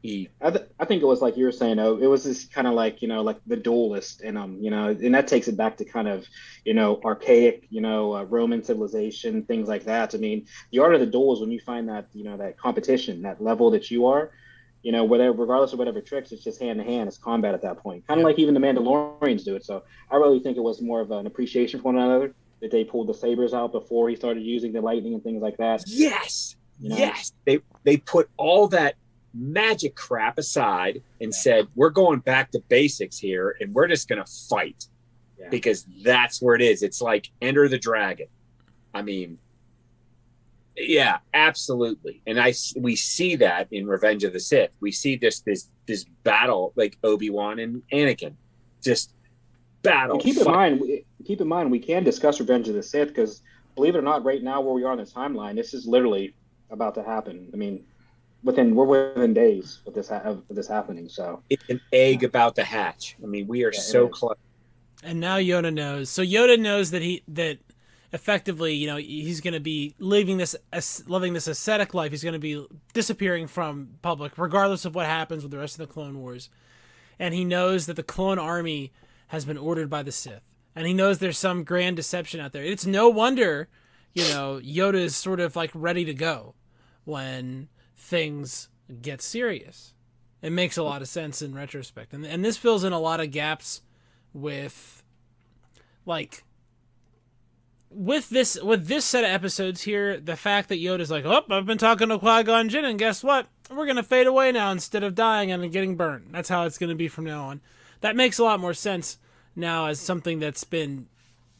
He 0.00 0.28
I, 0.40 0.50
th- 0.52 0.68
I 0.78 0.84
think 0.84 1.02
it 1.02 1.06
was 1.06 1.20
like 1.20 1.36
you 1.36 1.44
were 1.44 1.50
saying, 1.50 1.80
oh, 1.80 1.96
it 1.96 2.06
was 2.06 2.22
just 2.22 2.52
kind 2.52 2.68
of 2.68 2.74
like, 2.74 3.02
you 3.02 3.08
know, 3.08 3.22
like 3.22 3.40
the 3.48 3.56
duelist 3.56 4.20
and 4.20 4.38
um, 4.38 4.58
you 4.60 4.70
know, 4.70 4.90
and 4.90 5.12
that 5.12 5.26
takes 5.26 5.48
it 5.48 5.56
back 5.56 5.76
to 5.78 5.84
kind 5.84 6.06
of, 6.06 6.24
you 6.64 6.72
know, 6.72 7.00
archaic, 7.04 7.66
you 7.68 7.80
know, 7.80 8.14
uh, 8.14 8.22
Roman 8.22 8.62
civilization, 8.62 9.42
things 9.42 9.66
like 9.66 9.86
that. 9.86 10.14
I 10.14 10.18
mean, 10.18 10.46
the 10.70 10.78
art 10.78 10.94
of 10.94 11.00
the 11.00 11.06
duel 11.06 11.34
is 11.34 11.40
when 11.40 11.50
you 11.50 11.58
find 11.58 11.88
that, 11.88 12.06
you 12.12 12.22
know, 12.22 12.36
that 12.36 12.56
competition, 12.58 13.22
that 13.22 13.42
level 13.42 13.72
that 13.72 13.90
you 13.90 14.06
are, 14.06 14.30
you 14.82 14.92
know, 14.92 15.04
whatever, 15.04 15.32
regardless 15.36 15.72
of 15.72 15.78
whatever 15.78 16.00
tricks, 16.00 16.32
it's 16.32 16.44
just 16.44 16.60
hand 16.60 16.78
to 16.78 16.84
hand, 16.84 17.08
it's 17.08 17.18
combat 17.18 17.54
at 17.54 17.62
that 17.62 17.78
point. 17.78 18.06
Kind 18.06 18.20
of 18.20 18.24
like 18.24 18.38
even 18.38 18.54
the 18.54 18.60
Mandalorians 18.60 19.44
do 19.44 19.56
it. 19.56 19.64
So 19.64 19.82
I 20.10 20.16
really 20.16 20.40
think 20.40 20.56
it 20.56 20.60
was 20.62 20.80
more 20.80 21.00
of 21.00 21.10
an 21.10 21.26
appreciation 21.26 21.80
for 21.80 21.92
one 21.92 21.96
another 21.96 22.34
that 22.60 22.70
they 22.70 22.84
pulled 22.84 23.08
the 23.08 23.14
sabers 23.14 23.54
out 23.54 23.72
before 23.72 24.08
he 24.08 24.16
started 24.16 24.42
using 24.42 24.72
the 24.72 24.80
lightning 24.80 25.14
and 25.14 25.22
things 25.22 25.42
like 25.42 25.56
that. 25.58 25.82
yes, 25.86 26.56
You 26.80 26.90
know? 26.90 26.96
yes, 26.96 27.32
they 27.44 27.60
they 27.84 27.96
put 27.96 28.28
all 28.36 28.68
that 28.68 28.94
magic 29.34 29.94
crap 29.94 30.38
aside 30.38 31.02
and 31.20 31.34
said, 31.34 31.68
"We're 31.74 31.90
going 31.90 32.20
back 32.20 32.50
to 32.52 32.60
basics 32.68 33.18
here, 33.18 33.56
and 33.60 33.74
we're 33.74 33.88
just 33.88 34.08
going 34.08 34.22
to 34.24 34.30
fight." 34.48 34.86
Yeah. 35.38 35.50
because 35.50 35.86
that's 36.02 36.42
where 36.42 36.56
it 36.56 36.60
is. 36.62 36.82
It's 36.82 37.00
like 37.00 37.30
Enter 37.40 37.68
the 37.68 37.78
Dragon. 37.78 38.26
I 38.92 39.02
mean, 39.02 39.38
yeah, 40.78 41.18
absolutely. 41.34 42.22
And 42.26 42.40
I 42.40 42.54
we 42.76 42.96
see 42.96 43.36
that 43.36 43.68
in 43.72 43.86
Revenge 43.86 44.24
of 44.24 44.32
the 44.32 44.40
Sith. 44.40 44.70
We 44.80 44.92
see 44.92 45.16
this 45.16 45.40
this 45.40 45.68
this 45.86 46.04
battle 46.24 46.72
like 46.76 46.96
Obi 47.02 47.30
Wan 47.30 47.58
and 47.58 47.82
Anakin, 47.92 48.34
just 48.82 49.14
battle. 49.82 50.14
And 50.14 50.22
keep 50.22 50.36
in 50.36 50.44
mind, 50.44 50.80
we- 50.80 51.04
keep 51.24 51.40
in 51.40 51.48
mind, 51.48 51.70
we 51.70 51.78
can 51.78 52.04
discuss 52.04 52.40
Revenge 52.40 52.68
of 52.68 52.74
the 52.74 52.82
Sith 52.82 53.08
because, 53.08 53.42
believe 53.74 53.94
it 53.94 53.98
or 53.98 54.02
not, 54.02 54.24
right 54.24 54.42
now 54.42 54.60
where 54.60 54.74
we 54.74 54.84
are 54.84 54.92
in 54.92 54.98
the 54.98 55.04
timeline, 55.04 55.56
this 55.56 55.74
is 55.74 55.86
literally 55.86 56.34
about 56.70 56.94
to 56.94 57.02
happen. 57.02 57.48
I 57.52 57.56
mean, 57.56 57.84
within 58.44 58.74
we're 58.74 58.84
within 58.84 59.34
days 59.34 59.80
of 59.86 59.94
this 59.94 60.08
ha- 60.08 60.22
of 60.24 60.44
this 60.50 60.68
happening. 60.68 61.08
So 61.08 61.42
It's 61.50 61.64
an 61.68 61.80
egg 61.92 62.24
about 62.24 62.54
to 62.56 62.64
hatch. 62.64 63.16
I 63.22 63.26
mean, 63.26 63.46
we 63.46 63.64
are 63.64 63.72
Yeah, 63.72 63.80
so 63.80 64.08
close. 64.08 64.36
And 65.02 65.20
now 65.20 65.36
Yoda 65.36 65.72
knows. 65.72 66.10
So 66.10 66.22
Yoda 66.22 66.58
knows 66.58 66.90
that 66.90 67.02
he 67.02 67.22
that 67.28 67.58
effectively, 68.12 68.74
you 68.74 68.86
know, 68.86 68.96
he's 68.96 69.40
going 69.40 69.54
to 69.54 69.60
be 69.60 69.94
living 69.98 70.38
this 70.38 70.56
living 71.06 71.32
this 71.34 71.46
ascetic 71.46 71.94
life. 71.94 72.10
He's 72.10 72.22
going 72.22 72.32
to 72.32 72.38
be 72.38 72.66
disappearing 72.94 73.46
from 73.46 73.90
public 74.02 74.38
regardless 74.38 74.84
of 74.84 74.94
what 74.94 75.06
happens 75.06 75.42
with 75.42 75.52
the 75.52 75.58
rest 75.58 75.78
of 75.78 75.86
the 75.86 75.92
Clone 75.92 76.18
Wars. 76.18 76.48
And 77.18 77.34
he 77.34 77.44
knows 77.44 77.86
that 77.86 77.96
the 77.96 78.02
clone 78.02 78.38
army 78.38 78.92
has 79.28 79.44
been 79.44 79.58
ordered 79.58 79.90
by 79.90 80.02
the 80.02 80.12
Sith. 80.12 80.42
And 80.74 80.86
he 80.86 80.94
knows 80.94 81.18
there's 81.18 81.38
some 81.38 81.64
grand 81.64 81.96
deception 81.96 82.40
out 82.40 82.52
there. 82.52 82.62
It's 82.62 82.86
no 82.86 83.08
wonder, 83.08 83.68
you 84.14 84.22
know, 84.28 84.60
Yoda 84.62 84.94
is 84.94 85.16
sort 85.16 85.40
of 85.40 85.56
like 85.56 85.72
ready 85.74 86.04
to 86.04 86.14
go 86.14 86.54
when 87.04 87.68
things 87.96 88.68
get 89.02 89.20
serious. 89.20 89.94
It 90.40 90.52
makes 90.52 90.76
a 90.76 90.84
lot 90.84 91.02
of 91.02 91.08
sense 91.08 91.42
in 91.42 91.54
retrospect. 91.54 92.12
And 92.12 92.24
and 92.24 92.44
this 92.44 92.56
fills 92.56 92.84
in 92.84 92.92
a 92.92 93.00
lot 93.00 93.20
of 93.20 93.32
gaps 93.32 93.82
with 94.32 95.02
like 96.06 96.44
with 97.90 98.28
this 98.28 98.60
with 98.62 98.86
this 98.86 99.04
set 99.04 99.24
of 99.24 99.30
episodes 99.30 99.82
here, 99.82 100.18
the 100.18 100.36
fact 100.36 100.68
that 100.68 100.80
Yoda's 100.80 101.10
like, 101.10 101.24
"Oh, 101.24 101.44
I've 101.50 101.66
been 101.66 101.78
talking 101.78 102.08
to 102.08 102.18
Qui 102.18 102.42
Gon 102.44 102.68
Jinn, 102.68 102.84
and 102.84 102.98
guess 102.98 103.22
what? 103.24 103.46
We're 103.70 103.86
gonna 103.86 104.02
fade 104.02 104.26
away 104.26 104.52
now 104.52 104.70
instead 104.70 105.02
of 105.02 105.14
dying 105.14 105.50
and 105.50 105.72
getting 105.72 105.96
burned. 105.96 106.28
That's 106.32 106.48
how 106.48 106.64
it's 106.64 106.78
gonna 106.78 106.94
be 106.94 107.08
from 107.08 107.24
now 107.24 107.46
on." 107.46 107.60
That 108.00 108.16
makes 108.16 108.38
a 108.38 108.44
lot 108.44 108.60
more 108.60 108.74
sense 108.74 109.18
now 109.56 109.86
as 109.86 109.98
something 109.98 110.38
that's 110.38 110.64
been 110.64 111.06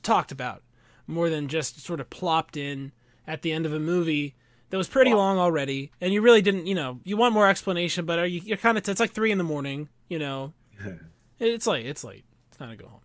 talked 0.02 0.30
about 0.30 0.62
more 1.06 1.30
than 1.30 1.48
just 1.48 1.80
sort 1.80 2.00
of 2.00 2.10
plopped 2.10 2.56
in 2.56 2.92
at 3.26 3.42
the 3.42 3.52
end 3.52 3.66
of 3.66 3.72
a 3.72 3.80
movie 3.80 4.34
that 4.70 4.76
was 4.76 4.88
pretty 4.88 5.14
long 5.14 5.38
already, 5.38 5.90
and 6.00 6.12
you 6.12 6.20
really 6.20 6.42
didn't, 6.42 6.66
you 6.66 6.74
know, 6.74 7.00
you 7.04 7.16
want 7.16 7.32
more 7.32 7.48
explanation, 7.48 8.04
but 8.04 8.18
are 8.18 8.26
you, 8.26 8.40
you're 8.44 8.58
kind 8.58 8.76
of 8.76 8.86
it's 8.86 9.00
like 9.00 9.12
three 9.12 9.32
in 9.32 9.38
the 9.38 9.44
morning, 9.44 9.88
you 10.08 10.18
know, 10.18 10.52
it's 11.40 11.66
late, 11.66 11.86
it's 11.86 12.04
late, 12.04 12.24
it's 12.48 12.56
time 12.58 12.70
to 12.70 12.76
go 12.76 12.88
home. 12.88 13.00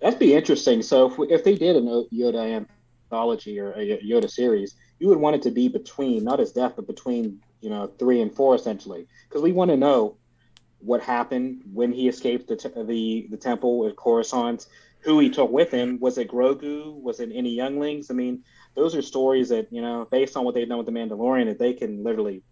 That'd 0.00 0.18
be 0.18 0.34
interesting. 0.34 0.82
So 0.82 1.10
if, 1.10 1.18
we, 1.18 1.28
if 1.28 1.44
they 1.44 1.56
did 1.56 1.76
a 1.76 1.80
Yoda 1.80 2.66
anthology 3.10 3.58
or 3.60 3.72
a 3.72 3.98
Yoda 3.98 4.30
series, 4.30 4.76
you 4.98 5.08
would 5.08 5.18
want 5.18 5.36
it 5.36 5.42
to 5.42 5.50
be 5.50 5.68
between 5.68 6.24
not 6.24 6.38
his 6.38 6.52
death, 6.52 6.74
but 6.76 6.86
between 6.86 7.40
you 7.60 7.70
know 7.70 7.86
three 7.98 8.20
and 8.20 8.34
four 8.34 8.54
essentially, 8.54 9.06
because 9.28 9.42
we 9.42 9.52
want 9.52 9.70
to 9.70 9.76
know 9.76 10.16
what 10.78 11.02
happened 11.02 11.62
when 11.72 11.92
he 11.92 12.08
escaped 12.08 12.48
the 12.48 12.56
t- 12.56 12.68
the 12.68 13.26
the 13.30 13.36
temple 13.36 13.86
at 13.86 13.96
Coruscant, 13.96 14.66
who 15.00 15.18
he 15.18 15.30
took 15.30 15.50
with 15.50 15.70
him. 15.70 15.98
Was 16.00 16.18
it 16.18 16.28
Grogu? 16.28 17.00
Was 17.00 17.20
it 17.20 17.30
any 17.32 17.50
younglings? 17.50 18.10
I 18.10 18.14
mean, 18.14 18.42
those 18.74 18.94
are 18.94 19.02
stories 19.02 19.48
that 19.50 19.72
you 19.72 19.82
know, 19.82 20.06
based 20.10 20.36
on 20.36 20.44
what 20.44 20.54
they've 20.54 20.68
done 20.68 20.78
with 20.78 20.86
the 20.86 20.92
Mandalorian, 20.92 21.46
that 21.46 21.58
they 21.58 21.72
can 21.72 22.02
literally, 22.02 22.42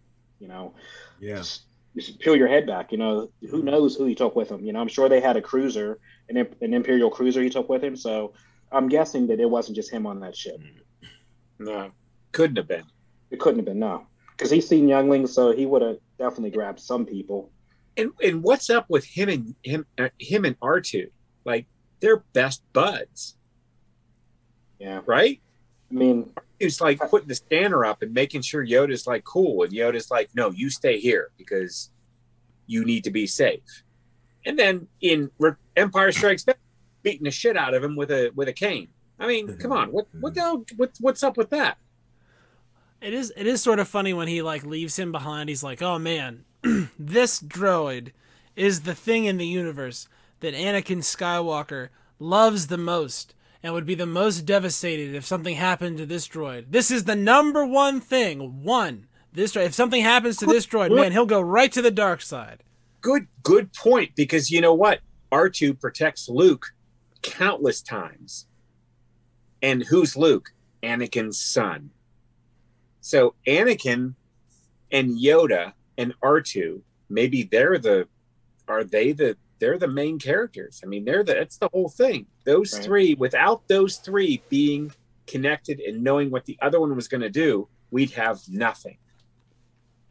you 0.40 0.48
know, 0.48 0.74
Yeah. 1.20 1.37
just, 1.37 1.62
just 1.96 2.18
peel 2.20 2.37
your 2.37 2.48
head 2.48 2.66
back. 2.66 2.92
You 2.92 2.98
know, 2.98 3.30
who 3.40 3.58
mm-hmm. 3.58 3.66
knows 3.66 3.96
who 3.96 4.04
he 4.04 4.14
took 4.14 4.37
with 4.37 4.50
him? 4.50 4.64
You 4.64 4.72
know, 4.72 4.80
I'm 4.80 4.88
sure 4.88 5.08
they 5.08 5.20
had 5.20 5.37
a 5.37 5.42
cruiser, 5.42 5.98
an, 6.28 6.36
an 6.60 6.74
Imperial 6.74 7.10
cruiser 7.10 7.42
he 7.42 7.50
took 7.50 7.68
with 7.68 7.82
him. 7.82 7.96
So 7.96 8.34
I'm 8.70 8.88
guessing 8.88 9.26
that 9.28 9.40
it 9.40 9.48
wasn't 9.48 9.76
just 9.76 9.90
him 9.90 10.06
on 10.06 10.20
that 10.20 10.36
ship. 10.36 10.60
No, 11.58 11.90
couldn't 12.32 12.56
have 12.56 12.68
been. 12.68 12.84
It 13.30 13.40
couldn't 13.40 13.58
have 13.58 13.66
been 13.66 13.78
no, 13.78 14.06
because 14.30 14.50
he's 14.50 14.68
seen 14.68 14.88
younglings, 14.88 15.32
so 15.32 15.52
he 15.52 15.66
would 15.66 15.82
have 15.82 15.98
definitely 16.18 16.50
grabbed 16.50 16.80
some 16.80 17.04
people. 17.04 17.50
And 17.96 18.12
and 18.22 18.42
what's 18.42 18.70
up 18.70 18.86
with 18.88 19.04
him 19.04 19.28
and 19.28 19.54
him 19.62 19.86
uh, 19.98 20.08
him 20.18 20.44
and 20.44 20.56
R 20.62 20.80
two? 20.80 21.10
Like 21.44 21.66
they're 22.00 22.18
best 22.32 22.62
buds, 22.72 23.36
Yeah, 24.78 25.00
right? 25.06 25.40
I 25.90 25.94
mean, 25.94 26.30
He's 26.60 26.80
like 26.80 26.98
putting 27.10 27.28
the 27.28 27.34
scanner 27.34 27.84
up 27.84 28.02
and 28.02 28.12
making 28.12 28.42
sure 28.42 28.64
Yoda's 28.64 29.06
like 29.06 29.24
cool, 29.24 29.62
and 29.62 29.72
Yoda's 29.72 30.10
like, 30.10 30.30
"No, 30.34 30.50
you 30.50 30.70
stay 30.70 30.98
here 30.98 31.30
because 31.38 31.90
you 32.66 32.84
need 32.84 33.04
to 33.04 33.10
be 33.10 33.26
safe." 33.26 33.84
And 34.44 34.59
then 34.59 34.88
in 35.01 35.31
Re- 35.38 35.53
Empire 35.77 36.12
Strikes 36.12 36.44
Back, 36.44 36.59
beating 37.03 37.24
the 37.24 37.31
shit 37.31 37.57
out 37.57 37.74
of 37.74 37.83
him 37.83 37.96
with 37.96 38.11
a 38.11 38.31
with 38.35 38.48
a 38.48 38.53
cane. 38.53 38.88
I 39.18 39.27
mean, 39.27 39.48
mm-hmm. 39.48 39.59
come 39.59 39.72
on, 39.72 39.92
what 39.92 40.07
what 40.12 40.33
mm-hmm. 40.33 40.35
the 40.35 40.40
hell, 40.40 40.64
what, 40.77 40.90
what's 41.01 41.22
up 41.22 41.37
with 41.37 41.51
that? 41.51 41.79
It 43.01 43.14
is 43.14 43.33
it 43.37 43.46
is 43.46 43.62
sort 43.62 43.79
of 43.79 43.88
funny 43.88 44.12
when 44.12 44.29
he 44.29 44.42
like 44.42 44.64
leaves 44.64 44.98
him 44.98 45.12
behind. 45.12 45.48
He's 45.48 45.62
like, 45.62 45.83
"Oh 45.83 45.98
man, 45.98 46.44
this 46.98 47.40
droid 47.40 48.12
is 48.57 48.83
the 48.83 48.94
thing 48.94 49.24
in 49.24 49.37
the 49.37 49.46
universe 49.46 50.09
that 50.40 50.55
Anakin 50.55 50.98
Skywalker 50.98 51.88
loves 52.18 52.66
the 52.66 52.79
most 52.79 53.35
and 53.62 53.72
would 53.72 53.87
be 53.87 53.94
the 53.94 54.07
most 54.07 54.42
devastated 54.42 55.14
if 55.14 55.24
something 55.24 55.57
happened 55.57 55.98
to 55.98 56.07
this 56.07 56.29
droid. 56.29 56.66
This 56.70 56.90
is 56.90 57.05
the 57.05 57.16
number 57.16 57.64
one 57.64 58.01
thing. 58.01 58.62
One, 58.62 59.07
this 59.33 59.53
droid. 59.53 59.66
If 59.66 59.74
something 59.74 60.03
happens 60.03 60.37
to 60.38 60.46
this 60.46 60.66
droid, 60.66 60.94
man, 60.94 61.12
he'll 61.12 61.27
go 61.27 61.40
right 61.40 61.70
to 61.72 61.83
the 61.83 61.90
dark 61.90 62.20
side." 62.20 62.62
Good 63.08 63.26
good 63.42 63.72
point 63.72 64.10
because 64.16 64.50
you 64.50 64.60
know 64.60 64.74
what, 64.74 65.00
R 65.32 65.48
two 65.48 65.72
protects 65.72 66.28
Luke 66.28 66.66
countless 67.22 67.80
times, 67.80 68.46
and 69.62 69.82
who's 69.82 70.14
Luke? 70.14 70.50
Anakin's 70.82 71.40
son. 71.40 71.88
So 73.00 73.34
Anakin 73.46 74.14
and 74.92 75.18
Yoda 75.18 75.72
and 75.96 76.12
R2, 76.22 76.82
maybe 77.08 77.44
they're 77.44 77.78
the 77.78 78.08
are 78.68 78.84
they 78.84 79.12
the 79.12 79.38
they're 79.58 79.78
the 79.78 79.88
main 79.88 80.18
characters. 80.18 80.82
I 80.84 80.86
mean, 80.86 81.06
they're 81.06 81.24
the 81.24 81.32
that's 81.32 81.56
the 81.56 81.70
whole 81.72 81.88
thing. 81.88 82.26
Those 82.44 82.74
Right. 82.74 82.84
three, 82.84 83.14
without 83.14 83.66
those 83.68 83.96
three 83.96 84.42
being 84.50 84.92
connected 85.26 85.80
and 85.80 86.04
knowing 86.04 86.30
what 86.30 86.44
the 86.44 86.58
other 86.60 86.78
one 86.78 86.94
was 86.94 87.08
going 87.08 87.22
to 87.22 87.30
do, 87.30 87.68
we'd 87.90 88.10
have 88.10 88.38
nothing. 88.50 88.98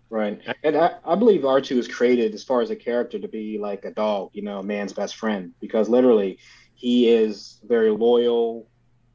Right. 0.10 0.41
And 0.63 0.78
I, 0.78 0.96
I 1.06 1.15
believe 1.15 1.41
R2 1.41 1.76
was 1.76 1.88
created 1.88 2.34
as 2.34 2.43
far 2.43 2.62
as 2.62 2.70
a 2.70 2.76
character 2.76 3.20
to 3.20 3.28
be 3.28 3.58
like 3.58 3.86
a 3.86 3.91
dog, 3.91 4.32
you 4.34 4.41
know, 4.41 4.60
a 4.60 4.63
man's 4.63 4.93
best 4.93 5.15
friend, 5.15 5.54
because 5.60 5.89
literally 5.89 6.39
he 6.76 7.10
is 7.10 7.60
very 7.63 7.89
loyal, 7.89 8.67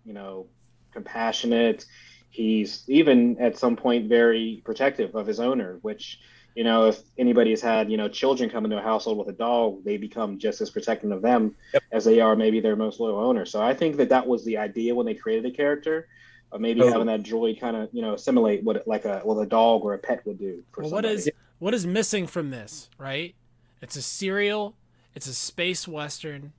you 0.04 0.12
know, 0.12 0.48
compassionate. 0.92 1.84
He's 2.30 2.84
even 2.88 3.38
at 3.38 3.58
some 3.58 3.76
point 3.76 4.08
very 4.08 4.62
protective 4.64 5.14
of 5.14 5.26
his 5.26 5.40
owner, 5.40 5.78
which, 5.82 6.18
you 6.54 6.64
know, 6.64 6.88
if 6.88 7.00
anybody 7.16 7.50
has 7.50 7.60
had, 7.60 7.90
you 7.90 7.96
know, 7.96 8.08
children 8.08 8.50
come 8.50 8.64
into 8.64 8.78
a 8.78 8.82
household 8.82 9.18
with 9.18 9.28
a 9.28 9.38
dog, 9.38 9.84
they 9.84 9.96
become 9.96 10.38
just 10.38 10.60
as 10.60 10.70
protective 10.70 11.10
of 11.10 11.22
them 11.22 11.54
Yep. 11.72 11.82
as 11.92 12.04
they 12.04 12.20
are 12.20 12.36
maybe 12.36 12.60
their 12.60 12.76
most 12.76 13.00
loyal 13.00 13.18
owner. 13.18 13.46
So 13.46 13.62
I 13.62 13.74
think 13.74 13.96
that 13.96 14.10
that 14.10 14.26
was 14.26 14.44
the 14.44 14.58
idea 14.58 14.94
when 14.94 15.06
they 15.06 15.14
created 15.14 15.44
the 15.44 15.56
character 15.56 16.08
of 16.52 16.60
maybe 16.60 16.80
Totally. 16.80 16.92
having 16.92 17.06
that 17.08 17.22
droid 17.22 17.58
kind 17.60 17.76
of, 17.76 17.88
you 17.92 18.02
know, 18.02 18.14
assimilate 18.14 18.62
what 18.62 18.86
like 18.86 19.04
a 19.04 19.22
well 19.24 19.40
a 19.40 19.46
dog 19.46 19.82
or 19.82 19.94
a 19.94 19.98
pet 19.98 20.24
would 20.26 20.38
do. 20.38 20.62
For 20.72 20.82
Well, 20.82 20.90
what 20.92 21.04
somebody. 21.04 21.14
is 21.14 21.30
what 21.58 21.74
is 21.74 21.86
missing 21.86 22.26
from 22.26 22.50
this, 22.50 22.88
right? 22.98 23.34
It's 23.80 23.96
a 23.96 24.02
serial, 24.02 24.76
it's 25.14 25.26
a 25.26 25.34
space 25.34 25.88
western. 25.88 26.52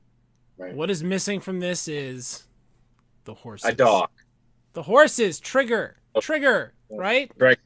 Right. 0.58 0.74
What 0.76 0.90
is 0.90 1.04
missing 1.04 1.40
from 1.40 1.60
this 1.60 1.88
is 1.88 2.46
the 3.26 3.34
horses. 3.34 3.70
A 3.70 3.74
dog. 3.74 4.10
The 4.74 4.84
horses, 4.84 5.40
trigger, 5.40 5.98
trigger, 6.20 6.74
right? 6.90 7.32
Right. 7.38 7.60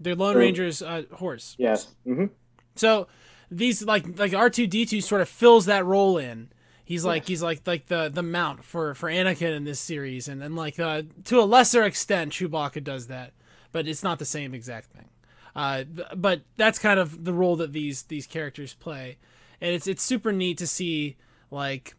The 0.00 0.14
Lone 0.14 0.32
True. 0.34 0.42
Ranger's 0.42 0.82
uh, 0.82 1.02
horse. 1.12 1.54
Yes. 1.58 1.88
hmm 2.04 2.26
So 2.74 3.06
these 3.50 3.84
like 3.84 4.18
like 4.18 4.34
R 4.34 4.50
two 4.50 4.66
D 4.66 4.84
two 4.86 5.00
sort 5.00 5.20
of 5.20 5.28
fills 5.28 5.66
that 5.66 5.84
role 5.84 6.18
in. 6.18 6.48
He's 6.84 7.04
like 7.04 7.26
he's 7.26 7.42
like 7.42 7.66
like 7.66 7.86
the 7.86 8.10
the 8.12 8.22
mount 8.22 8.64
for 8.64 8.94
for 8.94 9.08
Anakin 9.08 9.56
in 9.56 9.64
this 9.64 9.80
series, 9.80 10.28
and 10.28 10.42
and 10.42 10.56
like 10.56 10.80
uh, 10.80 11.02
to 11.24 11.40
a 11.40 11.44
lesser 11.44 11.84
extent, 11.84 12.32
Chewbacca 12.32 12.82
does 12.82 13.06
that, 13.06 13.32
but 13.70 13.86
it's 13.86 14.02
not 14.02 14.18
the 14.18 14.24
same 14.24 14.54
exact 14.54 14.88
thing. 14.88 15.08
Uh, 15.54 15.84
but 16.16 16.42
that's 16.56 16.78
kind 16.78 16.98
of 16.98 17.24
the 17.24 17.32
role 17.32 17.56
that 17.56 17.72
these 17.72 18.02
these 18.04 18.26
characters 18.26 18.74
play, 18.74 19.18
and 19.60 19.74
it's 19.74 19.86
it's 19.86 20.02
super 20.02 20.32
neat 20.32 20.58
to 20.58 20.66
see 20.66 21.16
like 21.50 21.94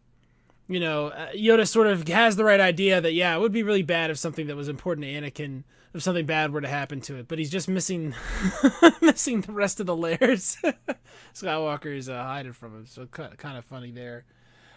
you 0.68 0.80
know, 0.80 1.08
uh, 1.08 1.32
Yoda 1.32 1.68
sort 1.68 1.86
of 1.86 2.08
has 2.08 2.36
the 2.36 2.44
right 2.44 2.60
idea 2.60 3.00
that 3.00 3.12
yeah, 3.12 3.34
it 3.36 3.40
would 3.40 3.52
be 3.52 3.62
really 3.62 3.82
bad 3.82 4.10
if 4.10 4.18
something 4.18 4.46
that 4.46 4.56
was 4.56 4.68
important 4.68 5.04
to 5.04 5.12
Anakin, 5.12 5.64
if 5.92 6.02
something 6.02 6.26
bad 6.26 6.52
were 6.52 6.60
to 6.60 6.68
happen 6.68 7.00
to 7.02 7.16
it. 7.16 7.28
But 7.28 7.38
he's 7.38 7.50
just 7.50 7.68
missing, 7.68 8.14
missing 9.02 9.42
the 9.42 9.52
rest 9.52 9.80
of 9.80 9.86
the 9.86 9.96
layers. 9.96 10.56
Skywalker 11.34 11.94
is 11.94 12.08
uh, 12.08 12.22
hiding 12.22 12.52
from 12.52 12.74
him, 12.76 12.86
so 12.86 13.06
kind 13.06 13.58
of 13.58 13.64
funny 13.64 13.90
there. 13.90 14.24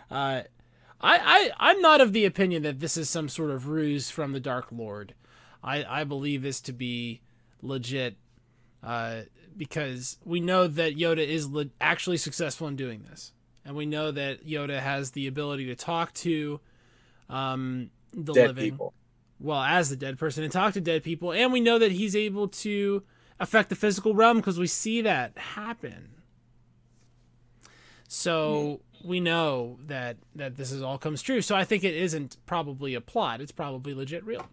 Uh, 0.10 0.42
I, 1.00 1.18
I, 1.20 1.52
I'm 1.60 1.82
not 1.82 2.02
of 2.02 2.14
the 2.14 2.26
opinion 2.26 2.64
that 2.64 2.80
this 2.80 2.98
is 2.98 3.10
some 3.10 3.30
sort 3.30 3.52
of 3.52 3.68
ruse 3.68 4.10
from 4.10 4.32
the 4.32 4.40
Dark 4.40 4.68
Lord. 4.72 5.14
I, 5.64 5.84
I 5.84 6.04
believe 6.04 6.42
this 6.42 6.62
to 6.62 6.74
be 6.74 7.22
legit, 7.62 8.18
uh, 8.84 9.22
because 9.56 10.18
we 10.24 10.40
know 10.40 10.68
that 10.68 10.96
Yoda 10.96 11.26
is 11.26 11.50
le- 11.50 11.70
actually 11.82 12.18
successful 12.18 12.68
in 12.68 12.76
doing 12.76 13.04
this 13.10 13.34
and 13.68 13.76
we 13.76 13.86
know 13.86 14.12
that 14.12 14.48
Yoda 14.48 14.80
has 14.80 15.12
the 15.12 15.28
ability 15.28 15.66
to 15.66 15.76
talk 15.76 16.14
to 16.14 16.62
um, 17.30 17.92
the 18.14 18.32
Dead 18.32 18.48
living, 18.48 18.72
people. 18.72 18.94
well, 19.42 19.62
as 19.62 19.90
the 19.90 19.98
dead 19.98 20.18
person, 20.18 20.46
and 20.46 20.54
talk 20.54 20.74
to 20.76 20.82
dead 20.82 21.04
people, 21.04 21.34
and 21.34 21.52
we 21.52 21.60
know 21.60 21.78
that 21.78 21.92
he's 21.92 22.16
able 22.16 22.48
to 22.48 23.04
affect 23.42 23.68
the 23.68 23.76
physical 23.76 24.16
realm 24.16 24.38
because 24.38 24.58
we 24.58 24.68
see 24.68 25.02
that 25.02 25.38
happen. 25.38 26.12
So 28.08 28.80
we 29.04 29.20
know 29.20 29.78
that 29.88 30.18
that 30.36 30.58
this 30.58 30.72
is 30.72 30.82
all 30.82 30.98
comes 30.98 31.22
true. 31.22 31.42
So 31.42 31.56
I 31.56 31.64
think 31.64 31.84
it 31.84 31.96
isn't 31.96 32.38
probably 32.46 32.94
a 32.94 33.02
plot; 33.02 33.42
it's 33.42 33.52
probably 33.52 33.94
legit 33.94 34.26
real. 34.26 34.48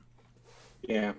Yeah. 0.83 1.13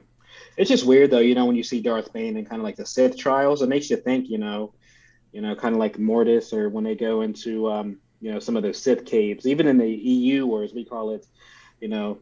It's 0.58 0.70
just 0.70 0.86
weird 0.86 1.12
though, 1.12 1.20
you 1.20 1.36
know, 1.36 1.46
when 1.46 1.56
you 1.56 1.64
see 1.64 1.82
Darth 1.82 2.12
Bane 2.14 2.38
and 2.38 2.48
kind 2.48 2.60
of 2.60 2.64
like 2.64 2.76
the 2.76 2.86
Sith 2.86 3.18
trials, 3.18 3.62
it 3.62 3.70
makes 3.70 3.90
you 3.90 3.98
think, 3.98 4.30
you 4.30 4.38
know, 4.38 4.74
you 5.32 5.42
know, 5.42 5.56
kind 5.56 5.76
of 5.76 5.80
like 5.80 6.00
Mortis 6.00 6.54
or 6.54 6.70
when 6.70 6.84
they 6.84 6.96
go 6.96 7.22
into, 7.22 7.70
um, 7.70 7.98
you 8.22 8.32
know, 8.32 8.40
some 8.40 8.56
of 8.56 8.64
those 8.64 8.82
Sith 8.82 9.06
caves, 9.06 9.46
even 9.46 9.68
in 9.68 9.78
the 9.78 9.90
EU, 9.90 10.48
or 10.48 10.64
as 10.64 10.74
we 10.74 10.86
call 10.86 11.12
it, 11.12 11.26
you 11.82 11.88
know, 11.88 12.18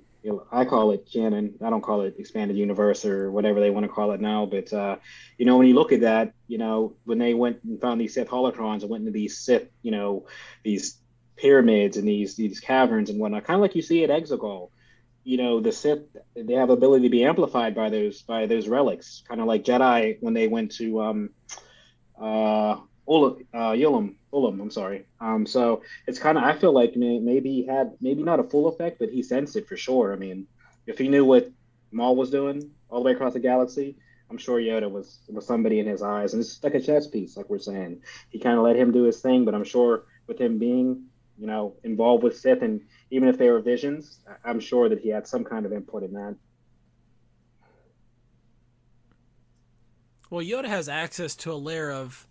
I 0.51 0.65
call 0.65 0.91
it 0.91 1.09
canon. 1.11 1.55
I 1.61 1.69
don't 1.69 1.81
call 1.81 2.01
it 2.01 2.15
expanded 2.17 2.55
universe 2.55 3.05
or 3.05 3.31
whatever 3.31 3.59
they 3.59 3.69
want 3.69 3.85
to 3.85 3.91
call 3.91 4.11
it 4.11 4.21
now. 4.21 4.45
But 4.45 4.71
uh, 4.71 4.97
you 5.37 5.45
know, 5.45 5.57
when 5.57 5.67
you 5.67 5.73
look 5.73 5.91
at 5.91 6.01
that, 6.01 6.33
you 6.47 6.57
know, 6.57 6.95
when 7.03 7.17
they 7.17 7.33
went 7.33 7.63
and 7.63 7.79
found 7.79 7.99
these 7.99 8.13
Sith 8.13 8.29
holocrons 8.29 8.81
and 8.81 8.89
went 8.89 9.01
into 9.01 9.11
these 9.11 9.37
Sith, 9.37 9.67
you 9.81 9.91
know, 9.91 10.25
these 10.63 10.97
pyramids 11.35 11.97
and 11.97 12.07
these 12.07 12.35
these 12.35 12.59
caverns 12.59 13.09
and 13.09 13.19
whatnot, 13.19 13.43
kind 13.43 13.55
of 13.55 13.61
like 13.61 13.75
you 13.75 13.81
see 13.81 14.03
at 14.03 14.09
Exegol. 14.09 14.69
You 15.25 15.37
know, 15.37 15.59
the 15.59 15.71
Sith 15.71 16.03
they 16.35 16.53
have 16.53 16.69
ability 16.69 17.03
to 17.03 17.09
be 17.09 17.25
amplified 17.25 17.75
by 17.75 17.89
those 17.89 18.21
by 18.21 18.45
those 18.45 18.67
relics, 18.67 19.23
kind 19.27 19.41
of 19.41 19.47
like 19.47 19.65
Jedi 19.65 20.17
when 20.21 20.33
they 20.33 20.47
went 20.47 20.71
to 20.73 21.01
um, 21.01 21.29
uh, 22.17 22.77
Ilum, 23.07 23.45
uh, 23.53 23.71
Ilum, 23.71 24.15
Ilum. 24.33 24.59
I'm 24.59 24.71
sorry. 24.71 25.05
Um, 25.21 25.45
so 25.45 25.83
it's 26.07 26.19
kind 26.19 26.37
of 26.37 26.43
I 26.43 26.53
feel 26.53 26.73
like 26.73 26.95
may, 26.95 27.19
maybe 27.19 27.49
he 27.49 27.65
had 27.65 27.93
maybe 28.01 28.23
not 28.23 28.39
a 28.39 28.43
full 28.43 28.67
effect, 28.67 28.99
but 28.99 29.09
he 29.09 29.21
sensed 29.21 29.55
it 29.55 29.67
for 29.67 29.77
sure. 29.77 30.13
I 30.13 30.15
mean, 30.15 30.47
if 30.87 30.97
he 30.97 31.07
knew 31.07 31.23
what 31.23 31.51
Maul 31.91 32.15
was 32.15 32.31
doing 32.31 32.71
all 32.89 33.01
the 33.01 33.05
way 33.05 33.11
across 33.13 33.33
the 33.33 33.39
galaxy, 33.39 33.95
I'm 34.29 34.37
sure 34.37 34.59
Yoda 34.59 34.89
was 34.89 35.19
was 35.29 35.45
somebody 35.45 35.79
in 35.79 35.85
his 35.85 36.01
eyes, 36.01 36.33
and 36.33 36.41
it's 36.41 36.63
like 36.63 36.73
a 36.73 36.81
chess 36.81 37.07
piece, 37.07 37.37
like 37.37 37.49
we're 37.49 37.59
saying. 37.59 38.01
He 38.29 38.39
kind 38.39 38.57
of 38.57 38.63
let 38.63 38.75
him 38.75 38.91
do 38.91 39.03
his 39.03 39.21
thing, 39.21 39.45
but 39.45 39.53
I'm 39.53 39.63
sure 39.63 40.05
with 40.27 40.39
him 40.39 40.57
being 40.57 41.05
you 41.37 41.47
know 41.47 41.75
involved 41.83 42.23
with 42.23 42.37
Sith, 42.37 42.63
and 42.63 42.81
even 43.11 43.29
if 43.29 43.37
they 43.37 43.49
were 43.49 43.61
visions, 43.61 44.19
I'm 44.43 44.59
sure 44.59 44.89
that 44.89 44.99
he 44.99 45.09
had 45.09 45.27
some 45.27 45.43
kind 45.43 45.65
of 45.65 45.73
input 45.73 46.03
in 46.03 46.13
that. 46.13 46.35
Well, 50.31 50.43
Yoda 50.43 50.65
has 50.65 50.89
access 50.89 51.35
to 51.35 51.51
a 51.51 51.53
layer 51.53 51.91
of 51.91 52.25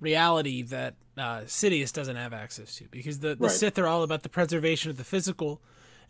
reality 0.00 0.62
that 0.62 0.94
uh, 1.16 1.40
Sidious 1.46 1.92
doesn't 1.92 2.16
have 2.16 2.32
access 2.32 2.76
to 2.76 2.84
because 2.90 3.18
the, 3.20 3.34
the 3.34 3.44
Right. 3.46 3.50
Sith 3.50 3.78
are 3.78 3.86
all 3.86 4.02
about 4.02 4.22
the 4.22 4.28
preservation 4.28 4.90
of 4.90 4.96
the 4.96 5.04
physical, 5.04 5.60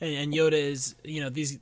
and, 0.01 0.13
and 0.15 0.33
Yoda 0.35 0.53
is 0.53 0.95
you 1.05 1.21
know 1.21 1.31
these 1.31 1.59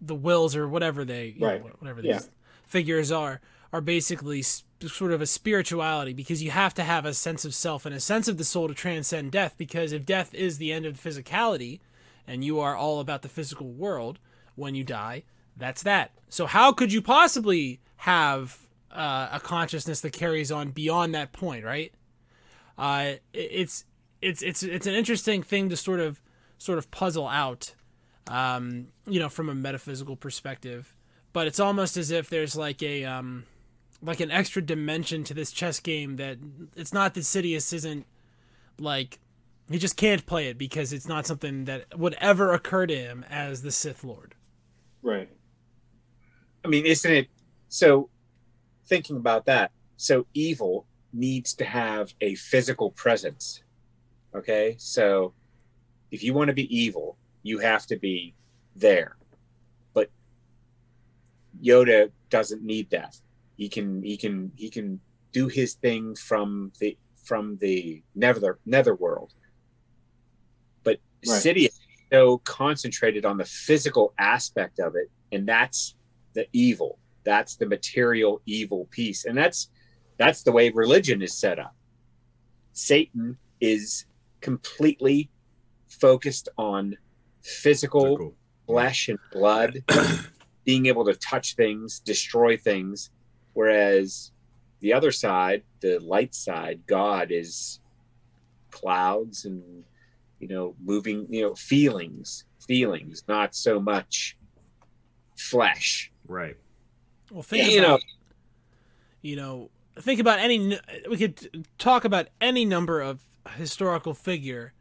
the 0.00 0.14
wills 0.14 0.54
or 0.56 0.68
whatever 0.68 1.04
they 1.04 1.26
you 1.28 1.40
know, 1.40 1.58
whatever 1.78 2.02
these 2.02 2.10
Yeah. 2.10 2.20
figures 2.64 3.10
are 3.12 3.40
are 3.72 3.80
basically 3.80 4.40
s- 4.40 4.64
sort 4.86 5.12
of 5.12 5.20
a 5.20 5.26
spirituality 5.26 6.12
because 6.12 6.42
you 6.42 6.50
have 6.50 6.74
to 6.74 6.82
have 6.84 7.04
a 7.04 7.14
sense 7.14 7.44
of 7.44 7.54
self 7.54 7.86
and 7.86 7.94
a 7.94 8.00
sense 8.00 8.28
of 8.28 8.36
the 8.36 8.44
soul 8.44 8.68
to 8.68 8.74
transcend 8.74 9.32
death 9.32 9.54
because 9.56 9.92
if 9.92 10.04
death 10.04 10.34
is 10.34 10.58
the 10.58 10.72
end 10.72 10.84
of 10.86 11.00
physicality 11.02 11.80
and 12.26 12.44
you 12.44 12.60
are 12.60 12.76
all 12.76 13.00
about 13.00 13.22
the 13.22 13.28
physical 13.28 13.68
world 13.72 14.18
when 14.54 14.74
you 14.74 14.84
die 14.84 15.22
that's 15.56 15.82
that 15.82 16.10
so 16.28 16.46
how 16.46 16.72
could 16.72 16.92
you 16.92 17.00
possibly 17.02 17.80
have 17.98 18.65
uh, 18.96 19.28
a 19.32 19.40
consciousness 19.40 20.00
that 20.00 20.12
carries 20.12 20.50
on 20.50 20.70
beyond 20.70 21.14
that 21.14 21.32
point 21.32 21.64
right 21.64 21.92
uh, 22.78 23.12
it's 23.32 23.84
it's 24.20 24.42
it's 24.42 24.62
it's 24.62 24.86
an 24.86 24.94
interesting 24.94 25.42
thing 25.42 25.68
to 25.68 25.76
sort 25.76 26.00
of 26.00 26.20
sort 26.58 26.78
of 26.78 26.90
puzzle 26.90 27.28
out 27.28 27.74
um, 28.28 28.88
you 29.06 29.20
know 29.20 29.28
from 29.28 29.48
a 29.48 29.54
metaphysical 29.54 30.16
perspective 30.16 30.94
but 31.32 31.46
it's 31.46 31.60
almost 31.60 31.96
as 31.96 32.10
if 32.10 32.30
there's 32.30 32.56
like 32.56 32.82
a 32.82 33.04
um, 33.04 33.44
like 34.02 34.20
an 34.20 34.30
extra 34.30 34.62
dimension 34.62 35.24
to 35.24 35.34
this 35.34 35.52
chess 35.52 35.80
game 35.80 36.16
that 36.16 36.38
it's 36.74 36.92
not 36.92 37.14
that 37.14 37.20
Sidious 37.20 37.72
isn't 37.72 38.06
like 38.78 39.18
he 39.70 39.78
just 39.78 39.96
can't 39.96 40.24
play 40.26 40.48
it 40.48 40.58
because 40.58 40.92
it's 40.92 41.08
not 41.08 41.26
something 41.26 41.64
that 41.64 41.98
would 41.98 42.14
ever 42.20 42.52
occur 42.52 42.86
to 42.86 42.96
him 42.96 43.24
as 43.28 43.62
the 43.62 43.72
Sith 43.72 44.04
Lord. 44.04 44.34
Right. 45.02 45.28
I 46.64 46.68
mean, 46.68 46.86
isn't 46.86 47.12
it 47.12 47.28
so? 47.68 48.08
Thinking 48.86 49.16
about 49.16 49.46
that, 49.46 49.72
so 49.96 50.26
evil 50.34 50.86
needs 51.12 51.54
to 51.54 51.64
have 51.64 52.14
a 52.20 52.34
physical 52.34 52.90
presence. 52.92 53.62
Okay, 54.34 54.76
so 54.78 55.32
if 56.10 56.22
you 56.22 56.34
want 56.34 56.48
to 56.48 56.54
be 56.54 56.76
evil, 56.76 57.16
you 57.42 57.58
have 57.58 57.86
to 57.86 57.96
be 57.96 58.34
there. 58.74 59.16
But 59.94 60.10
Yoda 61.62 62.10
doesn't 62.30 62.62
need 62.62 62.90
that. 62.90 63.16
He 63.56 63.68
can 63.68 64.02
he 64.02 64.16
can 64.16 64.52
he 64.56 64.68
can 64.70 65.00
do 65.32 65.48
his 65.48 65.74
thing 65.74 66.14
from 66.14 66.72
the 66.80 66.96
from 67.24 67.56
the 67.58 68.02
nether 68.14 68.58
netherworld. 68.66 69.32
But 70.84 70.98
Right. 71.26 71.42
Sidious 71.42 71.64
is 71.64 71.80
so 72.12 72.38
concentrated 72.38 73.24
on 73.24 73.36
the 73.36 73.44
physical 73.44 74.14
aspect 74.18 74.78
of 74.78 74.94
it, 74.94 75.10
and 75.32 75.48
that's 75.48 75.96
the 76.34 76.46
evil. 76.52 76.98
That's 77.26 77.56
the 77.56 77.66
material 77.66 78.40
evil 78.46 78.86
piece, 78.90 79.26
and 79.26 79.36
that's 79.36 79.68
that's 80.16 80.42
the 80.44 80.52
way 80.52 80.70
religion 80.70 81.20
is 81.20 81.34
set 81.34 81.58
up. 81.58 81.74
Satan 82.72 83.36
is 83.60 84.06
completely 84.40 85.30
focused 85.88 86.48
on 86.56 86.96
physical 87.42 88.16
Cool. 88.16 88.34
flesh 88.66 89.08
and 89.08 89.18
blood, 89.32 89.82
being 90.64 90.86
able 90.86 91.04
to 91.04 91.14
touch 91.14 91.54
things, 91.56 92.00
destroy 92.00 92.56
things, 92.56 93.10
whereas 93.52 94.30
the 94.80 94.92
other 94.92 95.10
side, 95.10 95.62
the 95.80 95.98
light 95.98 96.34
side, 96.34 96.80
God 96.86 97.30
is 97.30 97.80
clouds 98.70 99.46
and 99.46 99.84
you 100.38 100.48
know 100.48 100.76
moving, 100.82 101.26
you 101.28 101.42
know 101.42 101.54
feelings, 101.54 102.44
feelings, 102.66 103.24
not 103.26 103.54
so 103.54 103.80
much 103.80 104.36
flesh. 105.36 106.12
Right. 106.26 106.56
Well, 107.30 107.42
think 107.42 107.70
you 107.70 107.80
know, 107.80 107.86
about 107.86 108.02
you 109.22 109.36
know 109.36 109.70
think 109.98 110.20
about 110.20 110.38
any 110.38 110.78
we 111.08 111.16
could 111.16 111.66
talk 111.78 112.04
about 112.04 112.28
any 112.40 112.64
number 112.64 113.00
of 113.00 113.20
historical 113.56 114.14
figure 114.14 114.72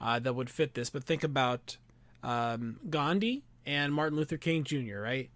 uh, 0.00 0.18
that 0.18 0.34
would 0.34 0.50
fit 0.50 0.74
this 0.74 0.90
but 0.90 1.04
think 1.04 1.24
about 1.24 1.76
um, 2.22 2.78
gandhi 2.88 3.42
and 3.66 3.92
martin 3.92 4.16
luther 4.16 4.36
king 4.36 4.64
jr 4.64 4.98
right? 4.98 5.30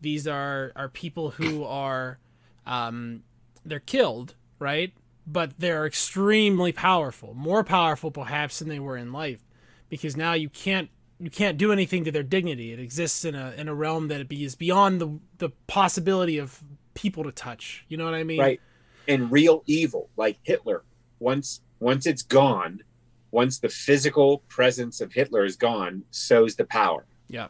These 0.00 0.26
are 0.26 0.72
are 0.76 0.88
people 0.88 1.30
who 1.32 1.64
are 1.64 2.18
um, 2.66 3.22
they're 3.64 3.80
killed 3.80 4.34
right? 4.58 4.92
But 5.26 5.58
they're 5.58 5.86
extremely 5.86 6.72
powerful 6.72 7.34
more 7.34 7.62
powerful 7.62 8.10
perhaps 8.10 8.58
than 8.58 8.68
they 8.68 8.80
were 8.80 8.96
in 8.96 9.12
life 9.12 9.44
because 9.88 10.16
now 10.16 10.32
you 10.32 10.48
can't 10.48 10.88
you 11.20 11.30
can't 11.30 11.58
do 11.58 11.70
anything 11.70 12.04
to 12.04 12.10
their 12.10 12.22
dignity. 12.22 12.72
It 12.72 12.80
exists 12.80 13.24
in 13.24 13.34
a 13.34 13.52
in 13.56 13.68
a 13.68 13.74
realm 13.74 14.08
that 14.08 14.20
it 14.20 14.28
be 14.28 14.44
is 14.44 14.54
beyond 14.54 15.00
the 15.00 15.18
the 15.38 15.50
possibility 15.66 16.38
of 16.38 16.62
people 16.94 17.24
to 17.24 17.32
touch. 17.32 17.84
You 17.88 17.98
know 17.98 18.06
what 18.06 18.14
I 18.14 18.24
mean? 18.24 18.40
right? 18.40 18.60
And 19.06 19.30
real 19.30 19.62
evil, 19.66 20.08
like 20.16 20.38
Hitler, 20.42 20.82
once 21.18 21.60
once 21.78 22.06
it's 22.06 22.22
gone, 22.22 22.82
once 23.30 23.58
the 23.58 23.68
physical 23.68 24.38
presence 24.48 25.00
of 25.00 25.12
Hitler 25.12 25.44
is 25.44 25.56
gone, 25.56 26.04
so's 26.10 26.56
the 26.56 26.64
power. 26.64 27.04
Yeah. 27.28 27.48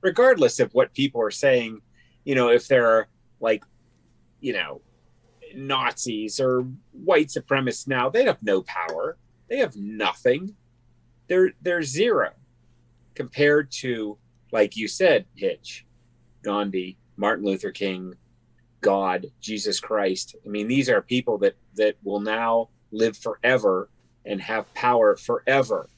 regardless 0.00 0.58
of 0.58 0.72
what 0.72 0.94
people 0.94 1.20
are 1.20 1.30
saying, 1.30 1.82
you 2.24 2.34
know, 2.34 2.48
if 2.48 2.66
they're 2.66 3.08
like, 3.40 3.62
you 4.40 4.54
know, 4.54 4.80
Nazis 5.54 6.40
or 6.40 6.66
white 6.92 7.28
supremacists 7.28 7.86
now, 7.88 8.08
they 8.08 8.24
have 8.24 8.42
no 8.42 8.62
power. 8.62 9.18
They 9.48 9.58
have 9.58 9.76
nothing. 9.76 10.54
They're 11.28 11.52
they're 11.62 11.82
zero 11.82 12.32
compared 13.16 13.72
to, 13.72 14.16
like 14.52 14.76
you 14.76 14.86
said, 14.86 15.24
Hitch, 15.34 15.84
Gandhi, 16.42 16.98
Martin 17.16 17.44
Luther 17.44 17.72
King, 17.72 18.14
God, 18.80 19.26
Jesus 19.40 19.80
Christ. 19.80 20.36
I 20.44 20.48
mean, 20.48 20.68
these 20.68 20.88
are 20.88 21.02
people 21.02 21.38
that 21.38 21.56
that 21.74 21.96
will 22.04 22.20
now 22.20 22.68
live 22.92 23.16
forever 23.16 23.90
and 24.24 24.40
have 24.40 24.72
power 24.74 25.16
forever 25.16 25.88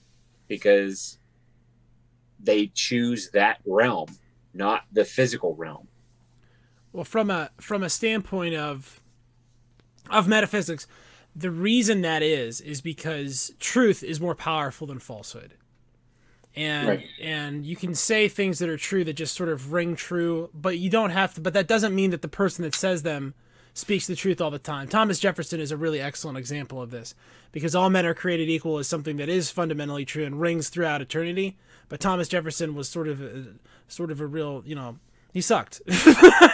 because 0.47 1.19
they 2.41 2.71
choose 2.75 3.31
that 3.33 3.59
realm, 3.67 4.09
not 4.55 4.85
the 4.93 5.05
physical 5.05 5.55
realm. 5.55 5.89
Well, 6.93 7.05
from 7.05 7.31
a 7.31 7.51
from 7.61 7.83
a 7.83 7.91
standpoint 7.91 8.55
of 8.55 9.01
of 10.09 10.27
metaphysics, 10.27 10.87
the 11.37 11.51
reason 11.51 12.01
that 12.03 12.23
is 12.23 12.61
is 12.61 12.81
because 12.81 13.53
truth 13.59 14.03
is 14.03 14.21
more 14.21 14.35
powerful 14.35 14.87
than 14.87 14.99
falsehood. 14.99 15.55
And 16.57 16.89
Right. 16.89 17.07
and 17.21 17.65
you 17.65 17.77
can 17.77 17.95
say 17.95 18.29
things 18.29 18.59
that 18.59 18.69
are 18.69 18.77
true 18.77 19.05
that 19.05 19.13
just 19.15 19.35
sort 19.35 19.49
of 19.49 19.73
ring 19.73 19.95
true, 19.97 20.51
but 20.55 20.79
you 20.79 20.91
don't 20.91 21.11
have 21.11 21.35
to 21.35 21.41
but 21.41 21.53
that 21.55 21.69
doesn't 21.69 21.95
mean 21.95 22.11
that 22.11 22.23
the 22.23 22.29
person 22.29 22.65
that 22.65 22.75
says 22.75 23.03
them 23.03 23.35
speaks 23.75 24.07
the 24.09 24.17
truth 24.17 24.41
all 24.41 24.51
the 24.51 24.59
time. 24.59 24.89
Thomas 24.89 25.21
Jefferson 25.21 25.61
is 25.61 25.71
a 25.71 25.77
really 25.77 26.01
excellent 26.01 26.37
example 26.37 26.83
of 26.83 26.91
this 26.91 27.15
because 27.53 27.75
all 27.77 27.91
men 27.91 28.05
are 28.07 28.15
created 28.15 28.49
equal 28.49 28.79
is 28.79 28.89
something 28.89 29.19
that 29.19 29.29
is 29.29 29.51
fundamentally 29.51 30.05
true 30.05 30.25
and 30.25 30.41
rings 30.41 30.69
throughout 30.69 31.01
eternity. 31.01 31.57
But 31.89 32.01
Thomas 32.01 32.29
Jefferson 32.29 32.75
was 32.75 32.89
sort 32.89 33.09
of 33.09 33.23
a, 33.23 33.47
sort 33.87 34.11
of 34.11 34.21
a 34.21 34.27
real, 34.27 34.63
you 34.67 34.75
know, 34.75 34.99
he 35.33 35.41
sucked 35.41 35.81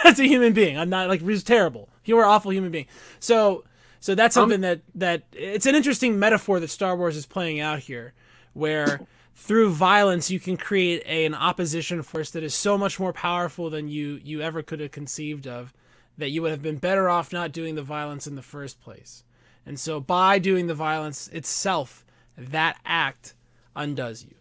as 0.05 0.19
a 0.19 0.27
human 0.27 0.53
being. 0.53 0.77
I'm 0.77 0.89
not 0.89 1.09
like 1.09 1.21
he 1.21 1.25
was 1.25 1.43
terrible. 1.43 1.89
He 2.03 2.13
was 2.13 2.23
an 2.23 2.29
awful 2.29 2.51
human 2.53 2.71
being. 2.71 2.85
So 3.19 3.63
so 3.99 4.13
that's 4.13 4.35
something 4.35 4.57
um, 4.57 4.61
that 4.61 4.81
that 4.93 5.23
it's 5.33 5.65
an 5.65 5.73
interesting 5.73 6.19
metaphor 6.19 6.59
that 6.59 6.69
Star 6.69 6.95
Wars 6.95 7.17
is 7.17 7.25
playing 7.25 7.59
out 7.59 7.79
here, 7.79 8.13
where 8.53 9.01
through 9.35 9.69
violence 9.69 10.31
you 10.31 10.39
can 10.39 10.57
create 10.57 11.03
a, 11.05 11.25
an 11.25 11.35
opposition 11.35 12.01
force 12.01 12.31
that 12.31 12.43
is 12.43 12.55
so 12.55 12.77
much 12.77 12.99
more 12.99 13.13
powerful 13.13 13.69
than 13.69 13.87
you 13.87 14.19
you 14.23 14.41
ever 14.41 14.63
could 14.63 14.79
have 14.79 14.91
conceived 14.91 15.45
of 15.45 15.73
that 16.17 16.29
you 16.29 16.41
would 16.41 16.51
have 16.51 16.61
been 16.61 16.77
better 16.77 17.09
off 17.09 17.33
not 17.33 17.51
doing 17.51 17.75
the 17.75 17.83
violence 17.83 18.25
in 18.25 18.35
the 18.35 18.41
first 18.41 18.79
place. 18.79 19.23
And 19.65 19.79
so 19.79 19.99
by 19.99 20.39
doing 20.39 20.67
the 20.67 20.73
violence 20.73 21.27
itself, 21.29 22.05
that 22.37 22.77
act 22.85 23.33
undoes 23.75 24.23
you. 24.23 24.35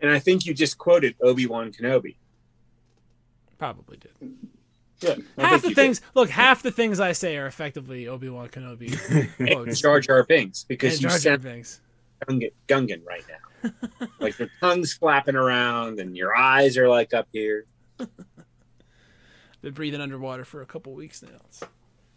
And 0.00 0.10
I 0.10 0.18
think 0.18 0.46
you 0.46 0.54
just 0.54 0.78
quoted 0.78 1.14
Obi-Wan 1.20 1.72
Kenobi. 1.72 2.16
Probably 3.58 3.98
did. 3.98 4.10
Yeah, 5.00 5.16
half 5.38 5.62
the 5.62 5.74
things. 5.74 6.00
Did. 6.00 6.08
Look, 6.14 6.30
half 6.30 6.62
the 6.62 6.70
things 6.70 7.00
I 7.00 7.12
say 7.12 7.36
are 7.36 7.46
effectively 7.46 8.08
Obi 8.08 8.28
Wan 8.28 8.48
Kenobi 8.48 8.92
quotes. 9.52 9.80
Jar 9.80 10.00
Jar 10.00 10.24
Binks 10.24 10.64
because 10.64 10.94
and 10.94 11.02
you 11.02 11.08
Jar 11.08 11.18
Jar 11.18 11.38
Binks. 11.38 11.80
Gungan, 12.26 12.52
Gungan 12.68 13.04
right 13.04 13.24
now. 13.28 13.51
Like 14.20 14.38
your 14.38 14.48
tongue's 14.60 14.92
flapping 14.92 15.36
around 15.36 15.98
and 15.98 16.16
your 16.16 16.36
eyes 16.36 16.76
are 16.78 16.88
like 16.88 17.12
up 17.12 17.28
here. 17.32 17.66
Been 19.62 19.72
breathing 19.72 20.00
underwater 20.00 20.44
for 20.44 20.62
a 20.62 20.66
couple 20.66 20.92
weeks 20.94 21.22
now. 21.22 21.68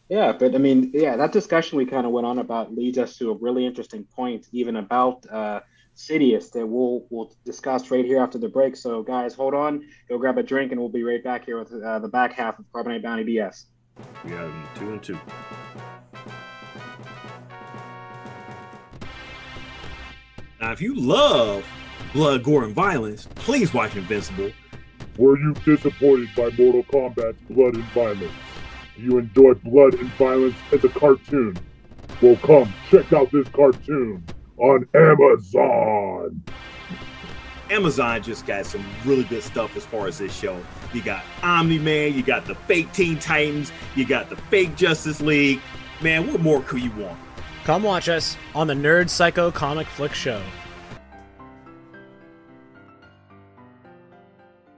Yeah, 0.10 0.34
but 0.34 0.54
I 0.54 0.60
mean, 0.60 0.92
yeah, 0.94 1.16
that 1.18 1.32
discussion 1.32 1.78
we 1.78 1.86
kind 1.86 2.06
of 2.06 2.12
went 2.12 2.28
on 2.28 2.40
about 2.40 2.76
leads 2.76 2.98
us 2.98 3.18
to 3.18 3.32
a 3.32 3.36
really 3.36 3.66
interesting 3.66 4.04
point, 4.04 4.48
even 4.52 4.76
about 4.76 5.26
uh, 5.32 5.62
Sidious 5.96 6.52
that 6.52 6.66
we'll 6.66 7.06
we'll 7.10 7.34
discuss 7.44 7.90
right 7.90 8.06
here 8.06 8.22
after 8.22 8.38
the 8.38 8.50
break. 8.50 8.76
So, 8.76 9.02
guys, 9.02 9.34
hold 9.34 9.54
on, 9.54 9.84
go 10.10 10.18
grab 10.18 10.38
a 10.38 10.44
drink, 10.44 10.72
and 10.72 10.80
we'll 10.80 10.90
be 10.90 11.04
right 11.04 11.24
back 11.24 11.46
here 11.46 11.58
with 11.58 11.74
uh, 11.74 12.00
the 12.00 12.08
back 12.08 12.34
half 12.34 12.60
of 12.60 12.66
Carbonite 12.72 13.02
Bounty 13.02 13.24
BS. 13.24 13.66
We 14.24 14.32
have 14.32 14.54
two 14.78 14.92
and 14.92 15.02
two. 15.02 15.18
Now, 20.62 20.72
if 20.72 20.82
you 20.82 20.96
love 20.96 21.66
blood, 22.14 22.44
gore, 22.44 22.64
and 22.64 22.74
violence, 22.74 23.28
please 23.36 23.74
watch 23.74 23.96
Invincible. 23.96 24.52
Were 25.18 25.38
you 25.38 25.54
disappointed 25.66 26.30
by 26.36 26.50
Mortal 26.58 26.84
Kombat's 26.84 27.38
blood 27.50 27.76
and 27.76 27.84
violence? 27.86 28.32
Do 28.96 29.02
you 29.02 29.18
enjoy 29.18 29.54
blood 29.56 29.96
and 29.96 30.10
violence 30.14 30.56
as 30.72 30.84
a 30.84 30.90
cartoon? 30.90 31.58
Well, 32.22 32.38
come 32.38 32.74
check 32.90 33.12
out 33.12 33.32
this 33.32 33.48
cartoon 33.50 34.24
on 34.58 34.88
Amazon. 34.94 36.42
Amazon 37.70 38.24
just 38.24 38.46
got 38.46 38.66
some 38.66 38.86
really 39.04 39.24
good 39.24 39.44
stuff 39.44 39.76
as 39.76 39.86
far 39.86 40.08
as 40.08 40.20
this 40.20 40.34
show. 40.34 40.58
You 40.94 41.02
got 41.02 41.24
Omni 41.44 41.80
Man, 41.80 42.14
you 42.14 42.24
got 42.24 42.46
the 42.46 42.56
fake 42.56 42.92
Teen 42.94 43.20
Titans, 43.20 43.72
you 43.96 44.06
got 44.06 44.30
the 44.30 44.38
fake 44.38 44.76
Justice 44.76 45.20
League. 45.20 45.60
Man, 46.02 46.32
what 46.32 46.40
more 46.42 46.62
could 46.62 46.82
you 46.82 46.92
want? 46.92 47.18
Come 47.66 47.82
watch 47.82 48.10
us 48.10 48.38
on 48.54 48.68
the 48.68 48.76
Nerd 48.76 49.10
Psycho 49.10 49.50
Comic 49.50 49.88
Flick 49.88 50.14
Show. 50.14 50.40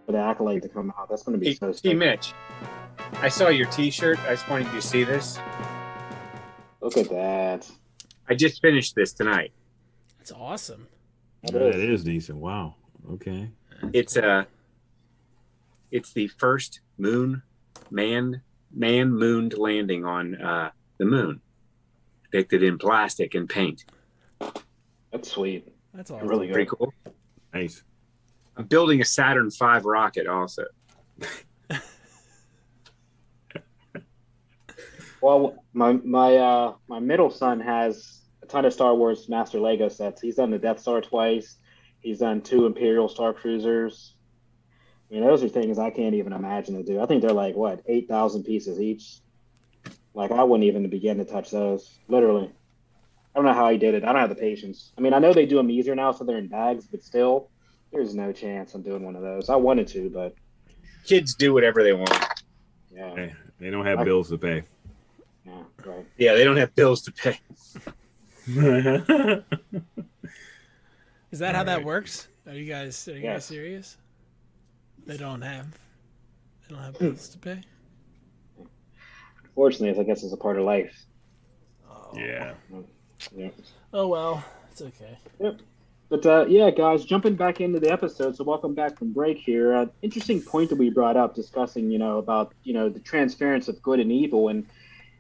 For 0.06 0.14
the 0.14 0.20
accolade 0.20 0.62
to 0.62 0.70
come 0.70 0.94
out, 0.98 1.10
that's 1.10 1.24
going 1.24 1.38
to 1.38 1.40
be 1.40 1.48
hey, 1.50 1.56
so. 1.56 1.74
Hey, 1.84 1.94
Mitch, 1.94 2.32
I 3.16 3.28
saw 3.28 3.50
your 3.50 3.68
T-shirt. 3.68 4.18
I 4.22 4.30
just 4.30 4.50
wanted 4.50 4.68
you 4.68 4.80
to 4.80 4.82
see 4.82 5.04
this. 5.04 5.38
Look 6.80 6.96
at 6.96 7.10
that! 7.10 7.70
I 8.30 8.36
just 8.36 8.62
finished 8.62 8.96
this 8.96 9.12
tonight. 9.12 9.52
It's 10.22 10.32
awesome. 10.32 10.88
It 11.44 11.56
is. 11.56 11.76
it 11.76 11.90
is 11.90 12.04
decent. 12.06 12.38
Wow. 12.38 12.76
Okay. 13.12 13.50
It's 13.92 14.16
a. 14.16 14.26
Uh, 14.26 14.44
it's 15.92 16.14
the 16.14 16.30
first 16.30 16.80
moon, 16.98 17.42
man, 17.92 18.42
man 18.74 19.12
mooned 19.12 19.58
landing 19.58 20.06
on 20.06 20.36
uh, 20.36 20.72
the 21.00 21.06
moon 21.06 21.42
depicted 22.38 22.62
in 22.64 22.78
plastic 22.78 23.34
and 23.34 23.50
paint. 23.50 23.86
That's 25.12 25.32
sweet. 25.32 25.74
That's 25.94 26.12
awesome. 26.12 26.28
Really 26.28 26.46
good. 26.48 26.54
Pretty 26.54 26.70
cool. 26.70 26.94
Nice. 27.54 27.84
I'm 28.56 28.66
building 28.66 29.02
a 29.02 29.06
Saturn 29.06 29.50
V 29.50 29.80
rocket 29.84 30.28
also. 30.28 30.66
well, 35.22 35.64
my 35.74 35.94
my 35.94 36.36
uh 36.36 36.74
my 36.88 37.00
middle 37.00 37.32
son 37.32 37.60
has 37.60 38.22
a 38.44 38.46
ton 38.46 38.66
of 38.66 38.74
Star 38.74 38.94
Wars 38.94 39.28
Master 39.28 39.60
Lego 39.60 39.90
sets. 39.90 40.22
He's 40.22 40.36
done 40.36 40.52
the 40.52 40.60
Death 40.60 40.80
Star 40.80 41.02
twice. 41.02 41.56
He's 42.02 42.20
done 42.20 42.42
two 42.42 42.68
Imperial 42.68 43.10
Star 43.10 43.34
Cruisers. 43.34 44.14
I 45.10 45.16
mean, 45.16 45.24
those 45.24 45.44
are 45.44 45.50
things 45.50 45.80
I 45.80 45.90
can't 45.90 46.14
even 46.14 46.34
imagine 46.34 46.76
to 46.76 46.84
do. 46.84 47.00
I 47.00 47.08
think 47.08 47.24
they're 47.24 47.32
like 47.32 47.56
what 47.56 47.82
eight 47.88 48.08
thousand 48.08 48.44
pieces 48.44 48.80
each. 48.80 49.22
Like 50.18 50.32
I 50.32 50.44
wouldn't 50.44 50.68
even 50.68 50.90
begin 50.90 51.20
to 51.20 51.26
touch 51.26 51.52
those. 51.52 52.00
Literally. 52.08 52.48
I 52.48 53.36
don't 53.36 53.46
know 53.46 53.54
how 53.54 53.70
he 53.70 53.78
did 53.78 53.94
it. 53.94 54.04
I 54.04 54.08
don't 54.08 54.20
have 54.20 54.30
the 54.30 54.36
patience. 54.36 54.92
I 54.98 55.02
mean, 55.02 55.14
I 55.14 55.20
know 55.20 55.32
they 55.32 55.46
do 55.46 55.58
them 55.58 55.70
easier 55.70 55.94
now, 55.94 56.12
so 56.12 56.24
they're 56.24 56.40
in 56.40 56.48
bags, 56.48 56.88
but 56.88 57.04
still, 57.04 57.52
there's 57.94 58.16
no 58.16 58.32
chance 58.32 58.74
I'm 58.74 58.82
doing 58.82 59.06
one 59.06 59.16
of 59.16 59.22
those. 59.22 59.48
I 59.48 59.56
wanted 59.58 59.88
to, 59.90 60.10
but 60.10 60.34
kids 61.06 61.36
do 61.36 61.54
whatever 61.54 61.84
they 61.84 61.94
want. 61.94 62.10
Yeah, 62.92 63.14
hey, 63.14 63.34
they 63.60 63.70
don't 63.70 63.86
have 63.86 64.00
I, 64.00 64.06
bills 64.06 64.30
to 64.30 64.40
pay. 64.40 64.64
Yeah, 65.46 65.62
right. 65.86 66.06
Yeah, 66.18 66.34
they 66.34 66.44
don't 66.44 66.58
have 66.58 66.74
bills 66.74 67.04
to 67.04 67.12
pay. 67.12 67.40
Is 71.32 71.40
that 71.40 71.50
All 71.50 71.54
how 71.54 71.58
right. 71.60 71.66
that 71.66 71.84
works? 71.84 72.28
Are 72.48 72.56
you 72.56 72.66
guys 72.66 73.08
are 73.08 73.12
you 73.12 73.22
yes. 73.22 73.36
guys 73.36 73.46
serious? 73.46 73.98
They 75.06 75.18
don't 75.18 75.44
have 75.44 75.68
they 76.68 76.74
don't 76.74 76.84
have 76.84 76.98
bills 77.00 77.30
to 77.30 77.38
pay 77.38 77.62
unfortunately, 79.58 80.00
I 80.00 80.04
guess 80.04 80.22
it's 80.24 80.34
a 80.34 80.38
part 80.38 80.60
of 80.60 80.66
life. 80.66 80.94
Oh. 81.90 82.12
Yeah. 82.16 82.54
Yeah. 83.36 83.50
Oh 83.92 84.08
well, 84.08 84.46
it's 84.72 84.84
okay. 84.84 85.18
Yep. 85.40 85.62
But 86.10 86.26
uh, 86.28 86.46
yeah, 86.48 86.70
guys, 86.70 87.04
jumping 87.04 87.34
back 87.34 87.60
into 87.60 87.80
the 87.80 87.92
episode. 87.92 88.36
So 88.36 88.44
welcome 88.44 88.76
back 88.76 89.00
from 89.00 89.14
break 89.14 89.40
here. 89.40 89.76
Uh, 89.76 89.86
interesting 90.04 90.44
point 90.44 90.70
that 90.70 90.76
we 90.76 90.92
brought 90.92 91.18
up, 91.18 91.34
discussing 91.34 91.90
you 91.90 91.98
know 91.98 92.20
about 92.20 92.54
you 92.64 92.74
know 92.74 92.88
the 92.88 93.00
transference 93.00 93.68
of 93.68 93.82
good 93.82 94.00
and 94.00 94.12
evil, 94.12 94.50
and 94.50 94.68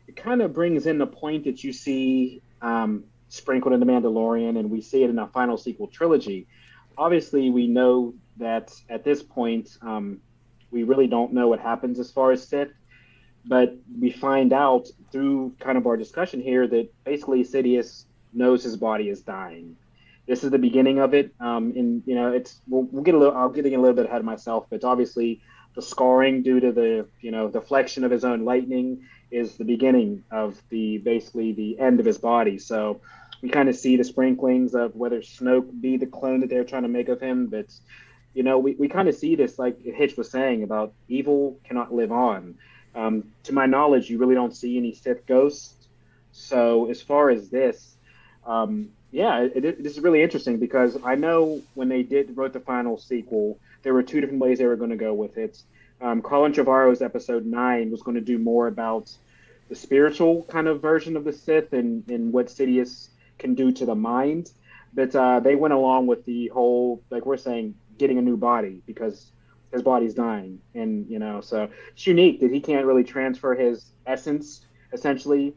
it 0.08 0.15
kind 0.15 0.43
of 0.43 0.54
brings 0.54 0.86
in 0.86 1.00
the 1.00 1.08
point 1.08 1.45
that 1.45 1.63
you 1.63 1.73
see 1.73 2.43
um, 2.62 3.06
sprinkled 3.30 3.73
in 3.73 3.80
the 3.80 3.88
Mandalorian, 3.88 4.60
and 4.60 4.69
we 4.69 4.82
see 4.82 5.04
it 5.04 5.10
in 5.10 5.15
the 5.15 5.26
final 5.26 5.58
sequel 5.58 5.88
trilogy. 5.88 6.45
Obviously, 6.95 7.50
we 7.50 7.65
know 7.65 8.13
that 8.38 8.71
at 8.88 9.04
this 9.04 9.23
point, 9.23 9.80
um, 9.82 10.21
we 10.69 10.84
really 10.84 11.08
don't 11.08 11.34
know 11.34 11.47
what 11.47 11.60
happens 11.60 12.00
as 12.00 12.12
far 12.12 12.32
as 12.32 12.47
Sith 12.47 12.69
but 13.47 13.75
we 13.99 14.12
find 14.12 14.53
out 14.53 14.88
through 15.12 15.55
kind 15.60 15.77
of 15.77 15.88
our 15.88 15.97
discussion 15.97 16.41
here 16.41 16.67
that 16.67 16.89
basically 17.03 17.43
Sidious 17.43 18.05
knows 18.33 18.63
his 18.63 18.77
body 18.77 19.10
is 19.10 19.21
dying. 19.21 19.75
This 20.27 20.43
is 20.43 20.51
the 20.51 20.60
beginning 20.60 20.99
of 20.99 21.13
it, 21.13 21.33
um, 21.39 21.73
and 21.75 22.03
you 22.05 22.15
know 22.15 22.33
it's 22.33 22.60
we'll, 22.67 22.83
we'll 22.83 23.03
get 23.03 23.15
a 23.15 23.17
little. 23.17 23.36
I'll 23.36 23.49
getting 23.49 23.75
a 23.75 23.79
little 23.79 23.95
bit 23.95 24.07
ahead 24.07 24.19
of 24.19 24.25
myself, 24.25 24.65
but 24.69 24.83
obviously 24.83 25.41
the 25.75 25.81
scarring 25.81 26.43
due 26.43 26.60
to 26.60 26.71
the 26.71 27.07
you 27.21 27.31
know 27.31 27.49
deflection 27.49 28.03
of 28.03 28.12
his 28.12 28.25
own 28.25 28.43
lightning 28.43 29.05
is 29.31 29.55
the 29.55 29.63
beginning 29.63 30.23
of 30.31 30.62
the 30.69 30.97
basically 30.97 31.53
the 31.53 31.79
end 31.79 31.99
of 32.01 32.05
his 32.05 32.17
body. 32.17 32.57
So 32.57 32.99
we 33.41 33.49
kind 33.49 33.69
of 33.69 33.75
see 33.75 33.95
the 33.95 34.03
sprinklings 34.03 34.73
of 34.73 34.95
whether 34.95 35.21
Snoke 35.21 35.79
be 35.79 35.95
the 35.95 36.07
clone 36.07 36.41
that 36.41 36.49
they're 36.49 36.65
trying 36.65 36.83
to 36.83 36.89
make 36.89 37.07
of 37.07 37.21
him, 37.21 37.47
but 37.47 37.67
you 38.33 38.43
know 38.43 38.57
we, 38.57 38.75
we 38.75 38.89
kind 38.89 39.07
of 39.07 39.15
see 39.15 39.36
this 39.36 39.57
like 39.57 39.81
Hitch 39.81 40.17
was 40.17 40.29
saying 40.29 40.63
about 40.63 40.93
evil 41.07 41.57
cannot 41.63 41.93
live 41.93 42.12
on. 42.12 42.55
Um, 42.97 43.25
to 43.43 43.53
my 43.53 43.67
knowledge, 43.67 44.10
you 44.10 44.17
really 44.17 44.33
don't 44.33 44.55
see 44.55 44.77
any 44.77 44.93
Sith 44.93 45.28
ghosts. 45.28 45.88
So 46.32 46.89
as 46.89 46.99
far 46.99 47.30
as 47.30 47.49
this, 47.49 47.95
um, 48.45 48.89
yeah, 49.11 49.41
it, 49.41 49.63
it, 49.63 49.84
this 49.84 49.93
is 49.93 49.99
really 49.99 50.24
interesting 50.24 50.57
because 50.57 50.97
I 51.03 51.13
know 51.13 51.61
when 51.76 51.89
they 51.89 52.01
did 52.01 52.36
wrote 52.36 52.53
the 52.53 52.59
final 52.59 52.97
sequel, 52.97 53.59
there 53.84 53.93
were 53.93 54.01
two 54.01 54.19
different 54.19 54.41
ways 54.41 54.57
they 54.57 54.65
were 54.65 54.76
going 54.76 54.89
to 54.89 54.97
go 54.97 55.13
with 55.13 55.38
it. 55.38 55.61
Um, 56.01 56.24
Colin 56.24 56.53
Trevorrow's 56.53 57.01
episode 57.03 57.45
nine 57.45 57.91
was 57.91 58.01
going 58.01 58.15
to 58.15 58.22
do 58.22 58.39
more 58.39 58.67
about 58.67 59.11
the 59.69 59.76
spiritual 59.76 60.43
kind 60.43 60.67
of 60.67 60.82
version 60.82 61.15
of 61.17 61.24
the 61.24 61.34
Sith 61.34 61.74
and, 61.74 62.03
and 62.09 62.34
what 62.34 62.47
Sidious 62.47 63.09
can 63.38 63.53
do 63.53 63.72
to 63.74 63.86
the 63.86 63.95
mind. 63.95 64.51
But 64.93 65.15
uh, 65.15 65.39
they 65.39 65.55
went 65.55 65.74
along 65.74 66.07
with 66.07 66.26
the 66.26 66.47
whole, 66.47 67.01
like 67.11 67.26
we're 67.26 67.38
saying, 67.38 67.76
getting 67.97 68.17
a 68.17 68.22
new 68.22 68.38
body 68.38 68.82
because 68.88 69.32
his 69.72 69.82
body's 69.82 70.13
dying, 70.13 70.59
and 70.74 71.09
you 71.09 71.20
know, 71.20 71.41
so 71.41 71.70
it's 71.91 72.07
unique 72.07 72.39
that 72.39 72.51
he 72.51 72.59
can't 72.59 72.86
really 72.86 73.03
transfer 73.03 73.53
his 73.53 73.91
essence, 74.05 74.65
essentially, 74.93 75.45
you 75.45 75.53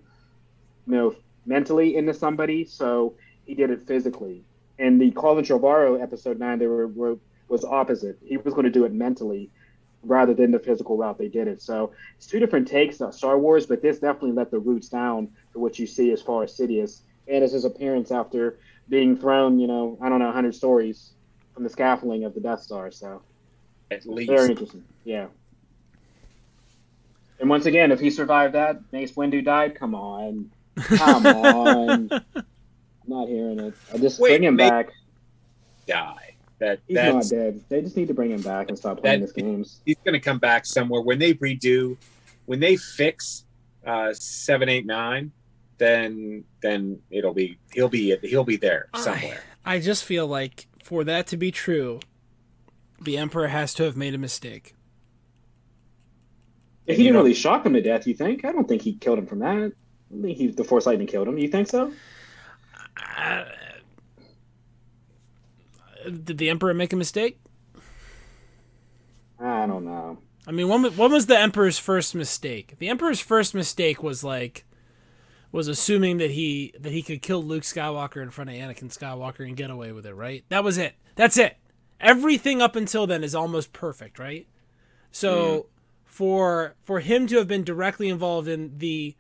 know, 0.87 1.15
mentally 1.47 1.97
into 1.97 2.13
somebody. 2.13 2.65
So 2.65 3.15
he 3.47 3.55
did 3.55 3.71
it 3.71 3.87
physically. 3.87 4.45
And 4.79 5.01
the 5.01 5.11
Colin 5.13 5.45
Trevorrow 5.45 6.03
episode 6.03 6.39
nine, 6.39 6.59
they 6.59 6.67
were, 6.67 6.89
were 6.89 7.19
was 7.49 7.65
opposite. 7.65 8.19
He 8.25 8.37
was 8.37 8.55
going 8.55 8.65
to 8.65 8.71
do 8.71 8.85
it 8.85 8.93
mentally, 8.93 9.51
rather 10.03 10.35
than 10.35 10.51
the 10.51 10.59
physical 10.59 10.97
route 10.97 11.19
they 11.19 11.29
did 11.29 11.49
it. 11.49 11.61
So 11.61 11.93
it's 12.17 12.27
two 12.27 12.39
different 12.39 12.67
takes 12.67 13.01
on 13.01 13.13
Star 13.13 13.39
Wars, 13.39 13.67
but 13.67 13.83
this 13.83 13.99
definitely 13.99 14.33
let 14.33 14.51
the 14.51 14.59
roots 14.59 14.89
down 14.89 15.29
for 15.53 15.59
what 15.59 15.79
you 15.79 15.87
see 15.87 16.13
as 16.13 16.23
far 16.23 16.43
as 16.45 16.57
Sidious 16.57 17.03
and 17.29 17.45
as 17.45 17.53
his 17.53 17.65
appearance 17.65 18.11
after 18.11 18.59
being 18.89 19.17
thrown, 19.17 19.59
you 19.59 19.67
know, 19.67 19.99
I 20.01 20.09
don't 20.09 20.19
know, 20.19 20.27
100 20.27 20.55
stories 20.55 21.11
from 21.55 21.65
the 21.65 21.71
scaffolding 21.71 22.25
of 22.25 22.35
the 22.35 22.41
Death 22.41 22.63
Star. 22.63 22.91
So 22.91 23.23
At 23.91 24.07
least. 24.07 24.31
very 24.31 24.51
interesting. 24.51 24.85
Yeah. 25.05 25.27
And 27.41 27.49
once 27.49 27.67
again, 27.67 27.91
if 27.91 28.01
he 28.01 28.11
survived 28.11 28.55
that, 28.55 28.81
Mace 28.93 29.13
Windu 29.13 29.45
died. 29.45 29.75
Come 29.75 29.95
on, 29.95 30.51
come 30.77 31.27
on. 31.27 32.11
I'm 32.13 32.45
not 33.07 33.29
hearing 33.29 33.59
it. 33.59 33.75
I 33.93 33.99
just 33.99 34.21
Wait, 34.21 34.31
bring 34.39 34.45
him 34.45 34.57
Mace- 34.57 34.71
back. 34.71 34.91
die. 35.87 36.35
That 36.59 36.81
He's 36.87 36.97
that's 36.97 37.31
not 37.33 37.37
dead. 37.39 37.65
They 37.71 37.81
just 37.81 37.97
need 37.97 38.09
to 38.09 38.15
bring 38.15 38.31
him 38.31 38.43
back 38.43 38.69
and 38.69 38.77
stop 38.77 39.01
playing 39.01 39.21
That- 39.21 39.27
his 39.27 39.33
games. 39.33 39.81
he's 39.87 39.97
going 40.05 40.13
to 40.13 40.21
come 40.21 40.39
back 40.39 40.67
somewhere 40.67 41.01
when 41.01 41.19
they 41.19 41.33
redo, 41.35 41.97
when 42.45 42.61
they 42.61 42.77
fix 42.77 43.47
uh, 43.87 44.13
seven, 44.13 44.69
eight, 44.69 44.85
nine. 44.85 45.33
Then 45.79 46.45
then 46.61 47.01
it'll 47.11 47.33
be 47.33 47.57
he'll 47.73 47.89
be 47.89 48.15
he'll 48.21 48.45
be 48.45 48.57
there 48.57 48.91
somewhere. 48.95 49.41
I 49.65 49.79
just 49.79 50.05
feel 50.05 50.27
like 50.27 50.67
for 50.85 51.05
that 51.05 51.27
to 51.29 51.39
be 51.39 51.51
true, 51.51 52.01
the 53.01 53.17
Emperor 53.17 53.49
has 53.49 53.75
to 53.75 53.85
have 53.85 53.97
made 53.97 54.15
a 54.15 54.19
mistake. 54.19 54.75
If 56.87 56.97
he 56.97 57.05
didn't 57.05 57.15
know- 57.15 57.21
really 57.21 57.35
shock 57.35 57.65
him 57.65 57.75
to 57.75 57.81
death, 57.83 58.07
you 58.07 58.15
think? 58.15 58.45
I 58.45 58.53
don't 58.53 58.69
think 58.69 58.83
he 58.83 58.95
killed 58.95 59.19
him 59.19 59.27
from 59.27 59.41
that. 59.41 59.57
I 59.57 59.59
don't 60.11 60.23
think 60.23 60.39
he, 60.39 60.49
the 60.49 60.65
Force 60.65 60.87
Lightning 60.87 61.07
killed 61.07 61.29
him. 61.29 61.39
You 61.39 61.49
think 61.49 61.69
so? 61.69 61.93
Uh, 63.17 63.45
did 66.25 66.39
the 66.39 66.51
Emperor 66.51 66.75
make 66.75 66.93
a 66.93 66.97
mistake? 66.97 67.39
I 69.39 69.67
don't 69.67 69.85
know. 69.85 70.19
I 70.47 70.53
mean, 70.53 70.69
when, 70.69 70.85
when 70.97 71.13
was 71.13 71.27
the 71.27 71.39
Emperor's 71.39 71.79
first 71.79 72.15
mistake? 72.15 72.75
The 72.79 72.89
Emperor's 72.89 73.21
first 73.21 73.55
mistake 73.55 74.03
was 74.03 74.25
like 74.25 74.65
was 75.53 75.69
assuming 75.69 76.19
that 76.19 76.31
he 76.31 76.75
that 76.81 76.93
he 76.93 77.03
could 77.03 77.23
kill 77.23 77.43
Luke 77.43 77.63
Skywalker 77.63 78.23
in 78.23 78.31
front 78.31 78.51
of 78.51 78.57
Anakin 78.57 78.97
Skywalker 78.97 79.47
and 79.47 79.57
get 79.57 79.71
away 79.71 79.93
with 79.93 80.07
it, 80.07 80.15
right? 80.15 80.45
That 80.49 80.65
was 80.65 80.79
it. 80.79 80.95
That's 81.17 81.37
it. 81.37 81.57
Everything 82.01 82.63
up 82.63 82.77
until 82.77 83.07
then 83.07 83.23
is 83.23 83.35
almost 83.35 83.73
perfect, 83.73 84.19
right? 84.19 84.47
So 85.13 85.67
for 86.05 86.75
for 86.83 87.01
him 87.01 87.27
to 87.29 87.37
have 87.37 87.49
been 87.49 87.65
directly 87.65 88.09
involved 88.09 88.49
in 88.49 88.79
the 88.79 89.17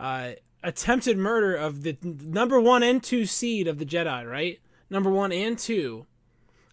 uh, 0.00 0.32
attempted 0.62 1.18
murder 1.18 1.54
of 1.54 1.82
the 1.82 1.96
number 2.02 2.60
one 2.60 2.82
and 2.82 3.02
two 3.02 3.26
seed 3.26 3.68
of 3.68 3.78
the 3.78 3.86
Jedi, 3.86 4.28
right? 4.28 4.58
Number 4.90 5.10
one 5.10 5.32
and 5.32 5.58
two, 5.58 6.06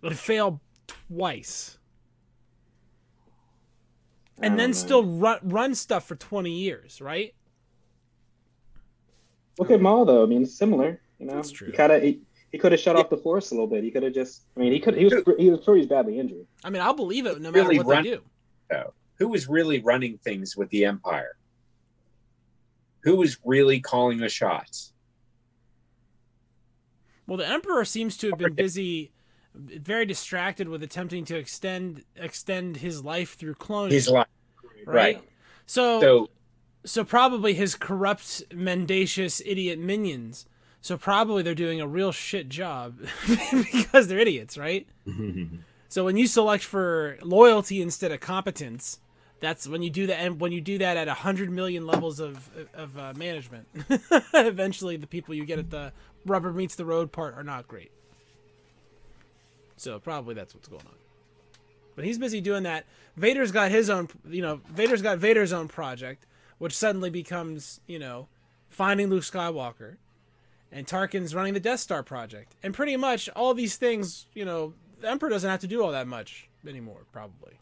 it 0.04 0.14
fail 0.16 0.62
twice 0.88 1.78
and 4.42 4.60
then 4.60 4.70
know. 4.72 4.76
still 4.76 5.04
run 5.04 5.40
run 5.44 5.76
stuff 5.76 6.06
for 6.06 6.16
20 6.16 6.52
years, 6.52 7.02
right? 7.02 7.34
Look 9.60 9.72
at 9.72 9.82
Maul 9.82 10.06
though. 10.06 10.24
I 10.24 10.26
mean, 10.26 10.46
similar. 10.46 11.00
You 11.20 11.28
know, 11.28 11.36
That's 11.36 11.52
true. 11.52 11.68
He 11.68 11.74
kind 11.74 11.92
of 11.92 12.04
he, 12.52 12.58
he 12.58 12.58
could 12.58 12.72
have 12.72 12.82
shut 12.82 12.96
off 12.96 13.10
the 13.10 13.18
Force 13.18 13.52
a 13.52 13.54
little 13.54 13.68
bit. 13.68 13.84
He 13.84 13.92
could 13.92 14.04
have 14.04 14.14
just. 14.14 14.44
I 14.56 14.60
mean, 14.60 14.72
he 14.72 14.80
could. 14.80 14.96
He 14.96 15.06
was. 15.06 15.14
He 15.38 15.50
was 15.50 15.62
pretty 15.62 15.86
badly 15.86 16.20
injured. 16.20 16.46
I 16.64 16.70
mean, 16.70 16.82
I'll 16.82 16.94
believe 16.94 17.26
it 17.26 17.42
no 17.42 17.52
matter 17.52 17.64
Really 17.64 17.78
what 17.78 17.88
run- 17.88 18.04
they 18.04 18.12
do. 18.12 18.22
Who 19.18 19.28
was 19.28 19.48
really 19.48 19.80
running 19.82 20.18
things 20.18 20.58
with 20.58 20.70
the 20.70 20.86
Empire? 20.86 21.36
Who 23.04 23.18
was 23.18 23.38
really 23.46 23.80
calling 23.80 24.18
the 24.18 24.30
shots? 24.30 24.94
Well, 27.28 27.38
the 27.38 27.48
Emperor 27.48 27.86
seems 27.86 28.18
to 28.18 28.30
have 28.32 28.40
been 28.40 28.54
busy, 28.56 29.12
very 29.54 30.06
distracted 30.06 30.68
with 30.70 30.82
attempting 30.82 31.24
to 31.26 31.38
extend 31.38 32.04
extend 32.16 32.78
his 32.78 33.04
life 33.04 33.36
through 33.36 33.56
cloning. 33.56 33.92
His 33.92 34.10
life, 34.10 34.28
right? 34.86 35.16
right. 35.16 35.24
So, 35.68 36.02
so, 36.02 36.30
So 36.84 37.04
probably 37.04 37.54
his 37.54 37.76
corrupt, 37.76 38.44
mendacious, 38.54 39.42
idiot 39.46 39.78
minions. 39.78 40.48
So 40.82 40.98
probably 40.98 41.44
they're 41.44 41.54
doing 41.56 41.80
a 41.80 41.88
real 41.88 42.12
shit 42.12 42.50
job 42.50 42.98
because 43.52 44.08
they're 44.08 44.20
idiots, 44.20 44.58
right? 44.58 44.88
So 45.92 46.06
when 46.06 46.16
you 46.16 46.26
select 46.26 46.64
for 46.64 47.18
loyalty 47.22 47.82
instead 47.82 48.14
of 48.14 48.22
competence, 48.22 49.02
that's 49.42 49.68
when 49.68 49.82
you 49.82 49.90
do 49.90 50.08
that. 50.08 50.22
And 50.22 50.40
when 50.40 50.54
you 50.54 50.62
do 50.62 50.78
that 50.78 50.96
at 50.96 51.10
a 51.10 51.14
hundred 51.14 51.52
million 51.52 51.86
levels 51.86 52.22
of 52.22 52.50
of 52.74 52.98
uh, 52.98 53.12
management, 53.18 53.68
eventually 54.34 54.96
the 54.96 55.06
people 55.06 55.36
you 55.36 55.44
get 55.44 55.60
at 55.60 55.70
the 55.70 55.92
rubber 56.26 56.54
meets 56.54 56.76
the 56.76 56.86
road 56.86 57.12
part 57.12 57.36
are 57.36 57.44
not 57.44 57.68
great. 57.68 57.92
So 59.76 60.00
probably 60.00 60.34
that's 60.34 60.56
what's 60.56 60.70
going 60.70 60.86
on. 60.86 60.96
But 61.98 62.06
he's 62.06 62.18
busy 62.18 62.40
doing 62.40 62.64
that. 62.64 62.86
Vader's 63.18 63.52
got 63.52 63.70
his 63.70 63.90
own, 63.90 64.08
you 64.30 64.42
know, 64.42 64.62
Vader's 64.70 65.02
got 65.02 65.18
Vader's 65.18 65.52
own 65.52 65.68
project, 65.68 66.26
which 66.58 66.78
suddenly 66.78 67.10
becomes, 67.10 67.82
you 67.86 68.00
know, 68.00 68.30
finding 68.70 69.10
Luke 69.10 69.24
Skywalker. 69.24 69.98
And 70.72 70.88
Tarkin's 70.88 71.36
running 71.36 71.54
the 71.54 71.60
Death 71.60 71.82
Star 71.82 72.02
project. 72.02 72.56
And 72.64 72.74
pretty 72.74 72.96
much 72.96 73.30
all 73.30 73.54
these 73.54 73.76
things, 73.76 74.28
you 74.34 74.46
know, 74.46 74.74
the 75.00 75.10
Emperor 75.10 75.30
doesn't 75.30 75.50
have 75.50 75.60
to 75.62 75.68
do 75.68 75.84
all 75.84 75.92
that 75.92 76.08
much 76.08 76.48
anymore, 76.68 77.06
probably. 77.12 77.60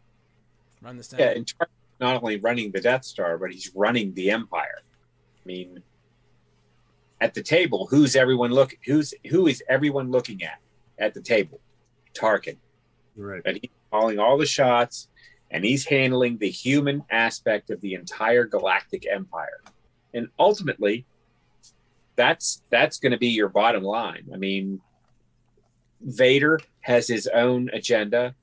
Run 0.80 0.96
this 0.96 1.08
down. 1.08 1.20
yeah, 1.20 1.30
and 1.30 1.46
Tarkin's 1.46 1.98
not 2.00 2.22
only 2.22 2.36
running 2.36 2.70
the 2.70 2.80
Death 2.80 3.04
Star, 3.04 3.36
but 3.36 3.50
he's 3.50 3.72
running 3.74 4.14
the 4.14 4.30
Empire. 4.30 4.82
I 4.82 5.46
mean, 5.46 5.82
at 7.20 7.34
the 7.34 7.42
table, 7.42 7.86
who's 7.90 8.16
everyone 8.16 8.50
look? 8.50 8.74
Who's 8.86 9.12
who 9.28 9.46
is 9.46 9.62
everyone 9.68 10.10
looking 10.10 10.42
at 10.42 10.58
at 10.98 11.14
the 11.14 11.20
table? 11.20 11.60
Tarkin. 12.14 12.56
right. 13.16 13.42
and 13.44 13.58
he's 13.60 13.70
calling 13.90 14.18
all 14.18 14.36
the 14.36 14.46
shots 14.46 15.08
and 15.50 15.64
he's 15.64 15.84
handling 15.84 16.38
the 16.38 16.50
human 16.50 17.04
aspect 17.10 17.70
of 17.70 17.80
the 17.80 17.94
entire 17.94 18.44
galactic 18.44 19.06
empire 19.10 19.60
and 20.14 20.28
ultimately 20.38 21.04
that's 22.20 22.62
that's 22.68 22.98
going 22.98 23.12
to 23.12 23.18
be 23.18 23.28
your 23.28 23.48
bottom 23.48 23.82
line. 23.82 24.26
I 24.34 24.36
mean 24.36 24.82
vader 26.02 26.60
has 26.82 27.08
his 27.08 27.26
own 27.26 27.70
agenda. 27.72 28.34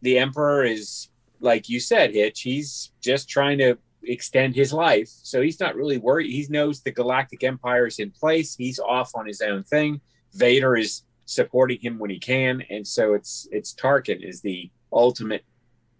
The 0.00 0.18
emperor 0.18 0.64
is 0.64 1.08
like 1.40 1.68
you 1.68 1.78
said 1.78 2.14
hitch 2.14 2.40
he's 2.40 2.90
just 3.02 3.28
trying 3.28 3.58
to 3.58 3.76
extend 4.02 4.54
his 4.54 4.72
life. 4.72 5.10
So 5.10 5.42
he's 5.42 5.60
not 5.60 5.76
really 5.76 5.98
worried. 5.98 6.30
He 6.30 6.46
knows 6.48 6.80
the 6.80 6.90
galactic 6.90 7.44
empire 7.44 7.86
is 7.86 7.98
in 7.98 8.10
place. 8.10 8.56
He's 8.56 8.78
off 8.78 9.10
on 9.14 9.26
his 9.26 9.42
own 9.42 9.62
thing. 9.62 10.00
Vader 10.32 10.74
is 10.74 11.02
supporting 11.26 11.80
him 11.80 11.98
when 11.98 12.08
he 12.08 12.18
can. 12.18 12.62
And 12.70 12.86
so 12.86 13.12
it's 13.12 13.46
it's 13.52 13.74
tarkin 13.74 14.26
is 14.26 14.40
the 14.40 14.70
ultimate 14.90 15.44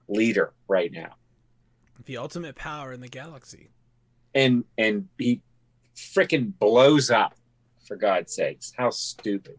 leader 0.08 0.54
right 0.66 0.90
now. 0.90 1.12
The 2.06 2.16
ultimate 2.16 2.56
power 2.56 2.90
in 2.94 3.00
the 3.00 3.08
galaxy. 3.08 3.68
and 4.34 4.64
and 4.78 5.08
he 5.18 5.42
freaking 5.96 6.52
blows 6.58 7.10
up 7.10 7.34
for 7.86 7.96
god's 7.96 8.34
sakes 8.34 8.72
how 8.76 8.90
stupid 8.90 9.56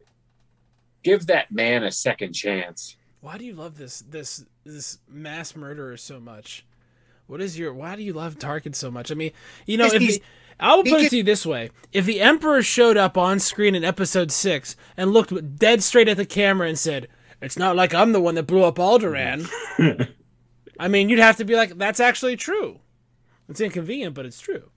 give 1.03 1.27
that 1.27 1.51
man 1.51 1.83
a 1.83 1.91
second 1.91 2.33
chance 2.33 2.97
Why 3.21 3.37
do 3.37 3.45
you 3.45 3.53
love 3.53 3.77
this 3.77 4.01
this 4.01 4.45
this 4.63 4.99
mass 5.07 5.55
murderer 5.55 5.97
so 5.97 6.19
much? 6.19 6.65
What 7.27 7.41
is 7.41 7.57
your 7.57 7.73
why 7.73 7.95
do 7.95 8.03
you 8.03 8.13
love 8.13 8.37
Tarkin 8.37 8.75
so 8.75 8.89
much? 8.91 9.11
I 9.11 9.15
mean, 9.15 9.31
you 9.65 9.77
know, 9.77 9.85
if 9.85 10.01
he's- 10.01 10.17
the, 10.17 10.23
I 10.59 10.75
will 10.75 10.83
he 10.83 10.91
put 10.91 11.01
it 11.01 11.09
to 11.09 11.17
you 11.17 11.23
this 11.23 11.45
way: 11.45 11.69
if 11.91 12.05
the 12.05 12.21
Emperor 12.21 12.61
showed 12.63 12.97
up 12.97 13.17
on 13.17 13.39
screen 13.39 13.75
in 13.75 13.83
Episode 13.83 14.31
Six 14.31 14.75
and 14.95 15.11
looked 15.11 15.57
dead 15.57 15.83
straight 15.83 16.07
at 16.07 16.17
the 16.17 16.25
camera 16.25 16.67
and 16.67 16.77
said, 16.79 17.07
"It's 17.41 17.57
not 17.57 17.75
like 17.75 17.93
I'm 17.93 18.11
the 18.13 18.21
one 18.21 18.35
that 18.35 18.43
blew 18.43 18.63
up 18.63 18.75
Alderaan," 18.77 19.49
I 20.79 20.87
mean, 20.87 21.09
you'd 21.09 21.19
have 21.19 21.37
to 21.37 21.45
be 21.45 21.55
like, 21.55 21.77
"That's 21.77 21.99
actually 21.99 22.37
true." 22.37 22.79
It's 23.49 23.59
inconvenient, 23.61 24.13
but 24.15 24.25
it's 24.25 24.39
true. 24.39 24.69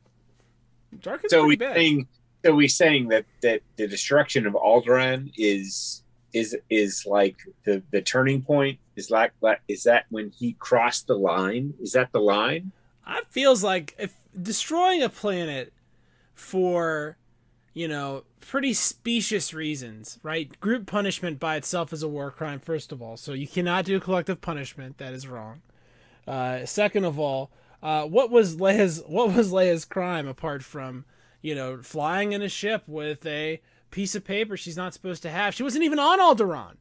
Tarkin's 1.01 1.31
so 1.31 1.43
pretty 1.43 1.49
we 1.49 1.57
bad. 1.57 1.77
saying 1.77 2.09
so 2.45 2.55
we 2.55 2.69
saying 2.69 3.09
that 3.09 3.25
that 3.43 3.61
the 3.77 3.87
destruction 3.87 4.47
of 4.47 4.55
Alderaan 4.55 5.33
is 5.37 6.03
is 6.33 6.57
is 6.71 7.05
like 7.07 7.37
the 7.65 7.83
the 7.91 8.03
turning 8.03 8.43
point 8.43 8.79
is 8.97 9.11
like 9.11 9.33
that 9.43 9.61
is 9.69 9.85
that 9.85 10.07
when 10.11 10.31
he 10.31 10.55
crossed 10.59 11.07
the 11.07 11.17
line 11.17 11.75
is 11.81 11.93
that 11.93 12.13
the 12.13 12.21
line 12.21 12.73
It 13.09 13.27
feels 13.31 13.65
like 13.65 13.95
if 13.99 14.15
destroying 14.41 15.03
a 15.03 15.09
planet 15.09 15.73
for, 16.35 17.17
you 17.75 17.89
know, 17.89 18.25
pretty 18.41 18.73
specious 18.73 19.53
reasons, 19.53 20.19
right? 20.23 20.59
Group 20.61 20.87
punishment 20.87 21.41
by 21.41 21.57
itself 21.57 21.93
is 21.93 22.03
a 22.03 22.09
war 22.09 22.31
crime, 22.31 22.61
first 22.61 22.93
of 22.93 23.03
all. 23.03 23.17
So 23.17 23.33
you 23.33 23.49
cannot 23.49 23.85
do 23.85 23.99
collective 23.99 24.41
punishment. 24.41 24.99
That 24.99 25.13
is 25.13 25.27
wrong. 25.27 25.63
Uh, 26.27 26.65
second 26.67 27.05
of 27.05 27.19
all, 27.19 27.51
uh, 27.83 28.05
what 28.05 28.31
was 28.31 28.57
Leia's 28.57 29.03
what 29.07 29.35
was 29.35 29.53
Leia's 29.53 29.85
crime 29.85 30.27
apart 30.27 30.63
from, 30.63 31.05
you 31.43 31.55
know, 31.55 31.79
flying 31.83 32.33
in 32.33 32.43
a 32.43 32.49
ship 32.49 32.83
with 32.87 33.25
a 33.27 33.61
piece 33.91 34.15
of 34.15 34.25
paper 34.25 34.57
she's 34.57 34.77
not 34.77 34.93
supposed 34.95 35.23
to 35.23 35.31
have? 35.31 35.55
She 35.55 35.63
wasn't 35.63 35.85
even 35.85 35.99
on 35.99 36.19
Alderaan. 36.21 36.77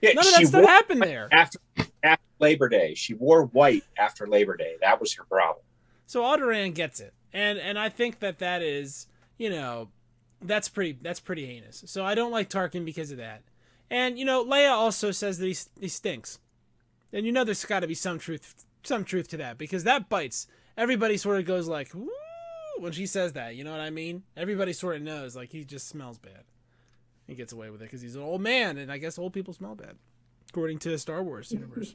yeah, 0.00 0.12
None 0.12 0.26
of 0.26 0.32
that 0.34 0.46
stuff 0.46 0.64
happened 0.64 1.02
there. 1.02 1.28
after 1.32 1.58
after 2.02 2.24
Labor 2.40 2.68
Day. 2.68 2.94
She 2.94 3.14
wore 3.14 3.44
white 3.46 3.84
after 3.98 4.26
Labor 4.26 4.56
Day. 4.56 4.74
That 4.80 5.00
was 5.00 5.14
her 5.14 5.24
problem. 5.24 5.64
So 6.06 6.22
Alderaan 6.22 6.74
gets 6.74 7.00
it, 7.00 7.14
and 7.32 7.58
and 7.58 7.78
I 7.78 7.88
think 7.88 8.20
that 8.20 8.38
that 8.40 8.60
is 8.62 9.06
you 9.38 9.48
know 9.50 9.88
that's 10.42 10.68
pretty 10.68 10.98
that's 11.00 11.20
pretty 11.20 11.46
heinous. 11.46 11.84
So 11.86 12.04
I 12.04 12.14
don't 12.14 12.32
like 12.32 12.50
Tarkin 12.50 12.84
because 12.84 13.10
of 13.10 13.16
that. 13.16 13.42
And 13.90 14.18
you 14.18 14.24
know 14.26 14.44
Leia 14.44 14.70
also 14.72 15.10
says 15.10 15.38
that 15.38 15.46
he 15.46 15.56
he 15.80 15.88
stinks. 15.88 16.38
then 17.10 17.24
you 17.24 17.32
know 17.32 17.44
there's 17.44 17.64
got 17.64 17.80
to 17.80 17.86
be 17.86 17.94
some 17.94 18.18
truth, 18.18 18.64
some 18.86 19.04
truth 19.04 19.28
to 19.28 19.36
that 19.38 19.58
because 19.58 19.84
that 19.84 20.08
bites. 20.08 20.46
Everybody 20.76 21.16
sort 21.16 21.38
of 21.38 21.46
goes 21.46 21.68
like, 21.68 21.94
"Woo!" 21.94 22.10
when 22.78 22.92
she 22.92 23.06
says 23.06 23.32
that. 23.34 23.54
You 23.56 23.64
know 23.64 23.70
what 23.70 23.80
I 23.80 23.90
mean? 23.90 24.22
Everybody 24.36 24.72
sort 24.72 24.96
of 24.96 25.02
knows 25.02 25.36
like 25.36 25.50
he 25.50 25.64
just 25.64 25.88
smells 25.88 26.18
bad. 26.18 26.44
He 27.26 27.34
gets 27.34 27.52
away 27.52 27.70
with 27.70 27.80
it 27.80 27.86
because 27.86 28.02
he's 28.02 28.16
an 28.16 28.22
old 28.22 28.40
man, 28.40 28.76
and 28.76 28.92
I 28.92 28.98
guess 28.98 29.18
old 29.18 29.32
people 29.32 29.54
smell 29.54 29.74
bad, 29.74 29.96
according 30.50 30.78
to 30.80 30.90
the 30.90 30.98
Star 30.98 31.22
Wars 31.22 31.52
universe. 31.52 31.94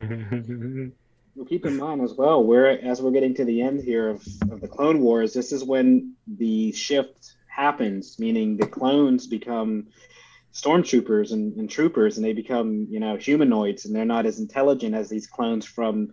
Well, 1.36 1.44
keep 1.44 1.66
in 1.66 1.76
mind 1.76 2.00
as 2.00 2.14
well, 2.14 2.42
we're 2.42 2.66
as 2.66 3.02
we're 3.02 3.10
getting 3.10 3.34
to 3.34 3.44
the 3.44 3.60
end 3.60 3.82
here 3.82 4.08
of, 4.08 4.26
of 4.50 4.62
the 4.62 4.68
Clone 4.68 5.00
Wars, 5.00 5.34
this 5.34 5.52
is 5.52 5.62
when 5.62 6.14
the 6.26 6.72
shift 6.72 7.34
happens, 7.46 8.18
meaning 8.18 8.56
the 8.56 8.66
clones 8.66 9.26
become 9.26 9.88
stormtroopers 10.56 11.32
and, 11.32 11.54
and 11.56 11.68
troopers, 11.68 12.16
and 12.16 12.24
they 12.24 12.32
become, 12.32 12.86
you 12.88 12.98
know, 12.98 13.16
humanoids, 13.16 13.84
and 13.84 13.94
they're 13.94 14.06
not 14.06 14.24
as 14.24 14.38
intelligent 14.38 14.94
as 14.94 15.08
these 15.10 15.26
clones 15.26 15.66
from 15.66 16.12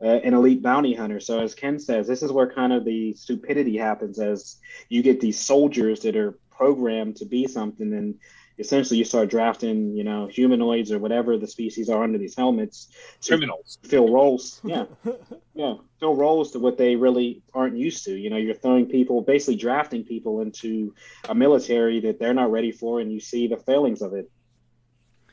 uh, 0.00 0.06
an 0.06 0.32
elite 0.32 0.62
bounty 0.62 0.94
hunter. 0.94 1.18
So, 1.18 1.40
as 1.40 1.54
Ken 1.56 1.78
says, 1.78 2.06
this 2.06 2.22
is 2.22 2.30
where 2.30 2.52
kind 2.52 2.72
of 2.72 2.84
the 2.84 3.14
stupidity 3.14 3.76
happens 3.76 4.20
as 4.20 4.56
you 4.88 5.02
get 5.02 5.20
these 5.20 5.40
soldiers 5.40 6.00
that 6.02 6.16
are 6.16 6.38
programmed 6.50 7.16
to 7.16 7.24
be 7.24 7.48
something, 7.48 7.92
and 7.92 8.14
essentially 8.60 8.98
you 8.98 9.04
start 9.04 9.30
drafting, 9.30 9.96
you 9.96 10.04
know, 10.04 10.26
humanoids 10.26 10.92
or 10.92 10.98
whatever 10.98 11.36
the 11.38 11.46
species 11.46 11.88
are 11.88 12.04
under 12.04 12.18
these 12.18 12.36
helmets 12.36 12.88
Criminals. 13.26 13.78
fill 13.82 14.12
roles. 14.12 14.60
Yeah, 14.62 14.84
yeah, 15.54 15.74
fill 15.98 16.14
roles 16.14 16.52
to 16.52 16.58
what 16.58 16.76
they 16.76 16.94
really 16.94 17.42
aren't 17.54 17.76
used 17.76 18.04
to. 18.04 18.16
You 18.16 18.30
know, 18.30 18.36
you're 18.36 18.54
throwing 18.54 18.86
people, 18.86 19.22
basically 19.22 19.56
drafting 19.56 20.04
people 20.04 20.42
into 20.42 20.94
a 21.28 21.34
military 21.34 22.00
that 22.00 22.18
they're 22.20 22.34
not 22.34 22.50
ready 22.50 22.70
for, 22.70 23.00
and 23.00 23.12
you 23.12 23.20
see 23.20 23.48
the 23.48 23.56
failings 23.56 24.02
of 24.02 24.12
it. 24.12 24.30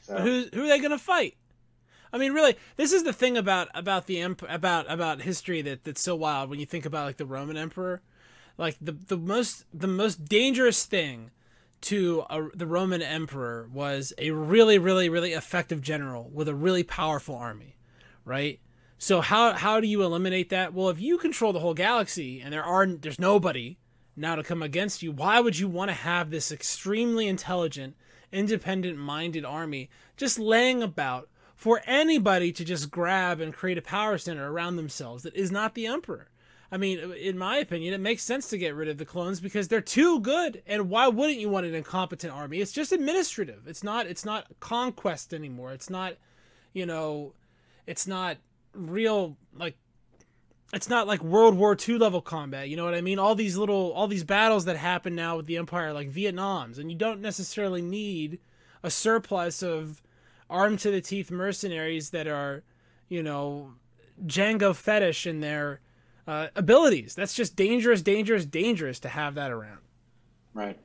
So, 0.02 0.18
who 0.18 0.46
who 0.54 0.64
are 0.64 0.70
they 0.70 0.80
gonna 0.80 0.98
fight? 0.98 1.36
I 2.14 2.18
mean, 2.18 2.32
really, 2.32 2.56
this 2.78 2.94
is 2.94 3.04
the 3.04 3.14
thing 3.14 3.38
about 3.38 3.68
about 3.74 4.08
the 4.08 4.22
emp- 4.22 4.50
about 4.50 4.90
about 4.90 5.22
history 5.22 5.62
that 5.64 5.84
that's 5.84 6.02
so 6.02 6.16
wild 6.16 6.50
when 6.50 6.60
you 6.60 6.66
think 6.66 6.86
about 6.86 7.06
like 7.06 7.18
the 7.18 7.26
Roman 7.26 7.58
emperor, 7.58 8.02
like 8.58 8.78
the 8.80 8.94
the 8.94 9.18
most 9.18 9.66
the 9.74 9.88
most 9.88 10.26
dangerous 10.26 10.86
thing 10.86 11.32
to 11.82 12.26
a, 12.30 12.48
the 12.54 12.68
Roman 12.68 13.02
emperor 13.02 13.70
was 13.72 14.14
a 14.18 14.32
really 14.32 14.78
really 14.78 15.10
really 15.10 15.34
effective 15.34 15.82
general 15.82 16.30
with 16.34 16.48
a 16.48 16.56
really 16.56 16.84
powerful 16.84 17.36
army, 17.36 17.78
right? 18.26 18.60
So 18.98 19.22
how 19.22 19.54
how 19.54 19.80
do 19.80 19.88
you 19.88 20.04
eliminate 20.04 20.50
that? 20.50 20.74
Well, 20.74 20.90
if 20.90 21.00
you 21.00 21.18
control 21.18 21.54
the 21.54 21.60
whole 21.60 21.76
galaxy 21.76 22.42
and 22.42 22.52
there 22.52 22.64
are 22.64 22.88
there's 22.88 23.20
nobody 23.20 23.78
now 24.16 24.36
to 24.36 24.44
come 24.44 24.64
against 24.64 25.04
you, 25.04 25.12
why 25.12 25.40
would 25.40 25.60
you 25.60 25.68
want 25.68 25.90
to 25.90 25.96
have 25.96 26.32
this 26.32 26.52
extremely 26.52 27.28
intelligent, 27.28 27.96
independent 28.32 28.98
minded 28.98 29.46
army 29.46 29.90
just 30.16 30.40
laying 30.40 30.82
about 30.82 31.30
for 31.56 31.82
anybody 31.86 32.52
to 32.52 32.66
just 32.66 32.90
grab 32.90 33.40
and 33.40 33.54
create 33.54 33.78
a 33.78 33.84
power 33.84 34.18
center 34.18 34.52
around 34.52 34.76
themselves 34.76 35.24
that 35.24 35.36
is 35.36 35.52
not 35.52 35.76
the 35.76 35.86
emperor? 35.86 36.30
I 36.72 36.78
mean, 36.78 37.00
in 37.14 37.38
my 37.38 37.58
opinion, 37.58 37.94
it 37.94 38.02
makes 38.02 38.24
sense 38.24 38.50
to 38.50 38.58
get 38.58 38.76
rid 38.76 38.90
of 38.90 38.98
the 38.98 39.06
clones 39.06 39.40
because 39.40 39.68
they're 39.68 39.80
too 39.80 40.20
good. 40.20 40.62
And 40.68 40.90
why 40.90 41.08
wouldn't 41.08 41.40
you 41.40 41.50
want 41.50 41.66
an 41.66 41.74
incompetent 41.74 42.34
army? 42.34 42.60
It's 42.60 42.74
just 42.74 42.92
administrative. 42.92 43.68
It's 43.68 43.84
not. 43.84 44.06
It's 44.08 44.26
not 44.26 44.48
conquest 44.60 45.34
anymore. 45.34 45.72
It's 45.72 45.90
not. 45.90 46.16
You 46.74 46.86
know, 46.86 47.34
it's 47.86 48.06
not 48.06 48.38
real 48.74 49.38
like 49.56 49.78
it's 50.74 50.90
not 50.90 51.08
like 51.08 51.24
World 51.24 51.56
War 51.56 51.78
II 51.88 51.98
level 51.98 52.22
combat. 52.22 52.70
You 52.70 52.76
know 52.76 52.84
what 52.84 52.94
I 52.94 53.02
mean? 53.02 53.20
All 53.20 53.36
these 53.36 53.56
little, 53.56 53.94
all 53.94 54.08
these 54.08 54.26
battles 54.26 54.66
that 54.66 54.76
happen 54.76 55.16
now 55.16 55.38
with 55.38 55.46
the 55.46 55.58
Empire, 55.58 55.94
like 55.94 56.10
Vietnam's, 56.10 56.78
and 56.78 56.92
you 56.92 56.98
don't 56.98 57.22
necessarily 57.22 57.82
need 57.82 58.40
a 58.84 58.92
surplus 58.92 59.64
of 59.64 60.02
armed 60.50 60.80
to 60.80 60.92
the 60.92 61.02
teeth 61.02 61.32
mercenaries 61.32 62.10
that 62.10 62.28
are, 62.28 62.64
you 63.08 63.24
know, 63.24 63.74
Jango 64.26 64.76
Fett-ish 64.76 65.26
in 65.26 65.40
their 65.40 65.80
uh, 66.28 66.48
abilities. 66.56 67.16
That's 67.16 67.34
just 67.34 67.56
dangerous, 67.56 68.02
dangerous, 68.02 68.46
dangerous 68.46 69.00
to 69.00 69.10
have 69.10 69.36
that 69.36 69.52
around. 69.52 69.80
right. 70.54 70.78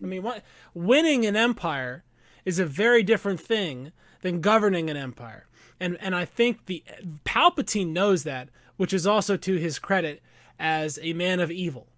I 0.00 0.06
mean, 0.06 0.22
what 0.22 0.44
winning 0.74 1.26
an 1.26 1.34
empire 1.34 2.04
is 2.44 2.60
a 2.60 2.64
very 2.64 3.02
different 3.02 3.40
thing 3.40 3.90
than 4.20 4.40
governing 4.40 4.88
an 4.88 4.96
empire. 4.96 5.46
And 5.80 5.96
and 6.00 6.14
I 6.14 6.24
think 6.24 6.66
the 6.66 6.84
Palpatine 7.24 7.88
knows 7.88 8.22
that, 8.22 8.48
which 8.76 8.92
is 8.92 9.06
also 9.06 9.36
to 9.36 9.56
his 9.56 9.78
credit 9.78 10.22
as 10.58 10.98
a 11.02 11.12
man 11.12 11.40
of 11.40 11.50
evil. 11.50 11.88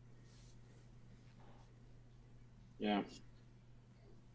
Yeah. 2.78 3.03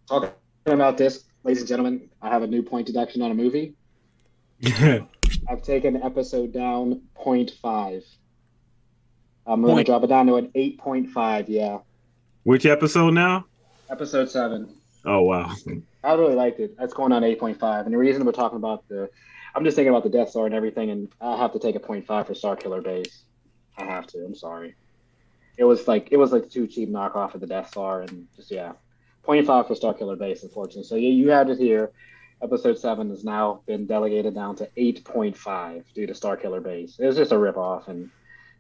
Talking 0.08 0.30
about 0.68 0.98
this, 0.98 1.24
ladies 1.44 1.62
and 1.62 1.68
gentlemen, 1.68 2.10
I 2.22 2.30
have 2.30 2.44
a 2.44 2.48
new 2.48 2.62
point 2.62 2.86
deduction 2.86 3.24
on 3.24 3.32
a 3.32 3.36
movie. 3.36 3.74
I've 5.50 5.64
taken 5.64 6.02
episode 6.02 6.54
down 6.54 7.02
0.5. 7.18 8.04
I'm 9.46 9.62
going 9.62 9.78
to 9.78 9.84
drop 9.84 10.04
it 10.04 10.08
down 10.08 10.28
to 10.28 10.36
an 10.36 10.48
8.5. 10.56 11.46
Yeah. 11.48 11.80
Which 12.44 12.66
episode 12.66 13.12
now? 13.12 13.46
Episode 13.90 14.30
7. 14.30 14.68
Oh 15.06 15.22
wow. 15.22 15.52
I 16.04 16.14
really 16.14 16.36
liked 16.36 16.60
it. 16.60 16.78
That's 16.78 16.94
going 16.94 17.12
on 17.12 17.22
8.5. 17.22 17.86
And 17.86 17.94
the 17.94 17.98
reason 17.98 18.26
we're 18.26 18.32
talking 18.32 18.58
about 18.58 18.88
the, 18.88 19.10
I'm 19.56 19.64
just 19.64 19.76
thinking 19.76 19.90
about 19.90 20.04
the 20.04 20.10
Death 20.10 20.30
Star 20.30 20.46
and 20.46 20.56
everything, 20.56 20.90
and 20.90 21.10
I 21.22 21.38
have 21.38 21.54
to 21.54 21.60
take 21.60 21.76
a 21.76 21.80
0.5 21.80 22.06
for 22.28 22.34
Starkiller 22.34 22.84
Base. 22.84 23.24
I 23.78 23.86
have 23.86 24.08
to. 24.08 24.26
I'm 24.26 24.36
sorry. 24.36 24.76
It 25.58 25.64
was 25.64 25.88
like 25.88 26.10
it 26.12 26.18
was 26.18 26.32
like 26.32 26.50
too 26.50 26.68
cheap 26.68 26.90
knockoff 26.90 27.34
of 27.34 27.42
the 27.42 27.48
Death 27.48 27.70
Star, 27.70 28.02
and 28.02 28.28
just 28.36 28.52
yeah, 28.52 28.74
0.5 29.26 29.68
for 29.68 29.76
Starkiller 29.76 30.18
Base, 30.18 30.44
unfortunately. 30.44 30.84
So 30.84 30.96
yeah, 30.96 31.10
you 31.10 31.30
had 31.30 31.50
it 31.50 31.58
here. 31.58 31.92
Episode 32.42 32.78
seven 32.78 33.10
has 33.10 33.24
now 33.24 33.62
been 33.66 33.86
delegated 33.86 34.36
down 34.36 34.56
to 34.58 34.70
8.5 34.78 35.84
due 35.94 36.06
to 36.06 36.14
Starkiller 36.14 36.62
Base. 36.62 37.00
It 37.00 37.06
was 37.06 37.16
just 37.16 37.32
a 37.32 37.38
rip 37.38 37.58
off, 37.58 37.88
and 37.88 38.10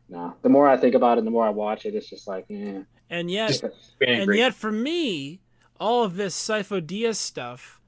no, 0.09 0.35
the 0.41 0.49
more 0.49 0.67
I 0.67 0.77
think 0.77 0.95
about 0.95 1.17
it, 1.17 1.19
and 1.19 1.27
the 1.27 1.31
more 1.31 1.45
I 1.45 1.49
watch 1.49 1.85
it, 1.85 1.95
it's 1.95 2.09
just 2.09 2.27
like, 2.27 2.45
eh. 2.49 2.81
And 3.09 3.29
yet, 3.29 3.61
and 4.01 4.33
yet 4.33 4.53
for 4.53 4.71
me, 4.71 5.41
all 5.79 6.03
of 6.03 6.15
this 6.15 6.35
Sifo-Dyas 6.35 7.17
stuff 7.17 7.79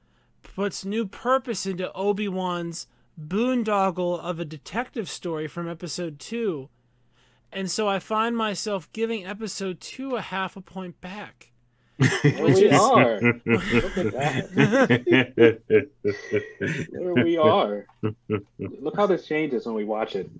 puts 0.42 0.84
new 0.84 1.06
purpose 1.06 1.66
into 1.66 1.92
Obi 1.92 2.28
Wan's 2.28 2.86
boondoggle 3.20 4.20
of 4.20 4.38
a 4.38 4.44
detective 4.44 5.08
story 5.08 5.48
from 5.48 5.68
episode 5.68 6.18
two, 6.18 6.68
and 7.52 7.70
so 7.70 7.88
I 7.88 7.98
find 7.98 8.36
myself 8.36 8.92
giving 8.92 9.26
episode 9.26 9.80
two 9.80 10.16
a 10.16 10.20
half 10.20 10.56
a 10.56 10.60
point 10.60 11.00
back. 11.00 11.52
We 11.98 12.70
are. 12.70 13.20
Look 13.46 13.98
at 13.98 14.12
that. 14.12 15.88
We 17.24 17.36
are. 17.38 17.86
Look 18.58 18.96
how 18.96 19.06
this 19.06 19.26
changes 19.26 19.66
when 19.66 19.74
we 19.74 19.84
watch 19.84 20.14
it. 20.14 20.30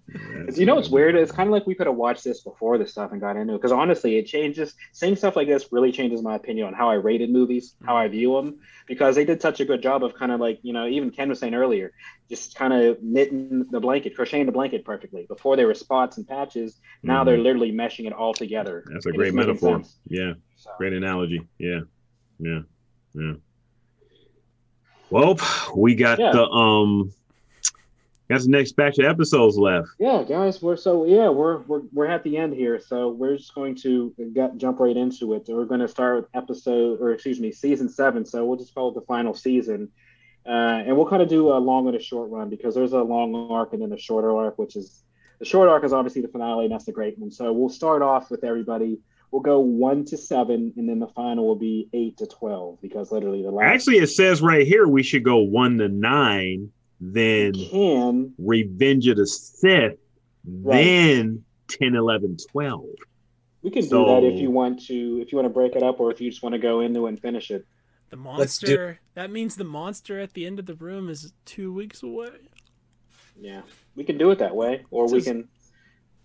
You 0.55 0.67
know 0.67 0.77
what's 0.77 0.89
weird? 0.89 1.17
It's 1.17 1.33
kind 1.33 1.49
of 1.49 1.53
like 1.53 1.67
we 1.67 1.75
could 1.75 1.89
have 1.89 1.97
watched 1.97 2.23
this 2.25 2.43
before 2.43 2.79
this 2.79 2.93
stuff 2.93 3.11
and 3.11 3.21
got 3.21 3.37
into 3.37 3.55
it. 3.55 3.57
Because 3.57 3.73
honestly, 3.73 4.19
it 4.19 4.27
changes. 4.27 4.75
Seeing 4.93 5.17
stuff 5.17 5.35
like 5.35 5.49
this 5.49 5.73
really 5.73 5.91
changes 5.91 6.23
my 6.23 6.37
opinion 6.37 6.69
on 6.69 6.75
how 6.75 6.91
I 6.91 6.95
rated 6.95 7.31
movies, 7.31 7.75
how 7.85 7.97
I 7.97 8.07
view 8.07 8.37
them, 8.37 8.61
because 8.87 9.17
they 9.17 9.25
did 9.25 9.43
such 9.43 9.59
a 9.61 9.65
good 9.65 9.83
job 9.83 10.05
of 10.05 10.15
kind 10.15 10.31
of 10.31 10.39
like 10.39 10.61
you 10.63 10.73
know, 10.73 10.87
even 10.87 11.11
Ken 11.11 11.29
was 11.29 11.41
saying 11.41 11.55
earlier, 11.55 11.93
just 12.29 12.55
kind 12.55 12.73
of 12.73 13.03
knitting 13.03 13.67
the 13.71 13.81
blanket, 13.81 14.15
crocheting 14.15 14.47
the 14.47 14.53
blanket 14.53 14.85
perfectly. 14.85 15.27
Before 15.27 15.57
there 15.57 15.67
were 15.67 15.75
spots 15.75 16.19
and 16.19 16.27
patches, 16.27 16.79
now 17.03 17.19
mm-hmm. 17.19 17.27
they're 17.27 17.39
literally 17.39 17.73
meshing 17.73 18.07
it 18.07 18.13
all 18.13 18.33
together. 18.33 18.85
That's 18.93 19.07
a 19.07 19.13
great 19.13 19.35
metaphor. 19.35 19.83
Yeah, 20.07 20.35
So, 20.69 20.75
great 20.79 20.93
analogy. 20.93 21.47
Yeah, 21.59 21.81
yeah, 22.39 22.61
yeah. 23.15 23.33
Well, 25.11 25.39
we 25.75 25.95
got 25.95 26.19
Yeah. 26.19 26.33
the 26.33 26.45
um, 26.49 27.13
got 28.29 28.43
the 28.43 28.49
next 28.49 28.73
batch 28.73 28.99
of 28.99 29.07
episodes 29.07 29.57
left. 29.57 29.89
Yeah, 29.99 30.23
guys, 30.23 30.61
we're 30.61 30.77
so 30.77 31.05
yeah, 31.07 31.29
we're 31.29 31.59
we're 31.63 31.83
we're 31.93 32.07
at 32.07 32.23
the 32.25 32.37
end 32.37 32.55
here, 32.55 32.79
so 32.79 33.09
we're 33.09 33.37
just 33.37 33.55
going 33.55 33.75
to 33.77 34.13
get, 34.35 34.57
jump 34.59 34.81
right 34.81 34.97
into 34.97 35.35
it. 35.35 35.47
We're 35.49 35.65
going 35.65 35.81
to 35.81 35.89
start 35.89 36.17
with 36.17 36.27
episode, 36.35 37.01
or 37.01 37.13
excuse 37.13 37.41
me, 37.41 37.53
season 37.53 37.89
seven. 37.89 38.25
So 38.27 38.45
we'll 38.45 38.59
just 38.59 38.75
call 38.75 38.91
it 38.91 38.95
the 38.95 39.01
final 39.03 39.33
season, 39.35 39.89
uh, 40.47 40.51
and 40.85 40.95
we'll 40.97 41.09
kind 41.09 41.23
of 41.23 41.29
do 41.29 41.53
a 41.53 41.59
long 41.59 41.87
and 41.87 41.97
a 41.97 42.03
short 42.03 42.31
run 42.31 42.51
because 42.51 42.75
there's 42.75 42.93
a 42.93 43.01
long 43.03 43.35
arc 43.51 43.73
and 43.73 43.81
then 43.81 43.93
a 43.93 43.99
shorter 43.99 44.37
arc, 44.37 44.59
which 44.59 44.77
is 44.77 45.03
the 45.39 45.47
short 45.47 45.69
arc 45.71 45.85
is 45.85 45.93
obviously 45.95 46.21
the 46.21 46.29
finale, 46.29 46.65
and 46.67 46.73
that's 46.75 46.85
the 46.85 46.93
great 46.93 47.19
one. 47.19 47.31
So 47.31 47.51
we'll 47.53 47.69
start 47.71 48.03
off 48.03 48.31
with 48.31 48.45
everybody. 48.45 48.99
We'll 49.31 49.43
go 49.43 49.61
one 49.61 50.05
to 50.07 50.17
seven, 50.17 50.73
and 50.77 50.89
then 50.89 50.99
the 51.01 51.07
final 51.09 51.47
will 51.47 51.57
be 51.57 51.89
eight 51.93 52.17
to 52.19 52.27
twelve 52.27 52.81
because 52.81 53.13
literally 53.13 53.43
the 53.43 53.51
last 53.51 53.67
Actually, 53.73 53.99
it 53.99 54.07
says 54.09 54.41
right 54.41 54.67
here 54.67 54.87
we 54.89 55.03
should 55.03 55.23
go 55.25 55.39
one 55.39 55.77
to 55.79 55.89
nine, 55.89 56.71
then 57.01 57.53
can 57.55 58.33
Revenge 58.39 59.07
of 59.09 59.19
the 59.19 59.27
Sith, 59.27 59.99
Right. 60.47 60.83
then 60.85 61.45
10, 61.69 61.95
11, 61.95 62.39
12. 62.51 62.85
we 63.63 63.71
can 63.71 63.83
So- 63.83 64.05
do 64.07 64.27
that 64.27 64.35
if 64.35 64.41
you 64.41 64.51
want 64.51 64.81
to 64.87 65.21
if 65.21 65.31
you 65.31 65.37
want 65.37 65.45
to 65.47 65.53
break 65.53 65.77
it 65.77 65.83
up 65.83 66.01
or 66.01 66.11
if 66.11 66.21
you 66.23 66.31
just 66.31 66.43
want 66.43 66.55
to 66.55 66.59
go 66.59 66.81
into 66.81 67.05
and 67.07 67.21
finish 67.21 67.51
it. 67.51 67.67
The 68.11 68.17
Let's 68.17 68.59
do- 68.59 68.67
monster. 68.69 69.01
That 69.15 69.31
means 69.31 69.57
the 69.57 69.65
monster 69.65 70.19
at 70.19 70.33
the 70.33 70.47
end 70.47 70.59
of 70.59 70.65
the 70.65 70.75
room 70.77 71.11
is 71.11 71.35
two 71.45 71.71
weeks 71.75 72.03
away. 72.03 72.31
Yeah, 73.39 73.61
we 73.95 74.05
can 74.05 74.17
do 74.17 74.31
it 74.31 74.39
that 74.39 74.57
way, 74.57 74.85
or 74.91 75.05
we 75.07 75.19
Just- 75.19 75.27
can. 75.27 75.49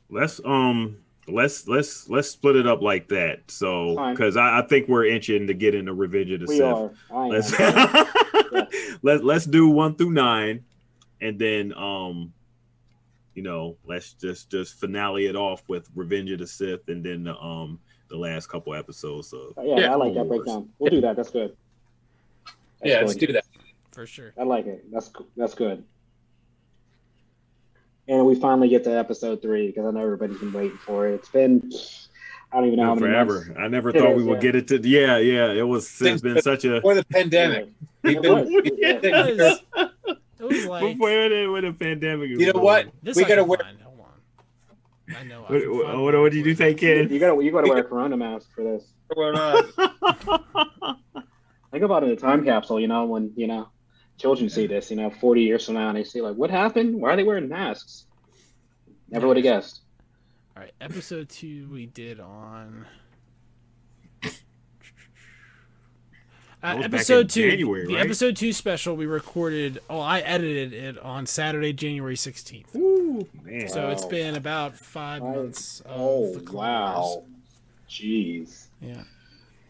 Let's 0.10 0.40
um 0.46 0.98
let's 1.28 1.68
let's 1.68 2.10
let's 2.10 2.30
split 2.30 2.56
it 2.56 2.68
up 2.68 2.82
like 2.82 3.08
that. 3.10 3.50
So 3.50 4.10
because 4.12 4.38
I, 4.38 4.60
I 4.60 4.62
think 4.64 4.88
we're 4.88 5.06
inching 5.06 5.48
to 5.48 5.54
get 5.54 5.76
into 5.76 5.94
Revenge 5.94 6.32
of 6.32 6.42
the 6.42 6.46
We 6.48 6.58
Sith. 6.58 6.66
are. 6.66 7.28
Let's 7.30 7.60
am. 7.60 8.06
let's 9.02 9.24
let's 9.24 9.46
do 9.46 9.70
one 9.70 9.96
through 9.96 10.12
nine, 10.12 10.64
and 11.22 11.40
then 11.40 11.74
um, 11.74 12.34
you 13.34 13.44
know, 13.44 13.78
let's 13.86 14.14
just 14.14 14.50
just 14.50 14.80
finale 14.80 15.28
it 15.28 15.36
off 15.36 15.64
with 15.68 15.90
Revenge 15.96 16.32
of 16.32 16.40
the 16.40 16.48
Sith, 16.48 16.88
and 16.88 17.04
then 17.04 17.24
the 17.24 17.36
um 17.38 17.80
the 18.10 18.18
last 18.18 18.48
couple 18.48 18.74
episodes 18.76 19.34
of 19.34 19.54
Yeah, 19.64 19.80
Yeah. 19.80 19.94
I 19.94 19.96
like 19.96 20.14
that 20.14 20.28
breakdown. 20.28 20.70
We'll 20.80 20.92
do 20.92 21.02
that. 21.02 21.16
That's 21.16 21.32
good. 21.32 21.56
That's 22.46 22.56
Yeah, 22.84 23.00
let's 23.02 23.16
do 23.16 23.34
that. 23.34 23.46
For 23.92 24.06
sure. 24.06 24.34
I 24.38 24.44
like 24.44 24.66
it. 24.66 24.86
That's 24.92 25.12
that's 25.38 25.56
good. 25.56 25.84
And 28.08 28.26
we 28.26 28.36
finally 28.36 28.68
get 28.70 28.84
to 28.86 28.92
episode 28.92 29.42
three 29.42 29.68
because 29.68 29.86
I 29.86 29.92
know 29.92 30.02
everybody's 30.02 30.38
been 30.40 30.52
waiting 30.52 30.78
for 30.78 31.08
it. 31.08 31.14
It's 31.16 31.30
been 31.30 31.72
I 32.52 32.58
don't 32.58 32.66
even 32.68 32.78
know 32.80 32.86
how 32.86 32.96
many 32.96 33.08
forever. 33.08 33.46
months. 33.46 33.52
I 33.60 33.68
never 33.68 33.90
It 33.90 33.96
thought 33.98 34.12
is, 34.12 34.18
we 34.18 34.24
would 34.24 34.36
yeah. 34.36 34.52
get 34.52 34.56
it 34.56 34.68
to. 34.68 34.80
Yeah, 34.88 35.18
yeah. 35.18 35.52
It 35.54 35.64
was. 35.68 35.86
It's 35.86 35.92
Since 35.94 36.22
been 36.22 36.34
the- 36.36 36.42
such 36.42 36.66
a 36.66 36.72
Before 36.76 36.96
the 36.96 37.06
pandemic, 37.06 37.70
It 38.04 38.22
was. 38.22 38.48
Yeah. 38.78 38.98
been- 39.00 39.16
It 39.16 39.38
was, 39.38 39.60
it 40.40 40.44
was 40.44 40.66
like 40.66 40.82
before 40.98 41.10
the, 41.30 41.48
when 41.48 41.64
the 41.64 41.72
pandemic. 41.74 42.30
you 42.30 42.52
know 42.54 42.60
what? 42.60 42.88
this. 43.02 43.16
we 43.16 43.24
I 43.24 43.28
gotta 43.30 43.44
wear- 43.46 43.60
find. 43.60 43.80
Hold 43.82 44.00
on. 44.02 45.16
I 45.16 45.24
know. 45.24 45.46
I 45.48 45.52
What, 45.54 45.62
can 45.62 45.72
what, 45.78 45.98
what, 46.02 46.14
what 46.22 46.32
did 46.34 46.46
you 46.46 46.56
think, 46.56 46.80
Ken? 46.80 47.10
You 47.10 47.20
gotta 47.20 47.42
you 47.44 47.52
gotta 47.52 47.70
wear 47.70 47.78
a 47.80 47.84
corona 47.84 48.18
mask 48.18 48.50
for 48.54 48.64
this. 48.64 48.84
Think 51.72 51.84
about 51.84 52.04
it 52.04 52.08
in 52.08 52.12
a 52.12 52.16
time 52.16 52.44
capsule, 52.44 52.80
you 52.80 52.88
know, 52.88 53.06
when, 53.06 53.32
you 53.36 53.48
know, 53.48 53.68
children 54.18 54.50
see 54.50 54.68
this, 54.68 54.90
you 54.92 54.98
know, 54.98 55.10
40 55.10 55.42
years 55.42 55.66
from 55.66 55.76
now 55.76 55.90
and 55.90 55.98
they 55.98 56.04
see, 56.04 56.22
like, 56.22 56.36
what 56.36 56.50
happened? 56.50 56.96
Why 57.00 57.10
are 57.12 57.16
they 57.16 57.24
wearing 57.24 57.50
masks? 57.50 58.06
Never 59.10 59.28
would 59.28 59.38
have 59.38 59.44
guessed. 59.44 59.82
All 60.56 60.64
right, 60.64 60.74
episode 60.82 61.30
two 61.30 61.68
we 61.72 61.86
did 61.88 62.20
on. 62.20 62.86
Uh, 66.62 66.80
episode 66.82 67.30
two, 67.30 67.50
January, 67.52 67.86
the 67.88 67.96
right? 67.96 68.06
episode 68.06 68.38
two 68.38 68.54
special 68.54 68.96
we 68.96 69.06
recorded. 69.06 69.80
Oh, 69.90 70.00
I 70.00 70.20
edited 70.22 70.72
it 70.72 70.98
on 70.98 71.26
Saturday, 71.26 71.74
January 71.74 72.16
sixteenth. 72.16 72.74
Ooh, 72.74 73.28
man. 73.44 73.68
So 73.68 73.90
it's 73.90 74.04
Wow. 74.04 74.10
been 74.10 74.36
about 74.36 74.74
five 74.78 75.22
Five- 75.22 75.36
months. 75.36 75.82
Of 75.82 75.92
Oh, 76.00 76.34
the 76.34 76.40
Clone 76.40 76.56
wow. 76.66 77.24
Jeez. 77.90 78.68
Yeah, 78.80 79.04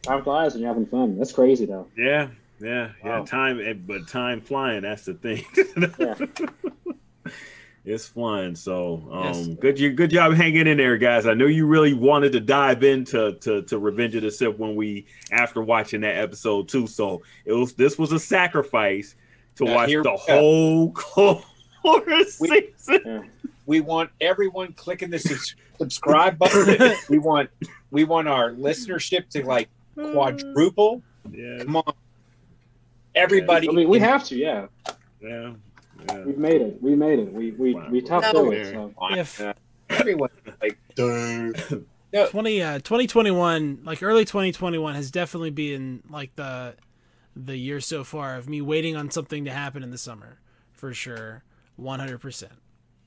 Time 0.04 0.24
flies 0.24 0.54
when 0.54 0.62
you're 0.62 0.70
having 0.72 0.86
fun. 0.86 1.18
That's 1.18 1.32
crazy, 1.32 1.66
though. 1.66 1.88
yeah, 1.98 2.28
yeah, 2.64 2.90
yeah. 3.04 3.24
Time, 3.26 3.60
eh, 3.60 3.74
but 3.74 4.08
time 4.08 4.42
flying. 4.42 4.82
That's 4.84 5.06
the 5.06 5.14
thing. 5.16 5.44
Yeah. 6.00 6.16
It's 7.86 8.08
flying. 8.08 8.56
So, 8.56 9.06
um, 9.12 9.24
Yes. 9.26 9.48
good, 9.60 9.78
you, 9.78 9.90
good 9.92 10.10
job 10.10 10.34
hanging 10.36 10.68
in 10.68 10.78
there, 10.78 10.98
guys. 10.98 11.26
I 11.26 11.34
know 11.34 11.48
you 11.48 11.68
really 11.68 11.94
wanted 11.94 12.32
to 12.32 12.40
dive 12.40 12.82
into 12.82 13.34
to, 13.42 13.62
to 13.64 13.78
Revenge 13.78 14.16
of 14.16 14.22
the 14.22 14.32
Sith 14.32 14.58
when 14.58 14.78
we 14.78 15.06
after 15.34 15.62
watching 15.62 16.00
that 16.02 16.16
episode 16.16 16.70
too. 16.70 16.88
So 16.88 17.24
it 17.44 17.52
was 17.52 17.74
this 17.74 17.98
was 18.00 18.14
a 18.14 18.20
sacrifice 18.20 19.16
to 19.58 19.66
Now, 19.66 19.76
watch 19.76 19.90
here 19.90 20.02
the 20.02 20.12
we 20.12 20.16
go. 20.16 20.34
whole 20.34 20.92
Clone 20.94 21.44
Wars 21.84 22.38
We- 22.40 22.72
season. 22.78 23.30
We 23.66 23.82
want 23.82 24.12
everyone 24.22 24.72
clicking 24.74 25.10
the 25.10 25.20
subs- 25.20 25.56
subscribe 25.78 26.38
button. 26.38 26.96
we 27.10 27.18
want 27.18 27.50
we 27.92 28.06
want 28.06 28.30
our 28.30 28.52
listenership 28.52 29.28
to 29.32 29.46
like 29.46 29.68
quadruple. 29.98 31.02
Yeah, 31.34 31.64
Come 31.64 31.76
on, 31.78 31.94
everybody. 33.16 33.70
I 33.70 33.72
mean, 33.72 33.90
we 33.90 34.00
have 34.00 34.24
to, 34.26 34.36
yeah. 34.36 34.68
yeah, 35.22 35.54
yeah. 36.10 36.24
We've 36.26 36.38
made 36.38 36.62
it. 36.62 36.82
We 36.82 36.96
made 36.96 37.20
it. 37.20 37.32
We 37.32 37.52
we 37.52 37.74
Wow. 37.76 37.88
we 37.90 38.02
toughed 38.02 38.34
No. 38.34 38.44
through 38.44 38.52
it. 38.54 38.72
So. 38.74 38.94
If- 39.12 39.42
everyone 39.90 40.30
like. 40.62 40.78
duh. 40.96 42.28
20, 42.30 42.62
uh, 42.62 42.78
2021, 42.80 43.80
like 43.84 44.04
early 44.04 44.24
2021 44.26 44.94
has 44.96 45.10
definitely 45.10 45.50
been 45.50 46.04
like 46.10 46.36
the 46.36 46.76
the 47.36 47.58
year 47.58 47.80
so 47.80 48.04
far 48.04 48.36
of 48.36 48.48
me 48.48 48.62
waiting 48.62 48.96
on 48.96 49.10
something 49.10 49.46
to 49.46 49.52
happen 49.52 49.82
in 49.82 49.90
the 49.90 49.98
summer 49.98 50.38
for 50.72 50.94
sure 50.94 51.44
100% 51.82 52.44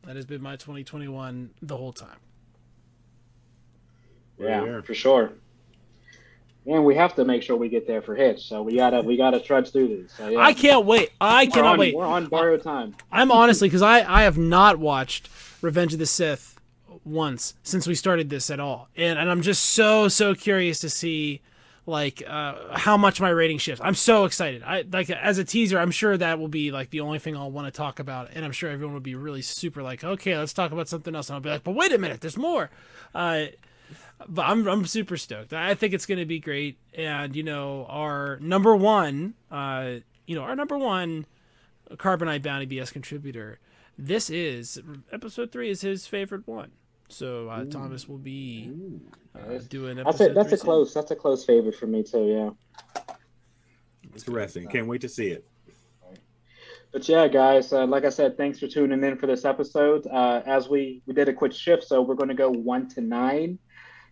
that 0.04 0.16
has 0.16 0.26
been 0.26 0.42
my 0.42 0.56
2021 0.56 1.50
the 1.62 1.76
whole 1.76 1.92
time 1.92 2.18
Yeah, 4.40 4.64
Yeah. 4.64 4.80
for 4.80 4.94
sure. 4.94 5.30
And 6.68 6.84
we 6.84 6.94
have 6.96 7.14
to 7.14 7.24
make 7.24 7.42
sure 7.42 7.56
we 7.56 7.68
get 7.68 7.86
there 7.86 8.02
for 8.02 8.14
Hitch. 8.16 8.48
So 8.48 8.62
we 8.62 8.76
gotta 8.76 9.00
we 9.02 9.16
gotta 9.16 9.38
trudge 9.40 9.70
through 9.70 9.88
these. 9.88 10.12
So, 10.16 10.28
yeah. 10.28 10.40
i 10.40 10.52
can't 10.52 10.84
wait 10.84 11.10
i 11.20 11.44
We're 11.44 11.50
cannot 11.50 11.72
on, 11.74 11.78
wait 11.78 11.94
We're 11.94 12.04
on 12.04 12.26
borrowed 12.26 12.62
time. 12.62 12.94
i'm 13.12 13.30
honestly 13.30 13.68
because 13.68 13.82
i 13.82 13.98
i 14.20 14.22
have 14.22 14.36
not 14.38 14.78
watched 14.78 15.28
revenge 15.62 15.92
of 15.92 15.98
the 15.98 16.06
sith 16.06 16.58
once 17.04 17.54
since 17.62 17.86
we 17.86 17.94
started 17.94 18.30
this 18.30 18.50
at 18.50 18.58
all 18.58 18.88
and 18.96 19.18
and 19.18 19.30
i'm 19.30 19.42
just 19.42 19.64
so 19.64 20.08
so 20.08 20.34
curious 20.34 20.80
to 20.80 20.90
see 20.90 21.40
like 21.86 22.22
uh 22.26 22.76
how 22.76 22.96
much 22.96 23.20
my 23.20 23.28
rating 23.28 23.58
shifts 23.58 23.80
i'm 23.84 23.94
so 23.94 24.24
excited 24.24 24.62
i 24.64 24.82
like 24.92 25.08
as 25.10 25.38
a 25.38 25.44
teaser 25.44 25.78
i'm 25.78 25.92
sure 25.92 26.16
that 26.16 26.38
will 26.38 26.48
be 26.48 26.72
like 26.72 26.90
the 26.90 27.00
only 27.00 27.18
thing 27.20 27.36
i'll 27.36 27.50
want 27.50 27.66
to 27.66 27.70
talk 27.70 28.00
about 28.00 28.28
and 28.34 28.44
i'm 28.44 28.50
sure 28.52 28.68
everyone 28.70 28.92
will 28.94 29.00
be 29.00 29.14
really 29.14 29.42
super 29.42 29.82
like 29.84 30.02
okay 30.02 30.36
let's 30.36 30.52
talk 30.52 30.72
about 30.72 30.88
something 30.88 31.14
else 31.14 31.28
and 31.28 31.34
i'll 31.34 31.40
be 31.40 31.50
like 31.50 31.62
but 31.62 31.72
wait 31.76 31.92
a 31.92 31.98
minute 31.98 32.20
there's 32.20 32.36
more 32.36 32.70
uh 33.14 33.44
but 34.28 34.42
I'm 34.42 34.66
I'm 34.66 34.86
super 34.86 35.16
stoked. 35.16 35.52
I 35.52 35.74
think 35.74 35.94
it's 35.94 36.06
going 36.06 36.18
to 36.18 36.26
be 36.26 36.38
great. 36.38 36.78
And 36.94 37.34
you 37.36 37.42
know, 37.42 37.86
our 37.88 38.38
number 38.40 38.74
one, 38.74 39.34
uh, 39.50 39.96
you 40.26 40.34
know, 40.36 40.42
our 40.42 40.56
number 40.56 40.78
one 40.78 41.26
Carbonite 41.92 42.42
Bounty 42.42 42.66
BS 42.66 42.92
contributor. 42.92 43.58
This 43.98 44.28
is 44.28 44.80
episode 45.12 45.52
three 45.52 45.70
is 45.70 45.80
his 45.80 46.06
favorite 46.06 46.46
one. 46.46 46.70
So 47.08 47.48
uh, 47.48 47.64
Thomas 47.66 48.08
will 48.08 48.18
be 48.18 48.72
uh, 49.34 49.58
doing 49.68 49.96
That's 49.96 50.08
episode. 50.08 50.30
a 50.32 50.34
that's 50.34 50.48
three 50.48 50.58
a 50.58 50.60
close 50.60 50.94
that's 50.94 51.10
a 51.12 51.16
close 51.16 51.44
favorite 51.44 51.76
for 51.76 51.86
me 51.86 52.02
too. 52.02 52.26
Yeah. 52.26 52.50
It's 54.14 54.26
Interesting. 54.26 54.66
Can't 54.68 54.86
wait 54.86 55.02
to 55.02 55.08
see 55.08 55.28
it. 55.28 55.46
But 56.92 57.08
yeah, 57.08 57.28
guys, 57.28 57.72
uh, 57.72 57.86
like 57.86 58.04
I 58.04 58.08
said, 58.08 58.36
thanks 58.38 58.58
for 58.58 58.68
tuning 58.68 59.04
in 59.04 59.18
for 59.18 59.26
this 59.26 59.44
episode. 59.44 60.06
Uh, 60.06 60.40
as 60.46 60.68
we 60.68 61.02
we 61.06 61.12
did 61.14 61.28
a 61.28 61.32
quick 61.32 61.52
shift, 61.52 61.84
so 61.84 62.00
we're 62.00 62.14
going 62.14 62.30
to 62.30 62.34
go 62.34 62.50
one 62.50 62.88
to 62.90 63.00
nine. 63.00 63.58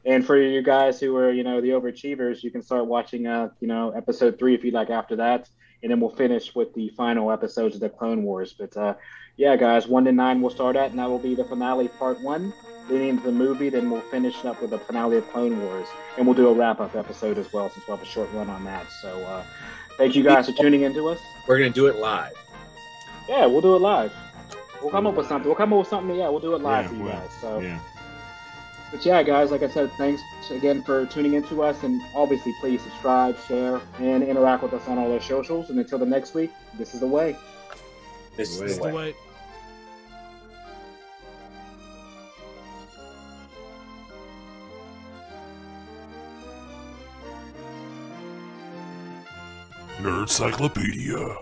And 0.07 0.25
for 0.27 0.37
you 0.37 0.61
guys 0.63 1.01
who 1.01 1.17
are, 1.17 1.33
you 1.33 1.43
know, 1.43 1.61
the 1.61 1.71
overachievers, 1.71 2.43
you 2.43 2.51
can 2.51 2.63
start 2.63 2.87
watching, 2.87 3.27
uh, 3.27 3.49
you 3.61 3.69
know, 3.69 3.91
episode 3.91 4.39
three 4.39 4.55
if 4.55 4.63
you'd 4.63 4.75
like 4.75 4.91
after 4.91 5.17
that, 5.17 5.49
and 5.83 5.91
then 5.91 5.99
we'll 5.99 6.15
finish 6.15 6.55
with 6.55 6.75
the 6.75 6.91
final 6.91 7.33
episodes 7.33 7.75
of 7.75 7.81
the 7.81 7.89
Clone 7.89 8.23
Wars. 8.23 8.55
But 8.59 8.77
uh, 8.77 8.95
yeah, 9.37 9.57
guys, 9.57 9.87
one 9.89 10.05
to 10.05 10.13
nine 10.13 10.43
we'll 10.43 10.51
start 10.51 10.77
at, 10.77 10.91
and 10.91 10.99
that 10.99 11.09
will 11.09 11.19
be 11.19 11.35
the 11.35 11.45
finale, 11.45 11.89
part 11.89 12.21
one, 12.21 12.53
leading 12.91 13.09
into 13.09 13.23
the 13.23 13.33
movie. 13.33 13.71
Then 13.71 13.91
we'll 13.91 14.03
finish 14.03 14.45
up 14.45 14.61
with 14.61 14.71
the 14.71 14.79
finale 14.79 15.17
of 15.17 15.31
Clone 15.31 15.59
Wars, 15.63 15.89
and 16.19 16.27
we'll 16.27 16.37
do 16.37 16.49
a 16.49 16.55
wrap 16.55 16.81
up 16.81 16.95
episode 16.95 17.39
as 17.39 17.51
well, 17.53 17.71
since 17.71 17.87
we'll 17.89 17.97
have 17.97 18.07
a 18.07 18.09
short 18.09 18.31
run 18.35 18.51
on 18.51 18.63
that. 18.65 18.91
So 19.01 19.09
uh, 19.09 19.43
thank 19.97 20.15
you 20.15 20.23
guys 20.23 20.51
for 20.51 20.53
tuning 20.53 20.83
in 20.83 20.93
to 20.95 21.09
us. 21.09 21.21
We're 21.49 21.59
gonna 21.59 21.71
do 21.71 21.87
it 21.87 21.97
live. 21.97 22.35
Yeah, 23.27 23.47
we'll 23.47 23.63
do 23.63 23.75
it 23.75 23.81
live. 23.81 24.13
We'll 24.83 24.91
come 24.91 25.07
up 25.07 25.15
with 25.15 25.29
something. 25.29 25.49
We'll 25.49 25.57
come 25.57 25.73
up 25.73 25.79
with 25.79 25.89
something. 25.89 26.15
Yeah, 26.15 26.29
we'll 26.29 26.41
do 26.41 26.55
it 26.55 26.61
live 26.61 26.85
Yeah, 26.85 26.89
for 26.89 26.95
you 26.95 27.05
well, 27.05 27.13
guys. 27.13 27.31
So, 27.41 27.59
Yeah. 27.61 27.79
But 28.95 29.05
yeah, 29.05 29.25
guys, 29.25 29.51
like 29.51 29.65
I 29.65 29.69
said, 29.69 29.91
thanks 29.99 30.23
again 30.53 30.81
for 30.85 31.05
tuning 31.07 31.35
into 31.35 31.65
us, 31.65 31.83
and 31.83 32.01
obviously, 32.15 32.55
please 32.61 32.81
subscribe, 32.81 33.37
share, 33.49 33.81
and 33.99 34.23
interact 34.23 34.63
with 34.63 34.73
us 34.73 34.87
on 34.87 34.99
all 34.99 35.11
our 35.11 35.21
socials. 35.21 35.69
And 35.69 35.81
until 35.81 35.99
the 35.99 36.07
next 36.07 36.33
week, 36.33 36.53
this 36.79 36.95
is 36.95 37.01
the 37.01 37.07
way. 37.09 37.37
This 38.37 38.61
Wait. 38.61 38.67
is 38.67 38.71
It's 38.71 38.75
the 38.77 38.91
the 38.91 38.95
way. 38.95 38.95
way. 38.95 39.15
Nerd 50.03 50.29
Cyclopedia. 50.29 51.37